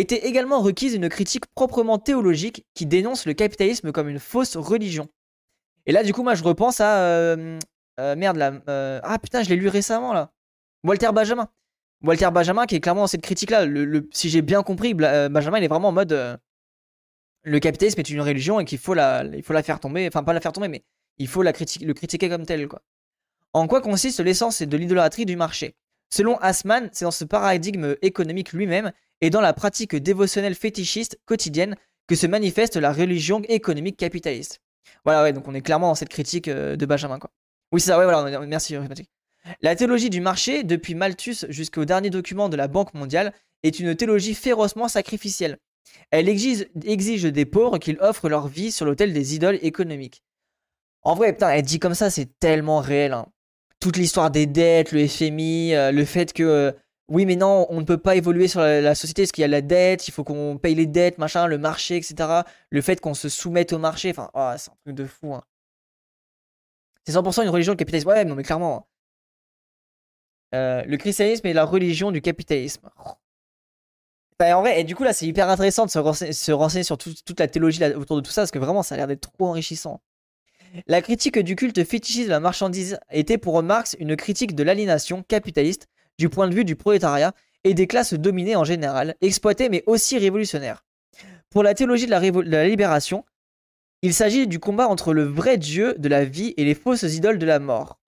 était 0.01 0.27
également 0.27 0.61
requise 0.61 0.95
une 0.95 1.09
critique 1.09 1.47
proprement 1.55 1.99
théologique 1.99 2.67
qui 2.75 2.87
dénonce 2.87 3.27
le 3.27 3.35
capitalisme 3.35 3.93
comme 3.93 4.09
une 4.09 4.19
fausse 4.19 4.57
religion. 4.57 5.09
Et 5.87 5.93
là, 5.93 6.03
du 6.03 6.13
coup, 6.13 6.23
moi, 6.23 6.35
je 6.35 6.43
repense 6.43 6.81
à. 6.81 6.99
Euh, 6.99 7.59
euh, 8.01 8.17
merde, 8.17 8.37
là. 8.37 8.53
Euh, 8.69 9.01
ah 9.03 9.19
putain, 9.19 9.43
je 9.43 9.49
l'ai 9.49 9.57
lu 9.57 9.69
récemment, 9.69 10.13
là. 10.13 10.33
Walter 10.85 11.11
Benjamin. 11.15 11.49
Walter 12.03 12.29
Benjamin 12.31 12.67
qui 12.67 12.77
est 12.77 12.81
clairement 12.81 13.03
dans 13.03 13.07
cette 13.07 13.23
critique-là. 13.23 13.67
Si 14.13 14.29
j'ai 14.29 14.43
bien 14.43 14.63
compris, 14.63 14.93
Benjamin 14.93 15.59
il 15.59 15.65
est 15.65 15.69
vraiment 15.69 15.89
en 15.89 15.93
mode 15.93 16.39
le 17.43 17.61
capitalisme 17.61 18.01
est 18.01 18.11
une 18.11 18.21
religion 18.21 18.61
et 18.61 18.65
qu'il 18.65 18.79
faut 18.79 18.93
la, 18.93 19.25
il 19.25 19.43
faut 19.43 19.53
la 19.53 19.63
faire 19.63 19.81
tomber. 19.81 20.07
Enfin, 20.07 20.23
pas 20.25 20.33
la 20.33 20.41
faire 20.41 20.53
tomber, 20.53 20.69
mais 20.69 20.85
il 21.17 21.29
faut 21.29 21.43
la 21.43 21.53
le 21.53 21.93
critiquer 21.95 22.29
comme 22.29 22.45
tel. 22.45 22.69
Quoi. 22.69 22.83
En 23.53 23.67
quoi 23.67 23.81
consiste 23.81 24.21
l'essence 24.21 24.61
de 24.63 24.77
l'idolâtrie 24.77 25.25
du 25.25 25.37
marché? 25.37 25.75
Selon 26.11 26.37
Asman, 26.39 26.91
c'est 26.93 27.05
dans 27.05 27.11
ce 27.11 27.25
paradigme 27.25 27.97
économique 28.03 28.53
lui-même 28.53 28.93
et 29.21 29.31
dans 29.31 29.41
la 29.41 29.53
pratique 29.53 29.97
dévotionnelle 29.97 30.55
fétichiste 30.55 31.19
quotidienne 31.25 31.77
que 32.07 32.14
se 32.14 32.27
manifeste 32.27 32.77
la 32.77 32.93
religion 32.93 33.43
économique 33.49 33.97
capitaliste. 33.97 34.61
Voilà, 35.05 35.23
ouais, 35.23 35.33
donc 35.33 35.49
on 35.49 35.55
est 35.55 35.62
clairement 35.62 35.89
dans 35.89 35.95
cette 35.95 36.09
critique 36.09 36.49
euh, 36.49 36.77
de 36.77 36.87
Benjamin, 36.87 37.19
quoi. 37.19 37.31
Oui, 37.73 37.81
c'est 37.81 37.89
ça, 37.89 37.99
ouais, 37.99 38.05
voilà, 38.05 38.47
merci, 38.47 38.77
la 39.61 39.77
théologie 39.77 40.11
du 40.11 40.21
marché, 40.21 40.64
depuis 40.64 40.95
Malthus 40.95 41.47
jusqu'au 41.49 41.85
dernier 41.85 42.11
document 42.11 42.49
de 42.49 42.57
la 42.57 42.69
Banque 42.69 42.95
mondiale, 42.95 43.33
est 43.62 43.81
une 43.81 43.95
théologie 43.95 44.35
férocement 44.35 44.89
sacrificielle. 44.89 45.59
Elle 46.11 46.29
exige, 46.29 47.23
des 47.25 47.45
pauvres 47.45 47.79
qu'ils 47.79 47.99
offrent 48.01 48.29
leur 48.29 48.49
vie 48.49 48.73
sur 48.73 48.87
l'autel 48.87 49.12
des 49.12 49.35
idoles 49.35 49.59
économiques. 49.62 50.23
En 51.03 51.14
vrai, 51.14 51.33
putain, 51.33 51.51
elle 51.51 51.62
dit 51.62 51.79
comme 51.79 51.95
ça, 51.95 52.11
c'est 52.11 52.39
tellement 52.39 52.81
réel. 52.81 53.12
Hein. 53.12 53.27
Toute 53.81 53.97
l'histoire 53.97 54.31
des 54.31 54.47
dettes, 54.47 54.93
le 54.93 55.07
FMI, 55.07 55.75
euh, 55.75 55.93
le 55.93 56.05
fait 56.05 56.33
que 56.33 56.43
euh, 56.43 56.73
oui, 57.09 57.25
mais 57.25 57.37
non, 57.37 57.67
on 57.71 57.81
ne 57.81 57.85
peut 57.85 57.99
pas 57.99 58.17
évoluer 58.17 58.49
sur 58.49 58.61
la, 58.61 58.95
société 58.95 59.23
parce 59.23 59.33
qu'il 59.33 59.43
y 59.43 59.45
a 59.45 59.49
la 59.49 59.61
dette, 59.61 60.09
il 60.09 60.11
faut 60.11 60.25
qu'on 60.25 60.59
paye 60.59 60.75
les 60.75 60.87
dettes, 60.87 61.19
machin, 61.19 61.47
le 61.47 61.57
marché, 61.59 61.97
etc. 61.97 62.43
Le 62.71 62.81
fait 62.81 63.01
qu'on 63.01 63.15
se 63.15 63.29
soumette 63.29 63.73
au 63.73 63.79
marché, 63.79 64.11
enfin, 64.11 64.31
oh, 64.35 64.53
c'est 64.57 64.71
un 64.71 64.75
truc 64.85 64.97
de 64.97 65.05
fou. 65.05 65.35
Hein. 65.35 65.43
C'est 67.05 67.13
100% 67.15 67.45
une 67.45 67.49
religion 67.51 67.77
capitaliste. 67.77 68.07
Ouais, 68.07 68.25
non, 68.25 68.35
mais 68.35 68.43
clairement. 68.43 68.77
Hein. 68.77 68.85
Euh, 70.57 70.85
le 70.85 70.97
christianisme 70.97 71.47
est 71.47 71.53
la 71.53 71.65
religion 71.65 72.11
du 72.11 72.21
capitalisme. 72.21 72.89
Bah, 74.39 74.59
en 74.59 74.61
vrai, 74.61 74.81
et 74.81 74.85
du 74.85 74.95
coup 74.95 75.03
là 75.03 75.15
c'est 75.15 75.27
hyper 75.27 75.49
intéressant 75.49 75.87
de 75.87 75.91
se 75.91 75.99
renseigner, 76.53 76.83
sur 76.83 76.99
toute 76.99 77.41
la 77.41 77.49
théologie 77.49 77.83
autour 77.95 78.17
de 78.17 78.21
tout 78.21 78.31
ça, 78.31 78.43
parce 78.43 78.51
que 78.51 78.59
vraiment 78.59 78.83
ça 78.83 78.95
a 78.95 78.99
l'air 78.99 79.07
d'être 79.07 79.33
trop 79.33 79.47
enrichissant. 79.47 80.03
La 80.87 81.01
critique 81.01 81.39
du 81.39 81.57
culte 81.57 81.83
fétichiste 81.85 82.27
de 82.27 82.31
la 82.31 82.41
marchandise 82.41 82.99
était 83.11 83.39
pour 83.39 83.63
Marx 83.63 83.97
une 83.99 84.15
critique 84.15 84.55
de 84.55 84.63
l'aliénation 84.63 85.23
capitaliste 85.23 85.89
du 86.19 86.29
point 86.29 86.49
de 86.49 86.55
vue 86.55 86.64
du 86.64 86.77
prolétariat 86.77 87.33
et 87.64 87.75
des 87.75 87.87
classes 87.87 88.14
dominées 88.14 88.57
en 88.57 88.64
général, 88.64 89.17
exploitées 89.21 89.69
mais 89.69 89.83
aussi 89.87 90.19
révolutionnaires. 90.19 90.85
Pour 91.51 91.62
la 91.62 91.75
théologie 91.75 92.07
de 92.07 92.11
la, 92.51 92.69
libération, 92.69 93.25
il 94.03 94.14
s'agit 94.14 94.47
du 94.47 94.61
combat 94.61 94.89
entre 94.89 95.12
le 95.12 95.25
vrai 95.25 95.57
Dieu 95.57 95.95
de 95.99 96.09
la 96.09 96.25
vie 96.25 96.55
et 96.57 96.64
les 96.64 96.75
fausses 96.75 97.03
idoles 97.03 97.39
de 97.39 97.47
la 97.47 97.59
mort. 97.59 97.99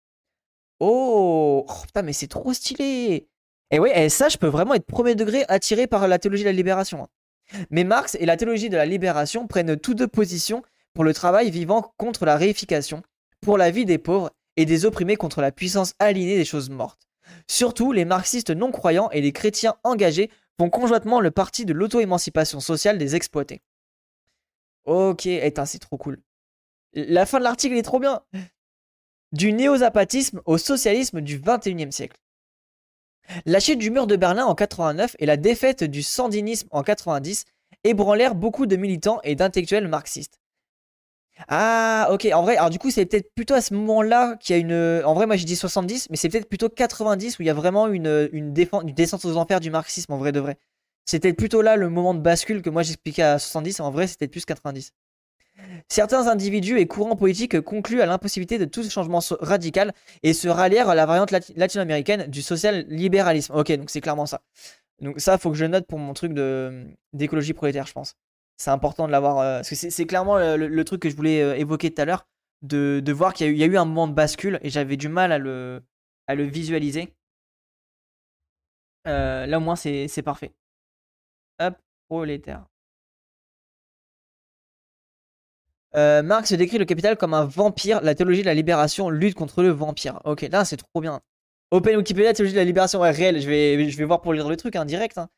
Oh, 0.81 1.65
oh 1.67 1.83
putain, 1.85 2.03
mais 2.03 2.13
c'est 2.13 2.29
trop 2.29 2.53
stylé. 2.53 3.29
Et 3.71 3.79
ouais, 3.79 4.05
et 4.05 4.09
ça, 4.09 4.29
je 4.29 4.37
peux 4.37 4.47
vraiment 4.47 4.75
être 4.75 4.87
premier 4.87 5.15
degré 5.15 5.45
attiré 5.49 5.87
par 5.87 6.07
la 6.09 6.19
théologie 6.19 6.45
de 6.45 6.49
la 6.49 6.53
libération. 6.53 7.05
hein. 7.05 7.09
Mais 7.71 7.85
Marx 7.85 8.17
et 8.21 8.27
la 8.27 8.37
théologie 8.37 8.69
de 8.69 8.77
la 8.77 8.87
libération 8.87 9.47
prennent 9.47 9.77
tous 9.77 9.95
deux 9.95 10.09
position 10.09 10.63
pour 10.95 11.05
le 11.05 11.15
travail 11.15 11.51
vivant 11.51 11.95
contre 11.97 12.25
la 12.27 12.37
réification, 12.37 13.03
pour 13.41 13.59
la 13.59 13.71
vie 13.71 13.85
des 13.85 13.99
pauvres 13.99 14.31
et 14.57 14.67
des 14.67 14.85
opprimés 14.85 15.17
contre 15.17 15.41
la 15.41 15.53
puissance 15.53 15.95
aliénée 15.99 16.37
des 16.37 16.45
choses 16.45 16.71
mortes. 16.71 17.08
Surtout, 17.47 17.93
les 17.93 18.05
marxistes 18.05 18.51
non-croyants 18.51 19.11
et 19.11 19.21
les 19.21 19.33
chrétiens 19.33 19.77
engagés 19.85 20.31
font 20.59 20.71
conjointement 20.71 21.21
le 21.21 21.31
parti 21.31 21.65
de 21.65 21.73
l'auto-émancipation 21.73 22.61
sociale 22.61 22.99
des 22.99 23.17
exploités. 23.17 23.63
Ok, 24.85 25.27
éteint, 25.27 25.67
c'est 25.67 25.79
trop 25.79 25.97
cool. 25.97 26.21
La 26.95 27.27
fin 27.27 27.39
de 27.39 27.45
l'article 27.45 27.77
est 27.77 27.83
trop 27.83 28.01
bien. 28.01 28.23
Du 29.33 29.53
néo-zapatisme 29.53 30.41
au 30.47 30.59
socialisme 30.59 31.21
du 31.21 31.39
21e 31.39 31.91
siècle. 31.91 32.19
La 33.45 33.61
chute 33.61 33.79
du 33.79 33.91
mur 33.91 34.07
de 34.07 34.17
Berlin 34.17 34.47
en 34.47 34.55
89 34.55 35.17
et 35.19 35.27
la 35.27 35.37
défaite 35.37 35.85
du 35.85 36.03
sandinisme 36.03 36.69
en 36.71 36.83
90 36.83 37.45
ébranlèrent 37.85 38.35
beaucoup 38.35 38.67
de 38.67 38.77
militants 38.77 39.21
et 39.23 39.35
d'intellectuels 39.35 39.89
marxistes. 39.89 40.41
Ah, 41.47 42.09
ok, 42.11 42.27
en 42.33 42.43
vrai, 42.43 42.57
alors 42.57 42.71
du 42.71 42.79
coup, 42.79 42.91
c'est 42.91 43.07
peut-être 43.07 43.33
plutôt 43.35 43.55
à 43.55 43.61
ce 43.61 43.73
moment-là 43.75 44.37
qu'il 44.37 44.57
y 44.57 44.59
a 44.59 44.61
une. 44.61 45.05
En 45.05 45.15
vrai, 45.15 45.27
moi 45.27 45.37
j'ai 45.37 45.45
dit 45.45 45.57
70, 45.57 46.09
mais 46.11 46.17
c'est 46.17 46.29
peut-être 46.29 46.49
plutôt 46.49 46.69
90 46.69 47.39
où 47.39 47.43
il 47.43 47.47
y 47.47 47.51
a 47.51 47.55
vraiment 47.55 47.87
une, 47.87 48.29
une, 48.33 48.53
descente 48.53 49.25
aux 49.25 49.37
enfers 49.37 49.61
du 49.61 49.71
marxisme, 49.71 50.13
en 50.13 50.19
vrai 50.19 50.33
de 50.33 50.41
vrai. 50.41 50.59
C'était 51.07 51.33
plutôt 51.33 51.63
là 51.63 51.77
le 51.77 51.89
moment 51.89 52.13
de 52.15 52.21
bascule 52.21 52.61
que 52.63 52.71
moi 52.71 52.83
j'expliquais 52.83 53.23
à 53.23 53.39
70, 53.39 53.81
en 53.81 53.91
vrai, 53.91 54.07
c'était 54.07 54.29
plus 54.29 54.45
90. 54.45 54.93
Certains 55.89 56.29
individus 56.29 56.79
et 56.79 56.87
courants 56.87 57.17
politiques 57.17 57.61
concluent 57.63 58.01
à 58.03 58.07
l'impossibilité 58.07 58.59
de 58.59 58.65
tout 58.65 58.89
changement 58.89 59.21
radical 59.41 59.93
et 60.23 60.33
se 60.35 60.49
rallièrent 60.49 60.89
à 60.89 60.95
la 60.95 61.07
variante 61.07 61.31
lati- 61.33 61.55
latino-américaine 61.57 62.27
du 62.29 62.43
social-libéralisme. 62.43 63.55
Ok, 63.55 63.73
donc 63.73 63.91
c'est 63.91 64.01
clairement 64.01 64.27
ça. 64.27 64.43
Donc 65.01 65.21
ça, 65.21 65.39
faut 65.39 65.51
que 65.51 65.57
je 65.57 65.65
note 65.67 65.87
pour 65.87 65.99
mon 65.99 66.15
truc 66.15 66.33
d'écologie 67.13 67.55
prolétaire, 67.55 67.87
je 67.87 67.93
pense. 67.93 68.15
C'est 68.59 68.71
important 68.71 69.07
de 69.07 69.13
l'avoir, 69.13 69.39
euh, 69.39 69.59
parce 69.59 69.71
que 69.71 69.77
c'est 69.77 70.07
clairement 70.07 70.37
le, 70.39 70.85
truc 70.85 71.01
que 71.03 71.09
je 71.09 71.17
voulais 71.17 71.43
euh, 71.43 71.57
évoquer 71.57 71.95
tout 71.95 72.03
à 72.03 72.05
l'heure, 72.05 72.27
de, 72.63 73.13
voir 73.13 73.33
qu'il 73.33 73.57
y, 73.57 73.63
a 73.63 73.67
eu- 73.67 73.77
un 73.77 73.85
moment 73.85 74.09
de 74.09 74.15
bascule 74.15 74.59
et 74.63 74.71
j'avais 74.71 74.97
du 74.97 75.09
mal 75.09 75.31
à 75.33 75.39
le, 75.39 75.83
visualiser. 76.29 77.15
Euh, 79.07 79.47
là 79.47 79.59
au 79.59 79.61
moins 79.61 79.77
c'est 79.77 80.23
parfait. 80.25 80.53
Hop, 81.61 81.77
prolétaire. 82.09 82.67
Marx 85.95 86.53
décrit 86.53 86.79
le 86.79 86.85
capital 86.85 87.17
comme 87.17 87.35
un 87.35 87.45
vampire. 87.45 88.01
La 88.03 88.15
théologie 88.15 88.41
de 88.43 88.47
la 88.47 88.55
libération 88.55 89.09
lutte 89.11 89.35
contre 89.35 89.63
le 89.63 89.71
vampire. 89.71 90.21
Ok, 90.25 90.43
là 90.43 90.65
c'est 90.65 90.77
trop 90.77 91.01
bien. 91.01 91.21
Open 91.71 91.97
Wikipédia, 91.97 92.33
théologie 92.33 92.55
de 92.55 92.59
la 92.59 92.65
libération 92.65 93.01
ouais, 93.01 93.11
réelle. 93.11 93.41
Je 93.41 93.49
vais, 93.49 93.91
je 93.91 93.97
vais 93.97 94.05
voir 94.05 94.21
pour 94.21 94.33
lire 94.33 94.49
le 94.49 94.57
truc, 94.57 94.77
hein, 94.77 94.85
direct. 94.85 95.19
hein. 95.19 95.29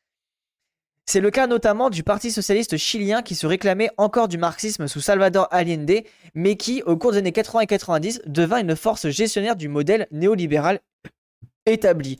C'est 1.05 1.19
le 1.19 1.31
cas 1.31 1.47
notamment 1.47 1.89
du 1.89 2.03
Parti 2.03 2.31
socialiste 2.31 2.77
chilien 2.77 3.21
qui 3.21 3.35
se 3.35 3.45
réclamait 3.47 3.89
encore 3.97 4.27
du 4.27 4.37
marxisme 4.37 4.87
sous 4.87 5.01
Salvador 5.01 5.47
Allende, 5.51 6.03
mais 6.35 6.55
qui, 6.55 6.83
au 6.83 6.95
cours 6.95 7.11
des 7.11 7.17
années 7.17 7.31
80 7.31 7.61
et 7.61 7.67
90, 7.67 8.21
devint 8.27 8.59
une 8.59 8.75
force 8.75 9.09
gestionnaire 9.09 9.55
du 9.55 9.67
modèle 9.67 10.07
néolibéral 10.11 10.79
établi. 11.65 12.17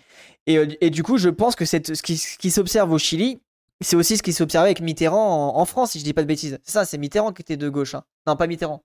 Et, 0.48 0.58
euh, 0.58 0.66
du 0.90 1.04
coup, 1.04 1.18
je 1.18 1.30
pense 1.30 1.56
que 1.56 1.66
ce 1.66 1.78
qui, 1.78 2.52
s'observe 2.52 2.92
au 2.92 2.98
Chili, 2.98 3.40
c'est 3.80 3.96
aussi 3.96 4.18
ce 4.18 4.24
qui 4.24 4.34
s'observait 4.34 4.68
avec 4.68 4.82
Mitterrand 4.82 5.56
en, 5.56 5.60
en 5.60 5.66
France, 5.66 5.92
si 5.92 6.00
je 6.00 6.04
dis 6.04 6.14
pas 6.14 6.22
de 6.22 6.28
bêtises. 6.28 6.60
C'est 6.64 6.72
ça, 6.72 6.86
c'est 6.86 6.98
Mitterrand 6.98 7.32
qui 7.32 7.42
était 7.42 7.58
de 7.58 7.70
gauche. 7.70 7.96
hein. 7.96 8.04
Non, 8.28 8.36
pas 8.36 8.48
Mitterrand. 8.48 8.84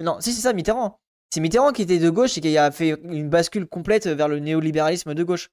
Non, 0.00 0.16
si, 0.20 0.32
c'est 0.32 0.42
ça, 0.42 0.52
Mitterrand. 0.52 0.98
C'est 1.32 1.40
Mitterrand 1.40 1.72
qui 1.72 1.82
était 1.82 1.98
de 1.98 2.10
gauche 2.10 2.36
et 2.38 2.40
qui 2.40 2.56
a 2.56 2.70
fait 2.70 2.98
une 3.04 3.28
bascule 3.28 3.66
complète 3.66 4.06
vers 4.06 4.28
le 4.28 4.38
néolibéralisme 4.40 5.14
de 5.14 5.22
gauche. 5.22 5.50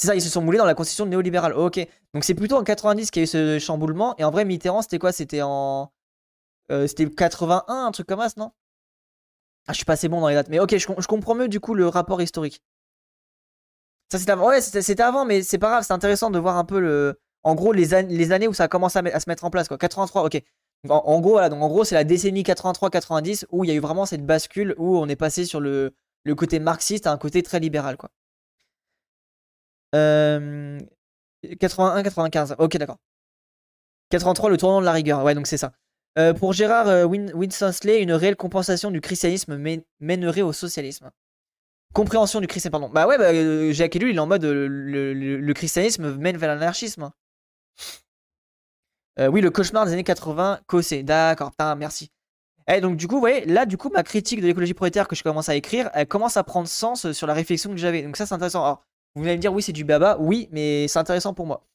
C'est 0.00 0.06
ça, 0.06 0.14
ils 0.14 0.22
se 0.22 0.30
sont 0.30 0.40
moulés 0.40 0.56
dans 0.56 0.64
la 0.64 0.74
constitution 0.74 1.04
néolibérale. 1.04 1.52
ok. 1.52 1.78
Donc 2.14 2.24
c'est 2.24 2.34
plutôt 2.34 2.56
en 2.56 2.64
90 2.64 3.10
qu'il 3.10 3.20
y 3.20 3.22
a 3.22 3.24
eu 3.24 3.26
ce 3.26 3.58
chamboulement. 3.58 4.14
Et 4.16 4.24
en 4.24 4.30
vrai, 4.30 4.46
Mitterrand, 4.46 4.80
c'était 4.80 4.98
quoi? 4.98 5.12
C'était 5.12 5.42
en. 5.42 5.92
euh, 6.72 6.86
c'était 6.86 7.06
81, 7.10 7.86
un 7.86 7.90
truc 7.92 8.06
comme 8.06 8.20
ça, 8.22 8.30
non? 8.38 8.50
Ah, 9.66 9.72
je 9.72 9.76
suis 9.76 9.84
pas 9.84 9.92
assez 9.92 10.08
bon 10.08 10.22
dans 10.22 10.28
les 10.28 10.34
dates. 10.34 10.48
Mais 10.48 10.58
ok, 10.58 10.74
je, 10.78 10.86
com- 10.86 10.96
je 10.98 11.06
comprends 11.06 11.34
mieux 11.34 11.48
du 11.48 11.60
coup 11.60 11.74
le 11.74 11.86
rapport 11.86 12.22
historique. 12.22 12.62
Ça, 14.10 14.18
c'était 14.18 14.32
avant. 14.32 14.48
Ouais, 14.48 14.62
c'était 14.62 15.02
avant, 15.02 15.26
mais 15.26 15.42
c'est 15.42 15.58
pas 15.58 15.68
grave. 15.68 15.84
C'est 15.86 15.92
intéressant 15.92 16.30
de 16.30 16.38
voir 16.38 16.56
un 16.56 16.64
peu 16.64 16.80
le. 16.80 17.20
En 17.42 17.54
gros, 17.54 17.72
les, 17.74 17.94
an- 17.94 18.06
les 18.08 18.32
années 18.32 18.48
où 18.48 18.54
ça 18.54 18.64
a 18.64 18.68
commencé 18.68 18.98
à, 18.98 19.20
se 19.20 19.28
mettre 19.28 19.44
en 19.44 19.50
place, 19.50 19.68
quoi. 19.68 19.76
83, 19.76 20.24
ok. 20.24 20.42
En, 20.88 20.94
en 20.96 21.20
gros, 21.20 21.32
voilà. 21.32 21.50
Donc 21.50 21.62
en 21.62 21.68
gros, 21.68 21.84
c'est 21.84 21.94
la 21.94 22.04
décennie 22.04 22.42
83-90 22.42 23.44
où 23.50 23.64
il 23.64 23.68
y 23.68 23.70
a 23.72 23.74
eu 23.74 23.80
vraiment 23.80 24.06
cette 24.06 24.24
bascule 24.24 24.74
où 24.78 24.96
on 24.96 25.08
est 25.08 25.16
passé 25.16 25.44
sur 25.44 25.60
le, 25.60 25.94
le 26.24 26.34
côté 26.34 26.58
marxiste 26.58 27.06
à 27.06 27.12
un 27.12 27.18
côté 27.18 27.42
très 27.42 27.60
libéral, 27.60 27.98
quoi. 27.98 28.10
Euh, 29.94 30.78
81-95. 31.44 32.54
Ok, 32.58 32.76
d'accord. 32.76 32.98
83, 34.10 34.50
le 34.50 34.56
tournant 34.56 34.80
de 34.80 34.84
la 34.84 34.92
rigueur. 34.92 35.22
Ouais, 35.24 35.34
donc 35.34 35.46
c'est 35.46 35.56
ça. 35.56 35.72
Pour 36.38 36.52
Gérard 36.52 36.88
euh, 36.88 37.04
Win 37.04 37.32
une 37.34 38.12
réelle 38.12 38.36
compensation 38.36 38.90
du 38.90 39.00
christianisme 39.00 39.56
mè- 39.56 39.84
mènerait 40.00 40.42
au 40.42 40.52
socialisme. 40.52 41.10
Compréhension 41.94 42.40
du 42.40 42.46
christianisme, 42.46 42.78
pardon. 42.78 42.92
Bah 42.92 43.06
ouais, 43.06 43.16
bah, 43.16 43.32
euh, 43.32 43.72
Jacques 43.72 43.96
Ellul, 43.96 44.10
il 44.10 44.16
est 44.16 44.20
en 44.20 44.26
mode 44.26 44.44
le, 44.44 45.52
christianisme 45.54 46.16
mène 46.16 46.36
vers 46.36 46.48
l'anarchisme. 46.48 47.10
Oui, 49.18 49.42
le 49.42 49.50
cauchemar 49.50 49.84
des 49.84 49.92
années 49.92 50.04
80, 50.04 50.60
Cossé. 50.66 51.02
D'accord, 51.02 51.50
putain, 51.50 51.74
merci. 51.74 52.10
Et 52.72 52.80
donc, 52.80 52.96
du 52.96 53.06
coup, 53.08 53.16
vous 53.16 53.20
voyez, 53.20 53.44
là, 53.44 53.66
du 53.66 53.76
coup, 53.76 53.90
ma 53.90 54.02
critique 54.02 54.40
de 54.40 54.46
l'écologie 54.46 54.74
prolétaire 54.74 55.08
que 55.08 55.16
je 55.16 55.22
commence 55.22 55.48
à 55.48 55.56
écrire, 55.56 55.90
elle 55.92 56.06
commence 56.06 56.36
à 56.36 56.44
prendre 56.44 56.68
sens 56.68 57.10
sur 57.12 57.26
la 57.26 57.34
réflexion 57.34 57.70
que 57.70 57.76
j'avais. 57.76 58.02
Donc, 58.02 58.16
ça, 58.16 58.26
c'est 58.26 58.34
intéressant. 58.34 58.62
Alors, 58.64 58.84
vous 59.14 59.24
allez 59.24 59.36
me 59.36 59.40
dire, 59.40 59.52
oui, 59.52 59.62
c'est 59.62 59.72
du 59.72 59.84
baba. 59.84 60.16
Oui, 60.20 60.48
mais 60.52 60.88
c'est 60.88 60.98
intéressant 60.98 61.34
pour 61.34 61.46
moi. 61.46 61.66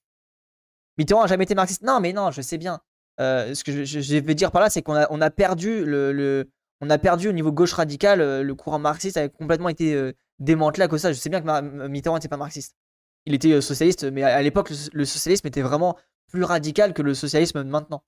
Mitterrand 0.97 1.23
a 1.23 1.27
jamais 1.27 1.43
été 1.43 1.55
marxiste. 1.55 1.81
Non, 1.81 1.99
mais 1.99 2.13
non, 2.13 2.31
je 2.31 2.41
sais 2.41 2.57
bien. 2.57 2.79
Euh, 3.19 3.53
ce 3.53 3.63
que 3.63 3.85
je, 3.85 4.19
veux 4.19 4.35
dire 4.35 4.51
par 4.51 4.61
là, 4.61 4.69
c'est 4.69 4.81
qu'on 4.81 4.95
a, 4.95 5.29
perdu 5.29 5.85
le, 5.85 6.49
on 6.81 6.89
a 6.89 6.97
perdu 6.97 7.29
au 7.29 7.31
niveau 7.31 7.51
gauche 7.51 7.73
radicale. 7.73 8.21
euh, 8.21 8.43
Le 8.43 8.55
courant 8.55 8.79
marxiste 8.79 9.17
a 9.17 9.27
complètement 9.29 9.69
été 9.69 9.93
euh, 9.93 10.13
démantelé 10.39 10.83
à 10.83 10.87
cause 10.87 11.01
de 11.01 11.07
ça. 11.07 11.13
Je 11.13 11.19
sais 11.19 11.29
bien 11.29 11.41
que 11.41 11.87
Mitterrand 11.87 12.15
n'était 12.15 12.27
pas 12.27 12.37
marxiste. 12.37 12.75
Il 13.25 13.33
était 13.33 13.59
socialiste, 13.59 14.03
mais 14.03 14.21
à, 14.21 14.41
l'époque, 14.43 14.71
le, 14.93 15.05
socialisme 15.05 15.47
était 15.47 15.63
vraiment 15.63 15.97
plus 16.27 16.43
radical 16.43 16.93
que 16.93 17.01
le 17.01 17.15
socialisme 17.15 17.63
maintenant. 17.63 18.03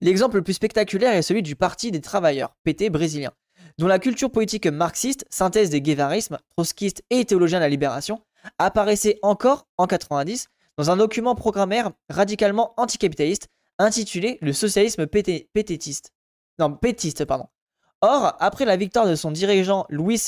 L'exemple 0.00 0.36
le 0.36 0.42
plus 0.42 0.54
spectaculaire 0.54 1.14
est 1.14 1.22
celui 1.22 1.42
du 1.42 1.54
Parti 1.54 1.92
des 1.92 2.00
travailleurs, 2.00 2.56
PT 2.64 2.90
brésilien, 2.90 3.30
dont 3.78 3.86
la 3.86 3.98
culture 3.98 4.30
politique 4.30 4.66
marxiste, 4.66 5.26
synthèse 5.30 5.70
des 5.70 5.82
guévarismes, 5.82 6.38
trotskistes 6.56 7.02
et 7.10 7.24
théologiens 7.24 7.58
de 7.58 7.64
la 7.64 7.68
libération, 7.68 8.22
apparaissait 8.58 9.18
encore 9.22 9.66
en 9.76 9.86
90 9.86 10.48
dans 10.78 10.90
un 10.90 10.96
document 10.96 11.34
programmaire 11.34 11.90
radicalement 12.08 12.74
anticapitaliste 12.76 13.48
intitulé 13.78 14.38
Le 14.40 14.52
socialisme 14.52 15.06
pété-. 15.06 15.48
Non, 16.58 16.72
pétiste, 16.72 17.24
pardon. 17.24 17.46
Or, 18.00 18.36
après 18.40 18.64
la 18.64 18.76
victoire 18.76 19.06
de 19.06 19.14
son 19.14 19.30
dirigeant 19.30 19.86
Luis 19.88 20.22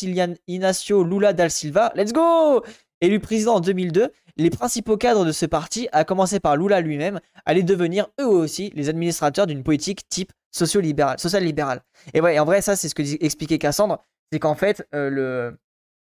Inacio 0.46 1.04
Lula 1.04 1.32
da 1.32 1.48
Silva, 1.48 1.92
let's 1.94 2.12
go 2.12 2.62
Élu 3.00 3.20
président 3.20 3.56
en 3.56 3.60
2002, 3.60 4.10
les 4.38 4.50
principaux 4.50 4.96
cadres 4.96 5.24
de 5.24 5.32
ce 5.32 5.46
parti, 5.46 5.88
à 5.92 6.04
commencer 6.04 6.40
par 6.40 6.56
Lula 6.56 6.80
lui-même, 6.80 7.20
allaient 7.44 7.62
devenir 7.62 8.06
eux 8.20 8.26
aussi 8.26 8.72
les 8.74 8.88
administrateurs 8.88 9.46
d'une 9.46 9.64
politique 9.64 10.08
type 10.08 10.32
social-libérale. 10.52 11.82
Et 12.14 12.20
ouais, 12.20 12.38
en 12.38 12.44
vrai, 12.44 12.62
ça, 12.62 12.76
c'est 12.76 12.88
ce 12.88 12.94
que 12.94 13.02
expliquait 13.24 13.58
Cassandre, 13.58 14.02
c'est 14.32 14.38
qu'en 14.38 14.54
fait, 14.54 14.86
euh, 14.94 15.52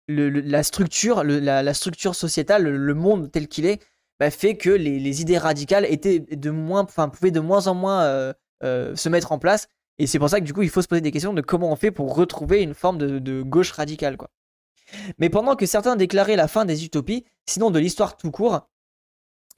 la 0.08 0.64
structure, 0.64 1.24
la, 1.24 1.74
structure 1.74 2.16
sociétale, 2.16 2.64
le, 2.64 2.94
monde 2.94 3.32
tel 3.32 3.48
qu'il 3.48 3.66
est, 3.66 3.82
bah, 4.20 4.32
fait 4.32 4.58
que 4.58 4.70
les, 4.70 5.00
les 5.00 5.22
idées 5.22 5.38
radicales 5.38 5.86
étaient 5.86 6.20
de 6.20 6.50
moins, 6.50 6.82
enfin, 6.82 7.10
pouvaient 7.10 7.32
de 7.32 7.40
moins 7.40 7.68
en 7.68 7.76
moins 7.76 8.04
euh, 8.04 8.34
euh, 8.64 8.96
se 8.96 9.10
mettre 9.10 9.32
en 9.32 9.40
place. 9.40 9.68
Et 10.00 10.08
c'est 10.08 10.18
pour 10.18 10.30
ça 10.30 10.40
que 10.40 10.46
du 10.46 10.54
coup, 10.54 10.64
il 10.64 10.70
faut 10.70 10.82
se 10.82 10.88
poser 10.88 11.02
des 11.02 11.12
questions 11.12 11.34
de 11.34 11.42
comment 11.42 11.72
on 11.72 11.76
fait 11.76 11.92
pour 11.92 12.16
retrouver 12.16 12.64
une 12.64 12.74
forme 12.74 12.98
de, 12.98 13.20
de 13.20 13.44
gauche 13.44 13.72
radicale, 13.72 14.18
quoi. 14.18 14.30
Mais 15.18 15.30
pendant 15.30 15.56
que 15.56 15.66
certains 15.66 15.96
déclaraient 15.96 16.36
la 16.36 16.48
fin 16.48 16.66
des 16.66 16.86
utopies, 16.86 17.26
sinon 17.46 17.72
de 17.72 17.80
l'histoire 17.80 18.18
tout 18.18 18.32
court, 18.32 18.68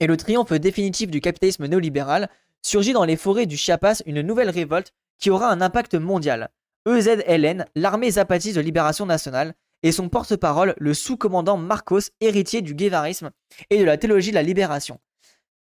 et 0.00 0.06
le 0.06 0.16
triomphe 0.16 0.52
définitif 0.52 1.10
du 1.10 1.20
capitalisme 1.20 1.66
néolibéral, 1.66 2.28
surgit 2.62 2.92
dans 2.92 3.04
les 3.04 3.16
forêts 3.16 3.46
du 3.46 3.56
Chiapas 3.56 4.02
une 4.06 4.22
nouvelle 4.22 4.50
révolte 4.50 4.92
qui 5.18 5.30
aura 5.30 5.50
un 5.50 5.60
impact 5.60 5.94
mondial. 5.94 6.50
EZLN, 6.86 7.66
l'armée 7.74 8.12
zapatiste 8.12 8.56
de 8.56 8.60
libération 8.60 9.06
nationale, 9.06 9.54
et 9.82 9.92
son 9.92 10.08
porte-parole, 10.08 10.74
le 10.78 10.94
sous-commandant 10.94 11.56
Marcos, 11.56 12.10
héritier 12.20 12.62
du 12.62 12.74
guévarisme 12.74 13.30
et 13.70 13.78
de 13.78 13.84
la 13.84 13.98
théologie 13.98 14.30
de 14.30 14.34
la 14.34 14.42
libération. 14.42 15.00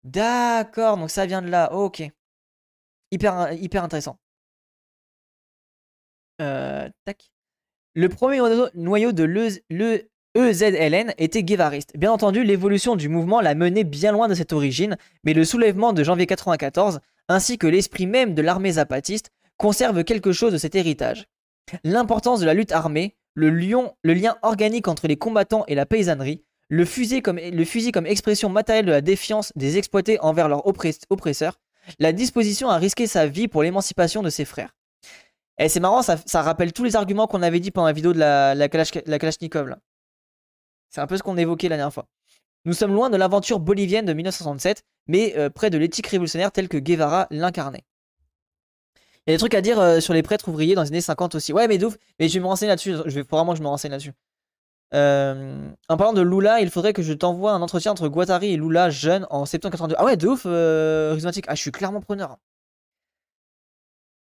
D'accord, 0.04 0.96
donc 0.96 1.10
ça 1.10 1.26
vient 1.26 1.42
de 1.42 1.48
là, 1.48 1.72
ok. 1.72 2.02
Hyper, 3.10 3.52
hyper 3.52 3.84
intéressant. 3.84 4.18
Euh, 6.40 6.88
tac. 7.04 7.31
Le 7.94 8.08
premier 8.08 8.38
noyau- 8.74 9.12
de 9.12 9.24
l'E- 9.24 10.08
EZLN 10.34 11.12
était 11.18 11.42
guévariste. 11.42 11.92
Bien 11.94 12.10
entendu, 12.10 12.42
l'évolution 12.42 12.96
du 12.96 13.10
mouvement 13.10 13.42
l'a 13.42 13.54
mené 13.54 13.84
bien 13.84 14.12
loin 14.12 14.28
de 14.28 14.34
cette 14.34 14.54
origine, 14.54 14.96
mais 15.24 15.34
le 15.34 15.44
soulèvement 15.44 15.92
de 15.92 16.02
janvier 16.02 16.26
94, 16.26 17.00
ainsi 17.28 17.58
que 17.58 17.66
l'esprit 17.66 18.06
même 18.06 18.34
de 18.34 18.40
l'armée 18.40 18.72
zapatiste, 18.72 19.30
conserve 19.58 20.04
quelque 20.04 20.32
chose 20.32 20.52
de 20.54 20.58
cet 20.58 20.74
héritage. 20.74 21.26
L'importance 21.84 22.40
de 22.40 22.46
la 22.46 22.54
lutte 22.54 22.72
armée, 22.72 23.14
le, 23.34 23.50
le, 23.50 24.14
lien 24.14 24.36
organique 24.40 24.88
entre 24.88 25.06
les 25.06 25.16
combattants 25.18 25.64
et 25.68 25.74
la 25.74 25.84
paysannerie, 25.84 26.42
le 26.70 26.86
fusil 26.86 27.20
comme 27.20 28.06
expression 28.06 28.48
matérielle 28.48 28.86
de 28.86 28.90
la 28.90 29.02
défiance 29.02 29.52
des 29.54 29.76
exploités 29.76 30.18
envers 30.20 30.48
leurs 30.48 30.66
oppresseurs, 30.66 31.60
la 31.98 32.12
disposition 32.12 32.70
à 32.70 32.78
risquer 32.78 33.06
sa 33.06 33.26
vie 33.26 33.48
pour 33.48 33.62
l'émancipation 33.62 34.22
de 34.22 34.30
ses 34.30 34.46
frères. 34.46 34.74
Et 35.58 35.68
c'est 35.68 35.80
marrant, 35.80 36.02
ça, 36.02 36.42
rappelle 36.42 36.72
tous 36.72 36.84
les 36.84 36.96
arguments 36.96 37.26
qu'on 37.26 37.42
avait 37.42 37.60
dit 37.60 37.70
pendant 37.70 37.86
la 37.86 37.92
vidéo 37.92 38.12
de 38.12 38.18
la, 38.18 38.54
la, 38.54 38.68
Kalashnikov. 38.68 39.76
C'est 40.90 41.00
un 41.00 41.06
peu 41.06 41.16
ce 41.16 41.22
qu'on 41.22 41.36
évoquait 41.36 41.68
la 41.68 41.76
dernière 41.76 41.92
fois. 41.92 42.06
Nous 42.64 42.72
sommes 42.72 42.92
loin 42.92 43.10
de 43.10 43.16
l'aventure 43.16 43.60
bolivienne 43.60 44.04
de 44.04 44.12
1967, 44.12 44.82
mais 45.08 45.34
euh, 45.36 45.50
près 45.50 45.70
de 45.70 45.78
l'éthique 45.78 46.06
révolutionnaire 46.06 46.52
telle 46.52 46.68
que 46.68 46.78
Guevara 46.78 47.26
l'incarnait. 47.30 47.84
Il 49.26 49.30
y 49.30 49.32
a 49.32 49.36
des 49.36 49.38
trucs 49.38 49.54
à 49.54 49.60
dire 49.60 49.78
euh, 49.78 50.00
sur 50.00 50.14
les 50.14 50.22
prêtres 50.22 50.48
ouvriers 50.48 50.74
dans 50.74 50.82
les 50.82 50.88
années 50.88 51.00
50 51.00 51.34
aussi. 51.34 51.52
Ouais, 51.52 51.68
mais 51.68 51.78
d'ouf. 51.78 51.96
Mais 52.18 52.28
je 52.28 52.34
vais 52.34 52.40
me 52.40 52.46
renseigner 52.46 52.70
là-dessus. 52.70 52.94
Je 53.06 53.14
vais 53.14 53.22
vraiment 53.22 53.52
que 53.52 53.58
je 53.58 53.62
me 53.62 53.68
renseigne 53.68 53.92
là-dessus. 53.92 54.12
Euh, 54.94 55.70
en 55.88 55.96
parlant 55.96 56.12
de 56.12 56.20
Lula, 56.20 56.60
il 56.60 56.70
faudrait 56.70 56.92
que 56.92 57.02
je 57.02 57.12
t'envoie 57.12 57.52
un 57.52 57.62
entretien 57.62 57.92
entre 57.92 58.08
Guattari 58.08 58.52
et 58.52 58.56
Lula 58.56 58.90
jeune 58.90 59.26
en 59.30 59.46
septembre 59.46 59.72
82. 59.72 59.94
Ah 59.98 60.04
ouais, 60.04 60.16
de 60.16 60.28
ouf, 60.28 60.42
euh, 60.46 61.18
Ah, 61.46 61.54
je 61.54 61.60
suis 61.60 61.72
clairement 61.72 62.00
preneur. 62.00 62.36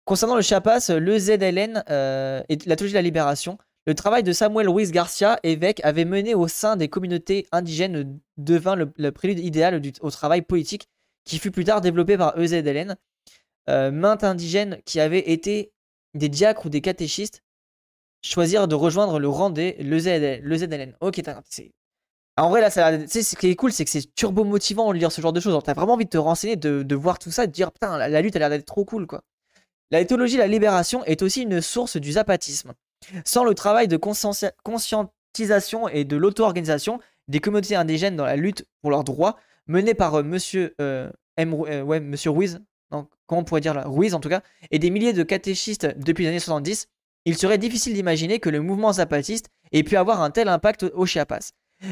Concernant 0.05 0.35
le 0.35 0.41
Chiapas, 0.41 0.89
le 0.89 1.17
ZLN 1.17 1.83
euh, 1.89 2.43
et 2.49 2.57
la 2.65 2.75
trilogie 2.75 2.93
de 2.93 2.97
la 2.97 3.01
libération, 3.01 3.57
le 3.85 3.95
travail 3.95 4.23
de 4.23 4.31
Samuel 4.33 4.69
Ruiz 4.69 4.91
Garcia, 4.91 5.39
évêque, 5.43 5.81
avait 5.83 6.05
mené 6.05 6.35
au 6.35 6.47
sein 6.47 6.75
des 6.75 6.89
communautés 6.89 7.47
indigènes 7.51 8.19
devint 8.37 8.75
le, 8.75 9.11
prélude 9.11 9.39
idéal 9.39 9.81
au 10.01 10.11
travail 10.11 10.41
politique 10.41 10.87
qui 11.25 11.39
fut 11.39 11.51
plus 11.51 11.63
tard 11.63 11.81
développé 11.81 12.17
par 12.17 12.37
EZLN. 12.37 12.95
Euh, 13.69 13.91
maintes 13.91 14.23
indigènes 14.25 14.81
qui 14.85 14.99
avaient 14.99 15.31
été 15.31 15.71
des 16.15 16.27
diacres 16.27 16.65
ou 16.65 16.69
des 16.69 16.81
catéchistes 16.81 17.43
choisir 18.21 18.67
de 18.67 18.75
rejoindre 18.75 19.19
le 19.19 19.29
rang 19.29 19.49
des 19.49 19.75
le, 19.79 20.39
le 20.39 20.57
ZLN. 20.57 20.95
Ok, 21.01 21.21
en 22.35 22.49
vrai, 22.49 22.61
là, 22.61 22.71
ce 22.71 23.35
qui 23.35 23.47
est 23.47 23.55
cool, 23.55 23.71
c'est 23.71 23.85
que 23.85 23.91
c'est 23.91 24.15
turbo 24.15 24.43
motivant 24.43 24.91
de 24.91 24.97
lire 24.97 25.11
ce 25.11 25.21
genre 25.21 25.33
de 25.33 25.39
choses. 25.39 25.57
T'as 25.63 25.73
vraiment 25.73 25.93
envie 25.93 26.05
de 26.05 26.09
te 26.09 26.17
renseigner, 26.17 26.55
de, 26.55 26.95
voir 26.95 27.19
tout 27.19 27.29
ça, 27.29 27.45
de 27.45 27.51
dire 27.51 27.71
putain, 27.71 27.97
la, 27.97 28.21
lutte 28.21 28.35
a 28.35 28.39
l'air 28.39 28.49
d'être 28.49 28.65
trop 28.65 28.85
cool, 28.85 29.05
quoi. 29.05 29.23
La 29.93 30.03
théologie 30.03 30.37
de 30.37 30.39
la 30.39 30.47
libération 30.47 31.05
est 31.05 31.21
aussi 31.21 31.43
une 31.43 31.61
source 31.61 31.97
du 31.97 32.13
zapatisme. 32.13 32.73
Sans 33.25 33.43
le 33.43 33.53
travail 33.53 33.87
de 33.87 33.95
conscientisation 33.95 35.87
et 35.87 36.03
de 36.03 36.17
l'auto-organisation 36.17 36.99
des 37.27 37.39
communautés 37.39 37.75
indigènes 37.75 38.15
dans 38.15 38.25
la 38.25 38.35
lutte 38.35 38.65
pour 38.81 38.89
leurs 38.89 39.03
droits, 39.03 39.37
menée 39.67 39.93
par 39.93 40.15
euh, 40.15 40.23
monsieur, 40.23 40.73
euh, 40.81 41.11
M, 41.37 41.53
euh, 41.67 41.99
monsieur 41.99 42.31
Ruiz, 42.31 42.59
Ruiz 43.29 44.13
en 44.15 44.19
tout 44.19 44.29
cas, 44.29 44.41
et 44.71 44.79
des 44.79 44.89
milliers 44.89 45.13
de 45.13 45.21
catéchistes 45.21 45.85
depuis 45.95 46.23
les 46.23 46.29
années 46.29 46.39
70, 46.39 46.87
il 47.25 47.37
serait 47.37 47.59
difficile 47.59 47.93
d'imaginer 47.93 48.39
que 48.39 48.49
le 48.49 48.61
mouvement 48.61 48.93
zapatiste 48.93 49.49
ait 49.73 49.83
pu 49.83 49.95
avoir 49.95 50.23
un 50.23 50.31
tel 50.31 50.47
impact 50.47 50.85
au 50.95 51.05
Chiapas. 51.05 51.51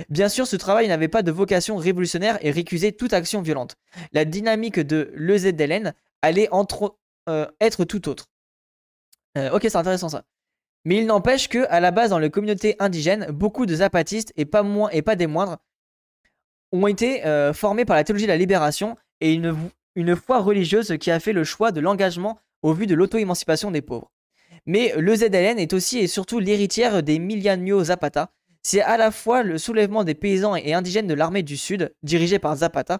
Bien 0.10 0.28
sûr, 0.28 0.48
ce 0.48 0.56
travail 0.56 0.88
n'avait 0.88 1.08
pas 1.08 1.22
de 1.22 1.32
vocation 1.32 1.76
révolutionnaire 1.76 2.40
et 2.42 2.50
récusait 2.50 2.94
toute 2.94 3.14
action 3.14 3.44
violente. 3.44 3.76
La 4.12 4.26
dynamique 4.26 4.80
de 4.80 5.12
l'EZLN 5.14 5.94
allait 6.24 6.50
entre, 6.52 6.98
être 7.28 7.86
tout 7.86 8.10
autre. 8.10 8.32
Euh, 9.38 9.52
ok, 9.52 9.62
c'est 9.64 9.76
intéressant 9.76 10.10
ça. 10.10 10.24
Mais 10.84 10.98
il 10.98 11.06
n'empêche 11.06 11.48
que, 11.48 11.66
à 11.70 11.80
la 11.80 11.92
base, 11.92 12.10
dans 12.10 12.20
les 12.20 12.32
communautés 12.32 12.76
indigènes, 12.80 13.28
beaucoup 13.32 13.66
de 13.66 13.76
zapatistes, 13.76 14.34
et 14.36 14.46
pas, 14.46 14.64
moins, 14.64 14.90
et 14.90 15.02
pas 15.02 15.16
des 15.16 15.28
moindres, 15.28 15.58
ont 16.72 16.88
été 16.88 17.26
euh, 17.26 17.54
formés 17.54 17.86
par 17.86 17.96
la 17.96 18.04
théologie 18.04 18.26
de 18.26 18.32
la 18.32 18.38
libération 18.38 18.98
et 19.20 19.34
une, 19.34 19.56
une 19.96 20.16
foi 20.16 20.40
religieuse 20.40 20.98
qui 21.00 21.12
a 21.12 21.20
fait 21.20 21.34
le 21.34 21.44
choix 21.44 21.72
de 21.72 21.82
l'engagement 21.82 22.40
au 22.62 22.74
vu 22.74 22.88
de 22.88 22.96
l'auto-émancipation 22.96 23.72
des 23.72 23.82
pauvres. 23.82 24.12
Mais 24.66 24.94
le 24.98 25.16
ZLN 25.16 25.60
est 25.60 25.74
aussi 25.74 26.00
et 26.00 26.08
surtout 26.08 26.40
l'héritière 26.40 27.04
des 27.04 27.20
Miliano 27.20 27.84
Zapata. 27.84 28.32
C'est 28.64 28.82
à 28.82 28.96
la 28.96 29.12
fois 29.12 29.44
le 29.44 29.58
soulèvement 29.58 30.04
des 30.04 30.14
paysans 30.14 30.56
et 30.56 30.74
indigènes 30.74 31.08
de 31.08 31.14
l'armée 31.14 31.44
du 31.44 31.58
Sud, 31.58 31.94
dirigée 32.04 32.40
par 32.40 32.56
Zapata, 32.58 33.00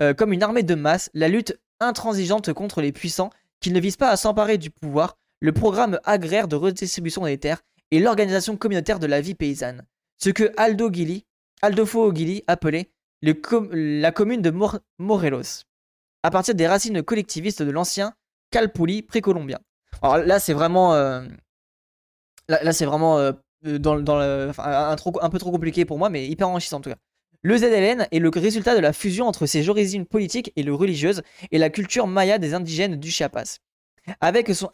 euh, 0.00 0.14
comme 0.14 0.32
une 0.32 0.42
armée 0.42 0.64
de 0.64 0.74
masse, 0.74 1.10
la 1.14 1.28
lutte 1.28 1.58
intransigeante 1.78 2.52
contre 2.52 2.82
les 2.82 2.92
puissants 2.92 3.30
qui 3.60 3.70
ne 3.70 3.80
visent 3.80 3.96
pas 3.96 4.10
à 4.10 4.16
s'emparer 4.16 4.58
du 4.58 4.70
pouvoir, 4.70 5.16
le 5.40 5.52
programme 5.52 5.98
agraire 6.04 6.48
de 6.48 6.56
redistribution 6.56 7.24
des 7.24 7.38
terres 7.38 7.62
et 7.90 8.00
l'organisation 8.00 8.56
communautaire 8.56 8.98
de 8.98 9.06
la 9.06 9.20
vie 9.20 9.34
paysanne. 9.34 9.84
Ce 10.18 10.30
que 10.30 10.52
Aldo 10.56 10.92
Gili, 10.92 11.24
Aldofo 11.62 12.14
Gili 12.14 12.44
appelait 12.46 12.90
la 13.22 14.12
commune 14.12 14.42
de 14.42 14.52
Morelos, 14.98 15.64
à 16.22 16.30
partir 16.30 16.54
des 16.54 16.66
racines 16.66 17.02
collectivistes 17.02 17.62
de 17.62 17.70
l'ancien 17.70 18.14
Calpuli 18.50 19.02
précolombien. 19.02 19.58
Alors 20.02 20.18
là, 20.18 20.40
c'est 20.40 20.52
vraiment. 20.52 20.94
Euh, 20.94 21.22
là, 22.48 22.72
c'est 22.72 22.84
vraiment. 22.84 23.18
Euh, 23.18 23.32
un, 23.62 24.96
peu 25.30 25.38
trop 25.38 25.50
compliqué 25.50 25.84
pour 25.84 25.98
moi, 25.98 26.08
mais 26.08 26.26
hyper 26.26 26.48
enrichissant 26.48 26.78
en 26.78 26.80
tout 26.80 26.90
cas. 26.90 26.96
Le 27.42 27.56
ZLN 27.56 28.06
est 28.10 28.18
le 28.18 28.28
résultat 28.28 28.74
de 28.74 28.80
la 28.80 28.92
fusion 28.92 29.26
entre 29.26 29.46
ses 29.46 29.68
origines 29.70 30.04
politiques 30.04 30.52
et 30.56 30.70
religieuses 30.70 31.22
et 31.50 31.58
la 31.58 31.70
culture 31.70 32.06
maya 32.06 32.38
des 32.38 32.52
indigènes 32.52 32.96
du 32.96 33.10
Chiapas. 33.10 33.58
Avec 34.20 34.54
son, 34.54 34.68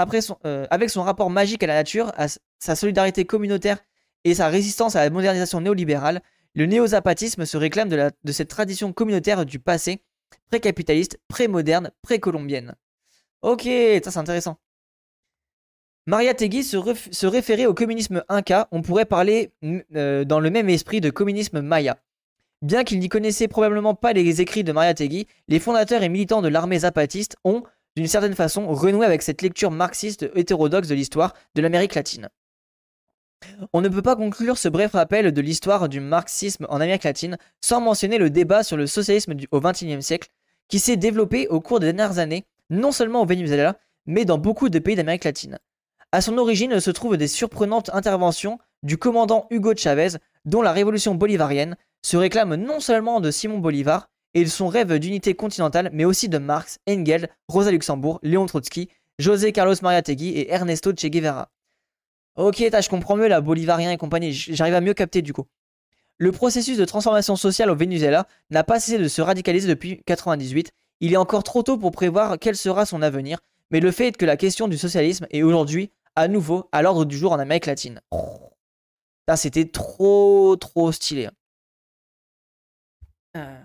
euh, 0.45 0.67
rapport 0.97 1.31
magique 1.31 1.63
à 1.63 1.67
la 1.67 1.75
nature, 1.75 2.13
sa 2.59 2.77
solidarité 2.77 3.25
communautaire 3.25 3.79
et 4.25 4.35
sa 4.35 4.49
résistance 4.49 4.97
à 4.97 5.05
la 5.05 5.11
modernisation 5.11 5.61
néolibérale, 5.61 6.23
le 6.55 6.67
néo-zapatisme 6.67 7.45
se 7.45 7.57
réclame 7.57 7.89
de, 7.89 8.33
cette 8.33 8.49
tradition 8.49 8.93
communautaire 8.93 9.45
du 9.45 9.59
passé, 9.59 10.03
pré-capitaliste, 10.49 11.21
pré-moderne, 11.29 11.91
pré-colombienne. 12.03 12.75
Ok, 13.43 13.69
ça 14.03 14.11
c'est 14.11 14.19
intéressant. 14.19 14.59
Maria 16.07 16.35
Tegui 16.35 16.65
se, 16.65 17.27
référait 17.27 17.67
au 17.67 17.75
communisme 17.75 18.25
inca, 18.29 18.69
on 18.73 18.81
pourrait 18.81 19.05
parler 19.05 19.53
euh, 19.95 20.25
dans 20.25 20.41
le 20.41 20.51
même 20.51 20.69
esprit 20.69 21.01
de 21.01 21.11
communisme 21.11 21.61
maya. 21.61 21.99
Bien 22.67 22.83
qu'ils 22.83 22.99
n'y 22.99 23.09
connaissaient 23.09 23.47
probablement 23.47 23.95
pas 23.95 24.13
les 24.13 24.41
écrits 24.41 24.65
de 24.65 24.73
Maria 24.73 24.93
Tegui, 24.93 25.29
les 25.47 25.61
fondateurs 25.61 26.03
et 26.03 26.09
militants 26.09 26.43
de 26.43 26.49
l'armée 26.49 26.81
zapatiste 26.81 27.37
ont, 27.45 27.63
d'une 27.95 28.09
certaine 28.09 28.35
façon, 28.35 28.67
renoué 28.67 29.07
avec 29.07 29.23
cette 29.23 29.41
lecture 29.41 29.71
marxiste 29.71 30.29
hétérodoxe 30.35 30.89
de 30.89 30.97
l'histoire 30.97 31.33
de 31.55 31.63
l'Amérique 31.63 31.95
latine. 31.95 32.29
On 33.73 33.83
ne 33.83 33.89
peut 33.89 34.03
pas 34.03 34.17
conclure 34.17 34.59
ce 34.59 34.69
bref 34.69 34.95
rappel 34.95 35.31
de 35.31 35.41
l'histoire 35.41 35.89
du 35.89 36.01
marxisme 36.01 36.67
en 36.69 36.81
Amérique 36.81 37.05
latine 37.05 37.39
sans 37.61 37.81
mentionner 37.81 38.19
le 38.19 38.31
débat 38.31 38.65
sur 38.65 38.77
le 38.77 38.89
socialisme 38.89 39.37
au 39.53 39.61
XXIe 39.61 40.03
siècle, 40.03 40.31
qui 40.67 40.81
s'est 40.81 40.97
développé 40.97 41.47
au 41.47 41.61
cours 41.61 41.79
des 41.79 41.93
dernières 41.93 42.19
années, 42.19 42.47
non 42.69 42.91
seulement 42.91 43.23
au 43.23 43.27
Venezuela, 43.27 43.79
mais 44.07 44.25
dans 44.25 44.39
beaucoup 44.39 44.71
de 44.71 44.81
pays 44.81 44.97
d'Amérique 44.97 45.23
latine. 45.23 45.61
À 46.11 46.21
son 46.21 46.37
origine 46.37 46.81
se 46.81 46.91
trouvent 46.91 47.17
des 47.17 47.29
surprenantes 47.29 47.91
interventions 47.93 48.59
du 48.83 48.99
commandant 48.99 49.47
Hugo 49.51 49.73
Chavez, 49.77 50.19
dont 50.45 50.63
la 50.63 50.73
révolution 50.73 51.15
bolivarienne 51.15 51.77
se 52.07 52.17
réclame 52.17 52.55
non 52.55 52.79
seulement 52.79 53.19
de 53.19 53.33
Simon 53.33 53.59
Bolivar 53.59 54.09
et 54.35 54.45
de 54.45 54.49
son 54.49 54.69
rêve 54.69 54.97
d'unité 55.01 55.35
continentale, 55.35 55.91
mais 55.93 56.05
aussi 56.05 56.29
de 56.29 56.39
Marx, 56.39 56.79
Engels, 56.89 57.29
Rosa 57.49 57.73
Luxembourg, 57.73 58.21
Léon 58.23 58.47
Trotsky, 58.47 58.89
José 59.19 59.51
Carlos 59.51 59.75
Maria 59.83 60.03
Tegui 60.03 60.29
et 60.29 60.53
Ernesto 60.53 60.93
Che 60.93 61.07
Guevara. 61.07 61.51
Ok, 62.37 62.59
je 62.59 62.89
comprends 62.89 63.17
mieux 63.17 63.27
la 63.27 63.41
Bolivarien 63.41 63.91
et 63.91 63.97
compagnie, 63.97 64.33
j'arrive 64.33 64.75
à 64.75 64.81
mieux 64.81 64.95
capter 64.95 65.21
du 65.21 65.33
coup. 65.33 65.47
Le 66.19 66.31
processus 66.31 66.79
de 66.79 66.85
transformation 66.85 67.35
sociale 67.35 67.71
au 67.71 67.75
Venezuela 67.75 68.29
n'a 68.51 68.63
pas 68.63 68.79
cessé 68.79 68.99
de 68.99 69.09
se 69.09 69.21
radicaliser 69.21 69.67
depuis 69.67 69.89
1998. 69.89 70.71
Il 71.01 71.13
est 71.13 71.17
encore 71.17 71.43
trop 71.43 71.65
tôt 71.65 71.77
pour 71.77 71.91
prévoir 71.91 72.39
quel 72.39 72.55
sera 72.55 72.87
son 72.87 73.03
avenir, 73.03 73.41
mais 73.73 73.81
le 73.81 73.91
fait 73.91 74.17
que 74.17 74.25
la 74.25 74.37
question 74.37 74.69
du 74.69 74.79
socialisme 74.79 75.27
est 75.31 75.43
aujourd'hui 75.43 75.91
à 76.15 76.29
nouveau 76.29 76.69
à 76.71 76.83
l'ordre 76.83 77.05
du 77.05 77.19
jour 77.19 77.33
en 77.33 77.41
Amérique 77.41 77.67
latine. 77.67 78.01
Ça, 79.27 79.35
c'était 79.35 79.67
trop, 79.67 80.55
trop 80.55 80.93
stylé. 80.93 81.31
Euh. 83.37 83.57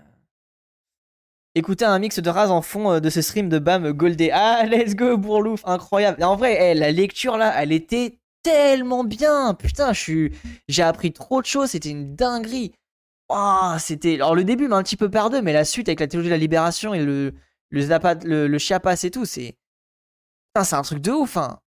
Écoutez 1.56 1.86
un 1.86 2.00
mix 2.00 2.20
de 2.20 2.30
rase 2.30 2.52
en 2.52 2.62
fond 2.62 2.92
euh, 2.92 3.00
de 3.00 3.10
ce 3.10 3.22
stream 3.22 3.50
de 3.50 3.60
Bam 3.60 3.92
Goldé. 3.92 4.32
Ah, 4.34 4.66
let's 4.66 4.96
go, 4.96 5.18
Bourlouf, 5.18 5.62
incroyable. 5.66 6.24
En 6.24 6.36
vrai, 6.36 6.58
eh, 6.62 6.74
la 6.74 6.92
lecture 6.92 7.38
là, 7.38 7.54
elle 7.62 7.72
était 7.72 8.20
tellement 8.44 9.04
bien. 9.04 9.54
Putain, 9.54 9.92
j'ai 9.94 10.84
appris 10.84 11.12
trop 11.12 11.42
de 11.42 11.46
choses, 11.46 11.72
c'était 11.72 11.90
une 11.90 12.16
dinguerie. 12.16 12.74
Oh, 13.30 13.74
c'était. 13.80 14.16
Alors, 14.16 14.36
le 14.36 14.44
début 14.44 14.68
m'a 14.68 14.78
un 14.78 14.84
petit 14.84 14.98
peu 14.98 15.10
perdu, 15.10 15.42
mais 15.42 15.54
la 15.54 15.66
suite 15.66 15.88
avec 15.88 16.00
la 16.00 16.08
théologie 16.08 16.30
de 16.30 16.34
la 16.34 16.38
libération 16.38 16.94
et 16.94 17.04
le, 17.04 17.34
le, 17.70 18.48
le, 18.48 18.58
Chiapas 18.58 19.04
et 19.04 19.12
tout, 19.12 19.26
c'est. 19.26 19.56
c'est 20.64 20.76
un 20.76 20.82
truc 20.82 21.00
de 21.00 21.12
ouf, 21.12 21.38
hein. 21.38 21.60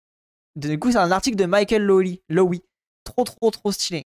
Du 0.57 0.79
coup, 0.79 0.93
c'est 0.93 0.99
un 0.99 1.11
article 1.11 1.37
de 1.37 1.47
Michael 1.47 1.83
Lowy. 1.83 2.23
Lowy. 2.29 2.63
Trop, 3.05 3.25
trop, 3.25 3.51
trop 3.51 3.73
stylé. 3.73 4.05